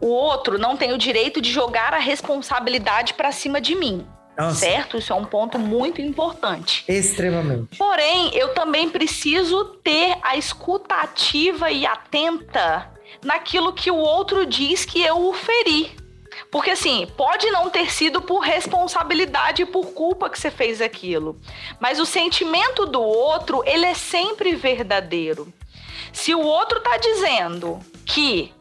o 0.00 0.08
outro 0.08 0.58
não 0.58 0.76
tem 0.76 0.92
o 0.92 0.98
direito 0.98 1.40
de 1.40 1.50
jogar 1.50 1.94
a 1.94 1.98
responsabilidade 1.98 3.14
para 3.14 3.32
cima 3.32 3.60
de 3.60 3.74
mim. 3.74 4.06
Nossa. 4.38 4.66
Certo? 4.66 4.98
Isso 4.98 5.12
é 5.12 5.16
um 5.16 5.24
ponto 5.24 5.58
muito 5.58 6.00
importante. 6.00 6.84
Extremamente. 6.86 7.78
Porém, 7.78 8.30
eu 8.34 8.52
também 8.52 8.90
preciso 8.90 9.64
ter 9.82 10.14
a 10.22 10.36
escuta 10.36 10.94
ativa 10.94 11.70
e 11.70 11.86
atenta 11.86 12.90
naquilo 13.24 13.72
que 13.72 13.90
o 13.90 13.96
outro 13.96 14.44
diz 14.44 14.84
que 14.84 15.00
eu 15.00 15.26
o 15.26 15.32
feri. 15.32 15.96
Porque 16.50 16.70
assim, 16.70 17.06
pode 17.16 17.50
não 17.50 17.70
ter 17.70 17.90
sido 17.90 18.20
por 18.20 18.40
responsabilidade 18.40 19.62
e 19.62 19.66
por 19.66 19.92
culpa 19.92 20.28
que 20.28 20.38
você 20.38 20.50
fez 20.50 20.80
aquilo, 20.80 21.40
mas 21.80 21.98
o 21.98 22.06
sentimento 22.06 22.86
do 22.86 23.02
outro, 23.02 23.62
ele 23.66 23.86
é 23.86 23.94
sempre 23.94 24.54
verdadeiro. 24.54 25.52
Se 26.12 26.34
o 26.34 26.40
outro 26.40 26.80
tá 26.80 26.96
dizendo 26.96 27.80
que 28.04 28.52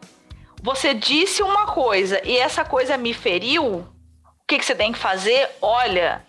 você 0.61 0.93
disse 0.93 1.43
uma 1.43 1.67
coisa 1.67 2.21
e 2.25 2.37
essa 2.37 2.65
coisa 2.65 2.97
me 2.97 3.13
feriu, 3.13 3.63
o 3.65 4.47
que, 4.47 4.57
que 4.57 4.65
você 4.65 4.75
tem 4.75 4.91
que 4.91 4.99
fazer? 4.99 5.49
Olha, 5.61 6.25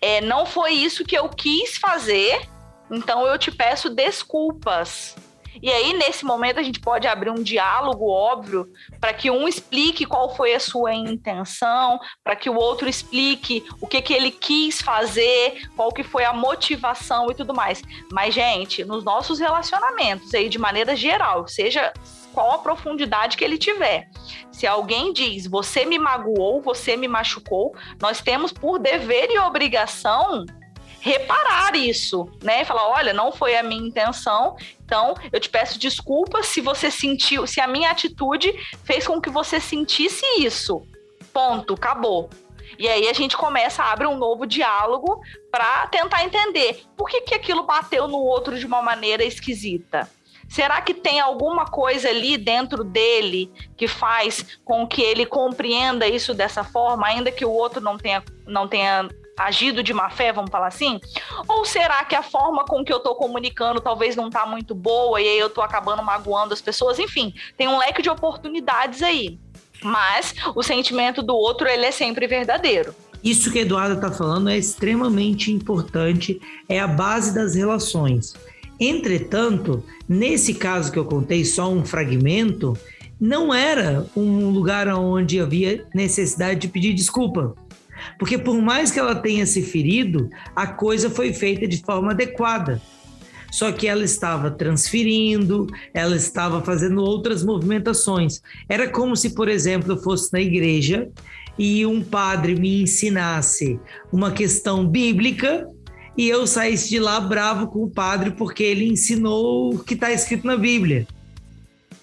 é, 0.00 0.20
não 0.20 0.44
foi 0.44 0.72
isso 0.72 1.04
que 1.04 1.16
eu 1.16 1.28
quis 1.28 1.78
fazer, 1.78 2.48
então 2.90 3.26
eu 3.26 3.38
te 3.38 3.50
peço 3.50 3.88
desculpas. 3.90 5.16
E 5.62 5.70
aí, 5.70 5.92
nesse 5.92 6.24
momento, 6.24 6.60
a 6.60 6.62
gente 6.62 6.80
pode 6.80 7.06
abrir 7.06 7.30
um 7.30 7.42
diálogo 7.42 8.08
óbvio 8.10 8.68
para 9.00 9.12
que 9.12 9.30
um 9.30 9.48
explique 9.48 10.04
qual 10.04 10.34
foi 10.34 10.54
a 10.54 10.60
sua 10.60 10.94
intenção, 10.94 11.98
para 12.22 12.36
que 12.36 12.50
o 12.50 12.56
outro 12.56 12.88
explique 12.88 13.64
o 13.80 13.86
que, 13.86 14.02
que 14.02 14.12
ele 14.12 14.30
quis 14.30 14.80
fazer, 14.80 15.68
qual 15.74 15.92
que 15.92 16.02
foi 16.02 16.24
a 16.24 16.32
motivação 16.32 17.30
e 17.30 17.34
tudo 17.34 17.54
mais. 17.54 17.82
Mas, 18.12 18.34
gente, 18.34 18.84
nos 18.84 19.04
nossos 19.04 19.38
relacionamentos 19.38 20.32
aí, 20.34 20.48
de 20.48 20.58
maneira 20.58 20.94
geral, 20.94 21.46
seja 21.48 21.92
qual 22.36 22.52
a 22.52 22.58
profundidade 22.58 23.36
que 23.36 23.44
ele 23.44 23.56
tiver. 23.56 24.10
Se 24.52 24.66
alguém 24.66 25.10
diz, 25.10 25.46
você 25.46 25.86
me 25.86 25.98
magoou, 25.98 26.60
você 26.60 26.94
me 26.94 27.08
machucou, 27.08 27.74
nós 28.00 28.20
temos 28.20 28.52
por 28.52 28.78
dever 28.78 29.30
e 29.30 29.38
obrigação 29.38 30.44
reparar 31.06 31.76
isso, 31.76 32.28
né? 32.42 32.64
Falar, 32.64 32.88
olha, 32.88 33.12
não 33.12 33.30
foi 33.30 33.56
a 33.56 33.62
minha 33.62 33.86
intenção, 33.86 34.56
então 34.84 35.14
eu 35.32 35.38
te 35.38 35.48
peço 35.48 35.78
desculpas 35.78 36.46
se 36.46 36.60
você 36.60 36.90
sentiu, 36.90 37.46
se 37.46 37.60
a 37.60 37.68
minha 37.68 37.92
atitude 37.92 38.52
fez 38.82 39.06
com 39.06 39.20
que 39.20 39.30
você 39.30 39.60
sentisse 39.60 40.24
isso. 40.38 40.84
Ponto, 41.32 41.74
acabou. 41.74 42.28
E 42.76 42.88
aí 42.88 43.08
a 43.08 43.12
gente 43.12 43.36
começa 43.36 43.84
a 43.84 43.92
abrir 43.92 44.08
um 44.08 44.18
novo 44.18 44.44
diálogo 44.44 45.20
para 45.48 45.86
tentar 45.86 46.24
entender 46.24 46.82
por 46.96 47.08
que, 47.08 47.20
que 47.20 47.34
aquilo 47.34 47.62
bateu 47.62 48.08
no 48.08 48.18
outro 48.18 48.58
de 48.58 48.66
uma 48.66 48.82
maneira 48.82 49.22
esquisita. 49.22 50.10
Será 50.48 50.80
que 50.80 50.92
tem 50.92 51.20
alguma 51.20 51.66
coisa 51.66 52.08
ali 52.08 52.36
dentro 52.36 52.82
dele 52.82 53.50
que 53.76 53.86
faz 53.86 54.58
com 54.64 54.86
que 54.86 55.02
ele 55.02 55.24
compreenda 55.24 56.06
isso 56.06 56.34
dessa 56.34 56.64
forma, 56.64 57.06
ainda 57.06 57.30
que 57.30 57.44
o 57.44 57.50
outro 57.50 57.80
não 57.80 57.96
tenha, 57.96 58.22
não 58.46 58.66
tenha 58.68 59.08
agido 59.36 59.82
de 59.82 59.92
má 59.92 60.08
fé, 60.10 60.32
vamos 60.32 60.50
falar 60.50 60.68
assim? 60.68 60.98
Ou 61.46 61.64
será 61.64 62.04
que 62.04 62.14
a 62.14 62.22
forma 62.22 62.64
com 62.64 62.84
que 62.84 62.92
eu 62.92 63.00
tô 63.00 63.14
comunicando 63.14 63.80
talvez 63.80 64.16
não 64.16 64.30
tá 64.30 64.46
muito 64.46 64.74
boa 64.74 65.20
e 65.20 65.28
aí 65.28 65.38
eu 65.38 65.50
tô 65.50 65.60
acabando 65.60 66.02
magoando 66.02 66.54
as 66.54 66.60
pessoas? 66.60 66.98
Enfim, 66.98 67.34
tem 67.56 67.68
um 67.68 67.78
leque 67.78 68.02
de 68.02 68.08
oportunidades 68.08 69.02
aí. 69.02 69.38
Mas 69.82 70.34
o 70.54 70.62
sentimento 70.62 71.22
do 71.22 71.36
outro, 71.36 71.68
ele 71.68 71.84
é 71.84 71.90
sempre 71.90 72.26
verdadeiro. 72.26 72.94
Isso 73.22 73.50
que 73.50 73.58
a 73.58 73.62
Eduarda 73.62 73.94
está 73.94 74.10
falando 74.10 74.48
é 74.48 74.56
extremamente 74.56 75.50
importante, 75.52 76.40
é 76.68 76.78
a 76.78 76.86
base 76.86 77.34
das 77.34 77.54
relações. 77.54 78.34
Entretanto, 78.78 79.82
nesse 80.08 80.54
caso 80.54 80.92
que 80.92 80.98
eu 80.98 81.04
contei 81.04 81.44
só 81.44 81.68
um 81.68 81.84
fragmento, 81.84 82.76
não 83.18 83.52
era 83.52 84.06
um 84.14 84.50
lugar 84.50 84.86
onde 84.88 85.40
havia 85.40 85.86
necessidade 85.94 86.60
de 86.60 86.68
pedir 86.68 86.92
desculpa. 86.92 87.54
Porque 88.18 88.38
por 88.38 88.60
mais 88.60 88.90
que 88.90 88.98
ela 88.98 89.14
tenha 89.14 89.46
se 89.46 89.62
ferido, 89.62 90.28
a 90.54 90.66
coisa 90.66 91.10
foi 91.10 91.32
feita 91.32 91.66
de 91.66 91.82
forma 91.82 92.12
adequada. 92.12 92.80
só 93.50 93.72
que 93.72 93.86
ela 93.86 94.04
estava 94.04 94.50
transferindo, 94.50 95.66
ela 95.94 96.14
estava 96.16 96.60
fazendo 96.60 97.02
outras 97.02 97.42
movimentações. 97.42 98.42
Era 98.68 98.88
como 98.88 99.16
se, 99.16 99.30
por 99.30 99.48
exemplo, 99.48 99.92
eu 99.92 100.02
fosse 100.02 100.30
na 100.32 100.40
igreja 100.40 101.08
e 101.58 101.86
um 101.86 102.02
padre 102.02 102.54
me 102.54 102.82
ensinasse 102.82 103.80
uma 104.12 104.30
questão 104.30 104.86
bíblica 104.86 105.66
e 106.16 106.28
eu 106.28 106.46
saísse 106.46 106.88
de 106.88 106.98
lá 106.98 107.20
bravo 107.20 107.68
com 107.68 107.82
o 107.82 107.90
padre 107.90 108.30
porque 108.32 108.62
ele 108.62 108.86
ensinou 108.86 109.74
o 109.74 109.78
que 109.78 109.94
está 109.94 110.12
escrito 110.12 110.46
na 110.46 110.56
Bíblia. 110.56 111.06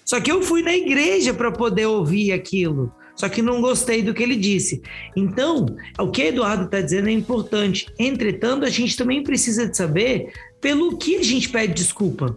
Só 0.04 0.20
que 0.20 0.30
eu 0.30 0.42
fui 0.42 0.62
na 0.62 0.74
igreja 0.74 1.32
para 1.32 1.50
poder 1.50 1.86
ouvir 1.86 2.32
aquilo. 2.32 2.92
Só 3.16 3.28
que 3.28 3.42
não 3.42 3.60
gostei 3.60 4.02
do 4.02 4.12
que 4.12 4.22
ele 4.22 4.36
disse. 4.36 4.82
Então, 5.16 5.66
o 5.98 6.10
que 6.10 6.22
Eduardo 6.22 6.64
está 6.64 6.80
dizendo 6.80 7.08
é 7.08 7.12
importante. 7.12 7.86
Entretanto, 7.98 8.64
a 8.64 8.70
gente 8.70 8.96
também 8.96 9.22
precisa 9.22 9.68
de 9.68 9.76
saber 9.76 10.32
pelo 10.60 10.96
que 10.96 11.16
a 11.16 11.22
gente 11.22 11.48
pede 11.48 11.74
desculpa. 11.74 12.36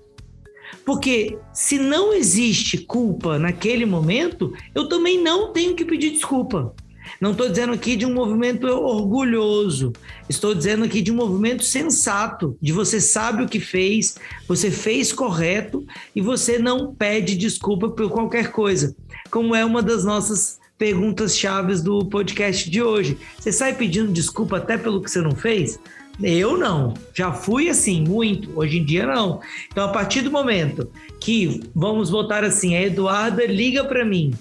Porque 0.85 1.37
se 1.53 1.77
não 1.77 2.13
existe 2.13 2.77
culpa 2.77 3.37
naquele 3.39 3.85
momento, 3.85 4.53
eu 4.73 4.87
também 4.87 5.21
não 5.21 5.51
tenho 5.51 5.75
que 5.75 5.83
pedir 5.83 6.11
desculpa. 6.11 6.73
Não 7.19 7.31
estou 7.31 7.49
dizendo 7.49 7.73
aqui 7.73 7.95
de 7.95 8.05
um 8.05 8.13
movimento 8.13 8.67
orgulhoso, 8.67 9.93
estou 10.29 10.53
dizendo 10.53 10.85
aqui 10.85 11.01
de 11.01 11.11
um 11.11 11.15
movimento 11.15 11.63
sensato, 11.63 12.57
de 12.61 12.71
você 12.71 12.99
sabe 12.99 13.43
o 13.43 13.47
que 13.47 13.59
fez, 13.59 14.17
você 14.47 14.69
fez 14.69 15.11
correto 15.11 15.85
e 16.15 16.21
você 16.21 16.59
não 16.59 16.93
pede 16.93 17.35
desculpa 17.35 17.89
por 17.89 18.09
qualquer 18.09 18.51
coisa, 18.51 18.95
como 19.31 19.55
é 19.55 19.63
uma 19.63 19.81
das 19.81 20.03
nossas 20.03 20.59
perguntas 20.77 21.37
chaves 21.37 21.81
do 21.81 22.05
podcast 22.05 22.69
de 22.69 22.81
hoje. 22.81 23.17
Você 23.37 23.51
sai 23.51 23.73
pedindo 23.73 24.11
desculpa 24.11 24.57
até 24.57 24.77
pelo 24.77 25.01
que 25.01 25.09
você 25.09 25.21
não 25.21 25.31
fez? 25.31 25.79
Eu 26.21 26.57
não, 26.57 26.93
já 27.13 27.31
fui 27.31 27.69
assim, 27.69 28.03
muito. 28.03 28.57
Hoje 28.57 28.79
em 28.79 28.85
dia 28.85 29.05
não. 29.05 29.39
Então, 29.71 29.85
a 29.85 29.91
partir 29.91 30.21
do 30.21 30.31
momento 30.31 30.91
que 31.19 31.61
vamos 31.75 32.09
votar 32.09 32.43
assim, 32.43 32.75
a 32.75 32.81
Eduarda 32.81 33.45
liga 33.45 33.83
para 33.83 34.03
mim 34.03 34.33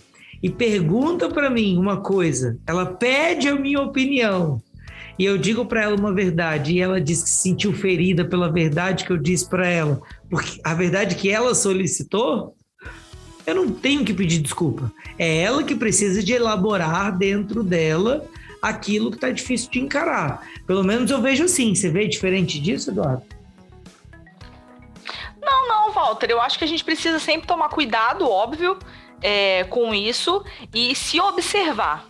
e 0.43 0.51
pergunta 0.51 1.28
para 1.28 1.51
mim 1.51 1.76
uma 1.76 1.99
coisa, 1.99 2.59
ela 2.66 2.87
pede 2.87 3.49
a 3.49 3.57
minha 3.57 3.80
opinião 3.80 4.62
e 5.18 5.24
eu 5.24 5.39
digo 5.39 5.64
para 5.64 5.82
ela 5.82 5.97
uma 5.97 6.12
verdade 6.12 6.74
e 6.74 6.80
ela 6.80 7.01
diz 7.01 7.22
que 7.22 7.30
se 7.30 7.43
sentiu 7.43 7.72
ferida 7.72 8.24
pela 8.24 8.53
verdade 8.53 9.05
que 9.05 9.12
eu 9.12 9.16
disse 9.16 9.49
para 9.49 9.66
ela, 9.66 10.01
porque 10.28 10.61
a 10.62 10.74
verdade 10.74 11.14
que 11.14 11.30
ela 11.30 11.55
solicitou, 11.55 12.55
eu 13.47 13.55
não 13.55 13.70
tenho 13.70 14.05
que 14.05 14.12
pedir 14.12 14.40
desculpa. 14.40 14.92
É 15.18 15.42
ela 15.42 15.62
que 15.62 15.74
precisa 15.74 16.22
de 16.22 16.32
elaborar 16.32 17.16
dentro 17.16 17.62
dela 17.62 18.26
aquilo 18.61 19.11
que 19.11 19.16
está 19.16 19.30
difícil 19.30 19.70
de 19.70 19.80
encarar. 19.80 20.44
Pelo 20.66 20.82
menos 20.82 21.11
eu 21.11 21.22
vejo 21.22 21.44
assim. 21.44 21.74
Você 21.74 21.88
vê 21.88 22.09
diferente 22.09 22.59
disso, 22.59 22.90
Eduardo? 22.90 23.22
Não, 25.40 25.68
não, 25.68 25.92
Walter. 25.92 26.28
Eu 26.28 26.40
acho 26.40 26.59
que 26.59 26.64
a 26.64 26.68
gente 26.68 26.84
precisa 26.84 27.20
sempre 27.20 27.47
tomar 27.47 27.68
cuidado, 27.68 28.28
óbvio 28.28 28.76
é, 29.22 29.64
com 29.64 29.94
isso 29.94 30.44
e 30.74 30.94
se 30.94 31.20
observar. 31.20 32.05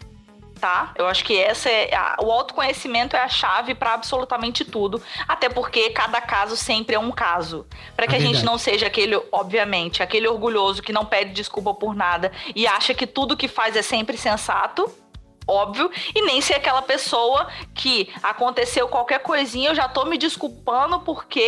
Tá? 0.60 0.92
Eu 0.96 1.06
acho 1.06 1.22
que 1.24 1.38
essa 1.38 1.68
é 1.68 1.94
a, 1.94 2.16
o 2.22 2.32
autoconhecimento 2.32 3.14
é 3.14 3.20
a 3.20 3.28
chave 3.28 3.74
para 3.74 3.92
absolutamente 3.92 4.64
tudo, 4.64 5.02
até 5.28 5.48
porque 5.48 5.90
cada 5.90 6.20
caso 6.20 6.56
sempre 6.56 6.96
é 6.96 6.98
um 6.98 7.12
caso. 7.12 7.66
Para 7.94 8.06
que 8.06 8.14
é 8.14 8.18
a 8.18 8.20
gente 8.20 8.42
não 8.44 8.56
seja 8.56 8.86
aquele, 8.86 9.20
obviamente, 9.30 10.02
aquele 10.02 10.26
orgulhoso 10.26 10.82
que 10.82 10.92
não 10.92 11.04
pede 11.04 11.32
desculpa 11.32 11.74
por 11.74 11.94
nada 11.94 12.32
e 12.54 12.66
acha 12.66 12.94
que 12.94 13.06
tudo 13.06 13.36
que 13.36 13.48
faz 13.48 13.76
é 13.76 13.82
sempre 13.82 14.16
sensato 14.16 14.90
óbvio, 15.46 15.90
e 16.14 16.22
nem 16.22 16.40
ser 16.40 16.54
aquela 16.54 16.82
pessoa 16.82 17.46
que 17.74 18.12
aconteceu 18.22 18.88
qualquer 18.88 19.20
coisinha, 19.20 19.70
eu 19.70 19.74
já 19.74 19.88
tô 19.88 20.04
me 20.04 20.18
desculpando 20.18 21.00
porque 21.00 21.46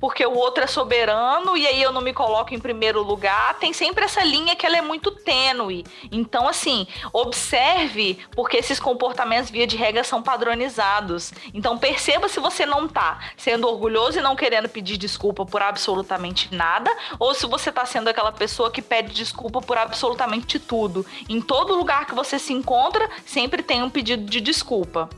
porque 0.00 0.24
o 0.26 0.34
outro 0.34 0.64
é 0.64 0.66
soberano 0.66 1.56
e 1.56 1.66
aí 1.66 1.80
eu 1.80 1.92
não 1.92 2.00
me 2.00 2.12
coloco 2.12 2.54
em 2.54 2.58
primeiro 2.58 3.02
lugar. 3.02 3.54
Tem 3.58 3.72
sempre 3.72 4.04
essa 4.04 4.22
linha 4.22 4.54
que 4.54 4.66
ela 4.66 4.76
é 4.76 4.82
muito 4.82 5.10
tênue. 5.10 5.84
Então, 6.12 6.48
assim, 6.48 6.86
observe 7.12 8.18
porque 8.34 8.56
esses 8.56 8.78
comportamentos 8.78 9.50
via 9.50 9.66
de 9.66 9.76
regra 9.76 10.04
são 10.04 10.22
padronizados. 10.22 11.32
Então, 11.52 11.78
perceba 11.78 12.28
se 12.28 12.40
você 12.40 12.66
não 12.66 12.86
tá 12.86 13.18
sendo 13.36 13.68
orgulhoso 13.68 14.18
e 14.18 14.22
não 14.22 14.36
querendo 14.36 14.68
pedir 14.68 14.96
desculpa 14.96 15.46
por 15.46 15.62
absolutamente 15.62 16.54
nada, 16.54 16.94
ou 17.18 17.34
se 17.34 17.46
você 17.46 17.72
tá 17.72 17.86
sendo 17.86 18.08
aquela 18.08 18.32
pessoa 18.32 18.70
que 18.70 18.82
pede 18.82 19.14
desculpa 19.14 19.60
por 19.60 19.78
absolutamente 19.78 20.58
tudo. 20.58 21.06
Em 21.28 21.40
todo 21.40 21.76
lugar 21.76 22.06
que 22.06 22.14
você 22.14 22.38
se 22.38 22.52
encontra, 22.52 23.08
sempre 23.26 23.62
tem 23.62 23.82
um 23.82 23.90
pedido 23.90 24.24
de 24.24 24.40
desculpa. 24.40 25.08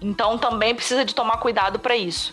Então 0.00 0.36
também 0.36 0.74
precisa 0.74 1.04
de 1.04 1.14
tomar 1.14 1.38
cuidado 1.38 1.78
para 1.78 1.96
isso. 1.96 2.32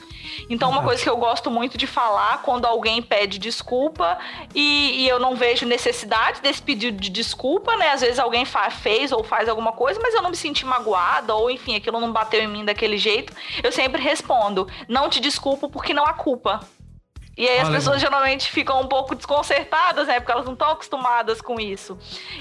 Então, 0.49 0.69
uma 0.69 0.83
coisa 0.83 1.01
que 1.01 1.09
eu 1.09 1.17
gosto 1.17 1.49
muito 1.49 1.77
de 1.77 1.87
falar 1.87 2.41
quando 2.41 2.65
alguém 2.65 3.01
pede 3.01 3.39
desculpa 3.39 4.17
e, 4.53 5.03
e, 5.03 5.07
eu 5.07 5.19
não 5.19 5.35
vejo 5.35 5.65
necessidade 5.65 6.41
desse 6.41 6.61
pedido 6.61 6.99
de 6.99 7.09
desculpa, 7.09 7.75
né? 7.75 7.89
Às 7.91 8.01
vezes 8.01 8.19
alguém 8.19 8.45
fez 8.81 9.11
ou 9.11 9.23
faz 9.23 9.49
alguma 9.49 9.71
coisa, 9.71 9.99
mas 10.01 10.13
eu 10.13 10.21
não 10.21 10.29
me 10.29 10.35
senti 10.35 10.65
magoada, 10.65 11.33
ou 11.35 11.49
enfim, 11.49 11.75
aquilo 11.75 11.99
não 11.99 12.11
bateu 12.11 12.41
em 12.41 12.47
mim 12.47 12.65
daquele 12.65 12.97
jeito. 12.97 13.33
Eu 13.63 13.71
sempre 13.71 14.01
respondo: 14.01 14.67
não 14.87 15.09
te 15.09 15.19
desculpo 15.19 15.69
porque 15.69 15.93
não 15.93 16.05
há 16.05 16.13
culpa. 16.13 16.61
E 17.37 17.47
aí 17.47 17.59
as 17.59 17.67
Olha, 17.67 17.77
pessoas 17.77 18.01
geralmente 18.01 18.51
ficam 18.51 18.81
um 18.81 18.87
pouco 18.87 19.15
desconcertadas, 19.15 20.07
né? 20.07 20.19
Porque 20.19 20.31
elas 20.31 20.45
não 20.45 20.53
estão 20.53 20.69
acostumadas 20.71 21.41
com 21.41 21.59
isso. 21.59 21.97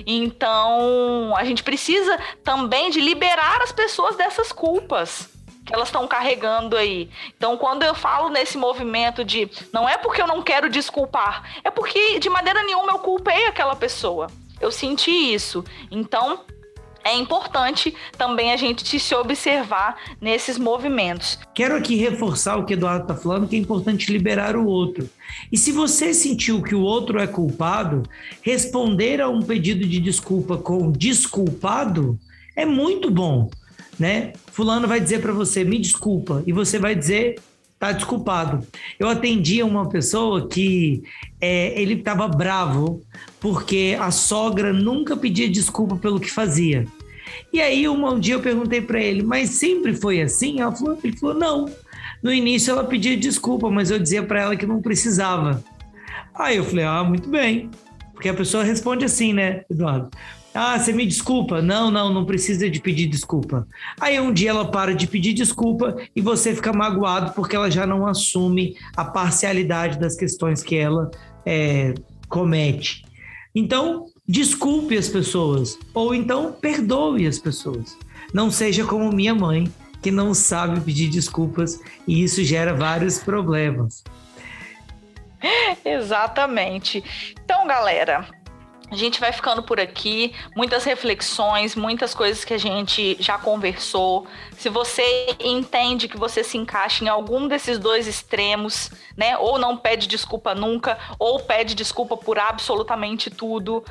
Então, 0.07 1.34
a 1.36 1.45
gente 1.45 1.62
precisa 1.62 2.18
também 2.43 2.91
de 2.91 3.01
liberar 3.01 3.62
as 3.62 3.72
pessoas 3.72 4.16
dessas 4.16 4.53
culpas 4.53 5.28
que 5.64 5.74
elas 5.74 5.88
estão 5.88 6.09
carregando 6.09 6.76
aí. 6.76 7.09
Então, 7.36 7.57
quando 7.57 7.84
eu 7.84 7.95
falo 7.95 8.28
nesse 8.28 8.59
movimento 8.59 9.24
de 9.24 9.49
não 9.72 9.88
é 9.88 9.97
porque 9.97 10.20
eu 10.20 10.26
não 10.26 10.43
quero 10.43 10.68
desculpar, 10.68 11.61
é 11.62 11.70
porque 11.70 12.18
de 12.18 12.28
maneira 12.28 12.62
nenhuma 12.64 12.93
eu 12.93 12.99
culpei 12.99 13.47
aquela 13.47 13.76
pessoa. 13.76 14.26
Eu 14.61 14.72
senti 14.72 15.11
isso. 15.11 15.64
Então, 15.91 16.45
é 17.05 17.17
importante 17.17 17.95
também 18.17 18.53
a 18.53 18.57
gente 18.57 18.99
se 18.99 19.15
observar 19.15 19.97
nesses 20.21 20.59
movimentos. 20.59 21.39
Quero 21.55 21.77
aqui 21.77 21.97
reforçar 21.97 22.57
o 22.57 22.65
que 22.65 22.75
Eduardo 22.75 23.03
está 23.03 23.15
falando, 23.15 23.49
que 23.49 23.57
é 23.57 23.59
importante 23.59 24.13
liberar 24.13 24.57
o 24.57 24.67
outro. 24.67 25.09
E 25.51 25.57
se 25.57 25.73
você 25.73 26.13
sentiu 26.13 26.63
que 26.63 26.75
o 26.75 26.83
outro 26.83 27.19
é 27.19 27.27
culpado, 27.27 28.03
responder 28.43 29.21
a 29.21 29.29
um 29.29 29.43
pedido 29.43 29.87
de 29.87 30.01
desculpa 30.01 30.57
com 30.57 30.91
desculpado 30.91 32.19
é 32.57 32.67
muito 32.67 33.11
bom, 33.11 33.51
né? 33.99 34.33
Fulano 34.53 34.87
vai 34.87 35.01
dizer 35.01 35.21
para 35.21 35.33
você, 35.33 35.65
me 35.65 35.79
desculpa, 35.79 36.43
e 36.47 36.53
você 36.53 36.79
vai 36.79 36.95
dizer, 36.95 37.41
tá 37.81 37.93
desculpado. 37.93 38.64
Eu 38.99 39.09
atendi 39.09 39.62
a 39.62 39.64
uma 39.64 39.89
pessoa 39.89 40.47
que 40.47 41.03
é, 41.41 41.81
ele 41.81 41.95
estava 41.95 42.28
bravo 42.28 43.03
porque 43.41 43.97
a 43.99 44.11
sogra 44.11 44.70
nunca 44.70 45.16
pedia 45.16 45.49
desculpa 45.49 45.97
pelo 45.97 46.20
que 46.20 46.31
fazia. 46.31 46.87
E 47.51 47.59
aí 47.59 47.89
um 47.89 48.20
dia 48.20 48.35
eu 48.35 48.41
perguntei 48.41 48.83
para 48.83 49.01
ele, 49.01 49.22
mas 49.22 49.49
sempre 49.51 49.95
foi 49.95 50.20
assim? 50.20 50.61
Ela 50.61 50.76
falou, 50.76 50.99
ele 51.03 51.16
falou, 51.16 51.35
não. 51.35 51.72
No 52.22 52.31
início 52.31 52.70
ela 52.70 52.85
pedia 52.85 53.16
desculpa, 53.16 53.70
mas 53.70 53.91
eu 53.91 53.99
dizia 53.99 54.22
para 54.22 54.43
ela 54.43 54.57
que 54.57 54.66
não 54.66 54.83
precisava. 54.83 55.64
Aí 56.35 56.59
eu 56.59 56.64
falei, 56.64 56.85
ah, 56.85 57.03
muito 57.03 57.31
bem. 57.31 57.70
Porque 58.12 58.28
a 58.28 58.35
pessoa 58.35 58.62
responde 58.62 59.07
assim, 59.07 59.33
né, 59.33 59.62
Eduardo? 59.70 60.11
Ah, 60.53 60.79
você 60.79 60.93
me 60.93 61.07
desculpa? 61.07 61.63
Não, 61.63 61.91
não, 61.91 62.13
não 62.13 62.25
precisa 62.25 62.69
de 62.69 62.81
pedir 62.81 63.07
desculpa. 63.07 63.67
Aí 64.01 64.19
um 64.19 64.33
dia 64.33 64.51
ela 64.51 64.69
para 64.69 64.95
de 64.95 65.07
pedir 65.07 65.33
desculpa 65.33 65.97
e 66.15 66.21
você 66.21 66.55
fica 66.55 66.73
magoado 66.73 67.33
porque 67.33 67.55
ela 67.55 67.71
já 67.71 67.87
não 67.87 68.07
assume 68.07 68.77
a 68.97 69.05
parcialidade 69.05 69.99
das 69.99 70.17
questões 70.17 70.63
que 70.63 70.75
ela 70.75 71.09
é, 71.47 71.95
comete. 72.29 73.05
Então, 73.55 74.07
desculpe 74.27 74.97
as 74.97 75.09
pessoas 75.09 75.79
ou 75.95 76.15
então 76.15 76.53
perdoe 76.53 77.27
as 77.27 77.39
pessoas. 77.39 77.97
Não 78.35 78.51
seja 78.51 78.85
como 78.85 79.13
minha 79.13 79.35
mãe, 79.35 79.73
que 80.03 80.11
não 80.11 80.35
sabe 80.35 80.81
pedir 80.81 81.09
desculpas 81.09 81.81
e 82.09 82.25
isso 82.25 82.43
gera 82.43 82.75
vários 82.75 83.19
problemas. 83.19 84.03
Exatamente. 85.85 87.05
Então, 87.45 87.67
galera, 87.67 88.27
a 88.91 88.97
gente 88.97 89.20
vai 89.20 89.32
ficando 89.32 89.62
por 89.62 89.78
aqui, 89.78 90.34
muitas 90.57 90.84
reflexões, 90.84 91.76
muitas 91.76 92.14
coisas 92.14 92.45
que 92.45 92.53
a 92.53 92.59
gente 92.59 93.16
já 93.20 93.38
conversou. 93.38 94.26
Se 94.57 94.68
você 94.68 95.36
entende 95.38 96.09
que 96.09 96.18
você 96.18 96.43
se 96.43 96.59
encaixa 96.59 97.05
em 97.05 97.09
algum 97.09 97.47
desses 97.47 97.78
dois 97.78 98.09
extremos, 98.09 98.91
né? 99.16 99.38
Ou 99.38 99.59
não 99.59 99.76
pede 99.76 100.07
desculpa 100.09 100.55
nunca, 100.55 100.99
ou 101.18 101.38
pede 101.41 101.74
desculpa 101.74 102.16
por 102.16 102.38
absolutamente 102.38 103.30
tudo, 103.30 103.84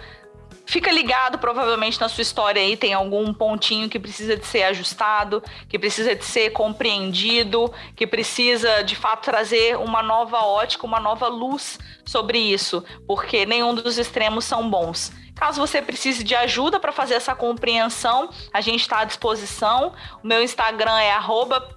Fica 0.69 0.91
ligado, 0.91 1.39
provavelmente 1.39 1.99
na 1.99 2.07
sua 2.07 2.21
história 2.21 2.61
aí 2.61 2.77
tem 2.77 2.93
algum 2.93 3.33
pontinho 3.33 3.89
que 3.89 3.97
precisa 3.97 4.37
de 4.37 4.45
ser 4.45 4.61
ajustado, 4.61 5.41
que 5.67 5.79
precisa 5.79 6.13
de 6.13 6.23
ser 6.23 6.51
compreendido, 6.51 7.73
que 7.95 8.05
precisa 8.05 8.83
de 8.83 8.95
fato 8.95 9.23
trazer 9.23 9.75
uma 9.79 10.03
nova 10.03 10.43
ótica, 10.43 10.85
uma 10.85 10.99
nova 10.99 11.27
luz 11.27 11.79
sobre 12.05 12.37
isso, 12.37 12.83
porque 13.07 13.47
nenhum 13.47 13.73
dos 13.73 13.97
extremos 13.97 14.45
são 14.45 14.69
bons. 14.69 15.11
Caso 15.39 15.59
você 15.59 15.81
precise 15.81 16.23
de 16.23 16.35
ajuda 16.35 16.79
para 16.79 16.91
fazer 16.91 17.13
essa 17.15 17.33
compreensão, 17.33 18.29
a 18.53 18.61
gente 18.61 18.81
está 18.81 18.99
à 18.99 19.05
disposição. 19.05 19.93
O 20.21 20.27
meu 20.27 20.43
Instagram 20.43 20.99
é 20.99 21.17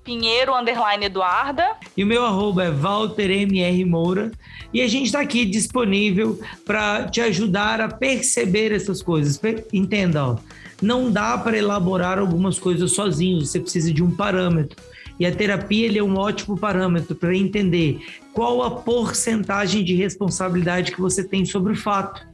pinheiro_eduarda. 0.02 1.76
E 1.96 2.02
o 2.02 2.06
meu 2.06 2.26
arroba 2.26 2.64
é 2.64 2.70
waltermrmoura. 2.70 4.32
E 4.72 4.80
a 4.80 4.88
gente 4.88 5.06
está 5.06 5.20
aqui 5.20 5.44
disponível 5.44 6.40
para 6.64 7.08
te 7.08 7.20
ajudar 7.20 7.80
a 7.80 7.88
perceber 7.88 8.72
essas 8.72 9.02
coisas. 9.02 9.40
Entenda, 9.72 10.24
ó, 10.24 10.36
não 10.80 11.10
dá 11.10 11.36
para 11.36 11.56
elaborar 11.56 12.18
algumas 12.18 12.58
coisas 12.58 12.92
sozinho, 12.92 13.44
você 13.44 13.60
precisa 13.60 13.92
de 13.92 14.02
um 14.02 14.10
parâmetro. 14.10 14.76
E 15.20 15.26
a 15.26 15.34
terapia 15.34 15.98
é 15.98 16.02
um 16.02 16.16
ótimo 16.16 16.58
parâmetro 16.58 17.14
para 17.14 17.36
entender 17.36 18.00
qual 18.32 18.62
a 18.62 18.70
porcentagem 18.70 19.84
de 19.84 19.94
responsabilidade 19.94 20.90
que 20.90 21.00
você 21.00 21.22
tem 21.22 21.44
sobre 21.44 21.74
o 21.74 21.76
fato. 21.76 22.26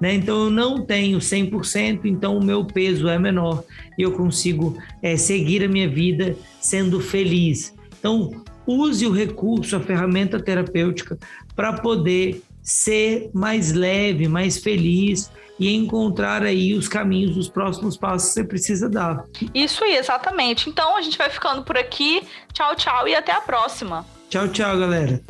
Né? 0.00 0.14
Então, 0.14 0.44
eu 0.44 0.50
não 0.50 0.80
tenho 0.80 1.18
100%, 1.18 2.00
então 2.04 2.38
o 2.38 2.44
meu 2.44 2.64
peso 2.64 3.08
é 3.08 3.18
menor 3.18 3.62
e 3.98 4.02
eu 4.02 4.12
consigo 4.12 4.78
é, 5.02 5.16
seguir 5.16 5.62
a 5.62 5.68
minha 5.68 5.88
vida 5.88 6.34
sendo 6.60 7.00
feliz. 7.00 7.74
Então, 7.98 8.42
use 8.66 9.06
o 9.06 9.12
recurso, 9.12 9.76
a 9.76 9.80
ferramenta 9.80 10.40
terapêutica 10.40 11.18
para 11.60 11.74
poder 11.74 12.42
ser 12.62 13.30
mais 13.34 13.70
leve, 13.70 14.26
mais 14.26 14.56
feliz 14.56 15.30
e 15.58 15.74
encontrar 15.74 16.42
aí 16.42 16.72
os 16.72 16.88
caminhos, 16.88 17.36
os 17.36 17.50
próximos 17.50 17.98
passos 17.98 18.28
que 18.28 18.34
você 18.36 18.44
precisa 18.44 18.88
dar. 18.88 19.26
Isso 19.54 19.84
aí, 19.84 19.96
exatamente. 19.96 20.70
Então 20.70 20.96
a 20.96 21.02
gente 21.02 21.18
vai 21.18 21.28
ficando 21.28 21.62
por 21.62 21.76
aqui. 21.76 22.22
Tchau, 22.54 22.74
tchau 22.76 23.06
e 23.06 23.14
até 23.14 23.32
a 23.32 23.42
próxima. 23.42 24.06
Tchau, 24.30 24.48
tchau, 24.48 24.78
galera. 24.78 25.22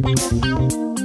Thank 0.00 0.44
you. 0.44 0.97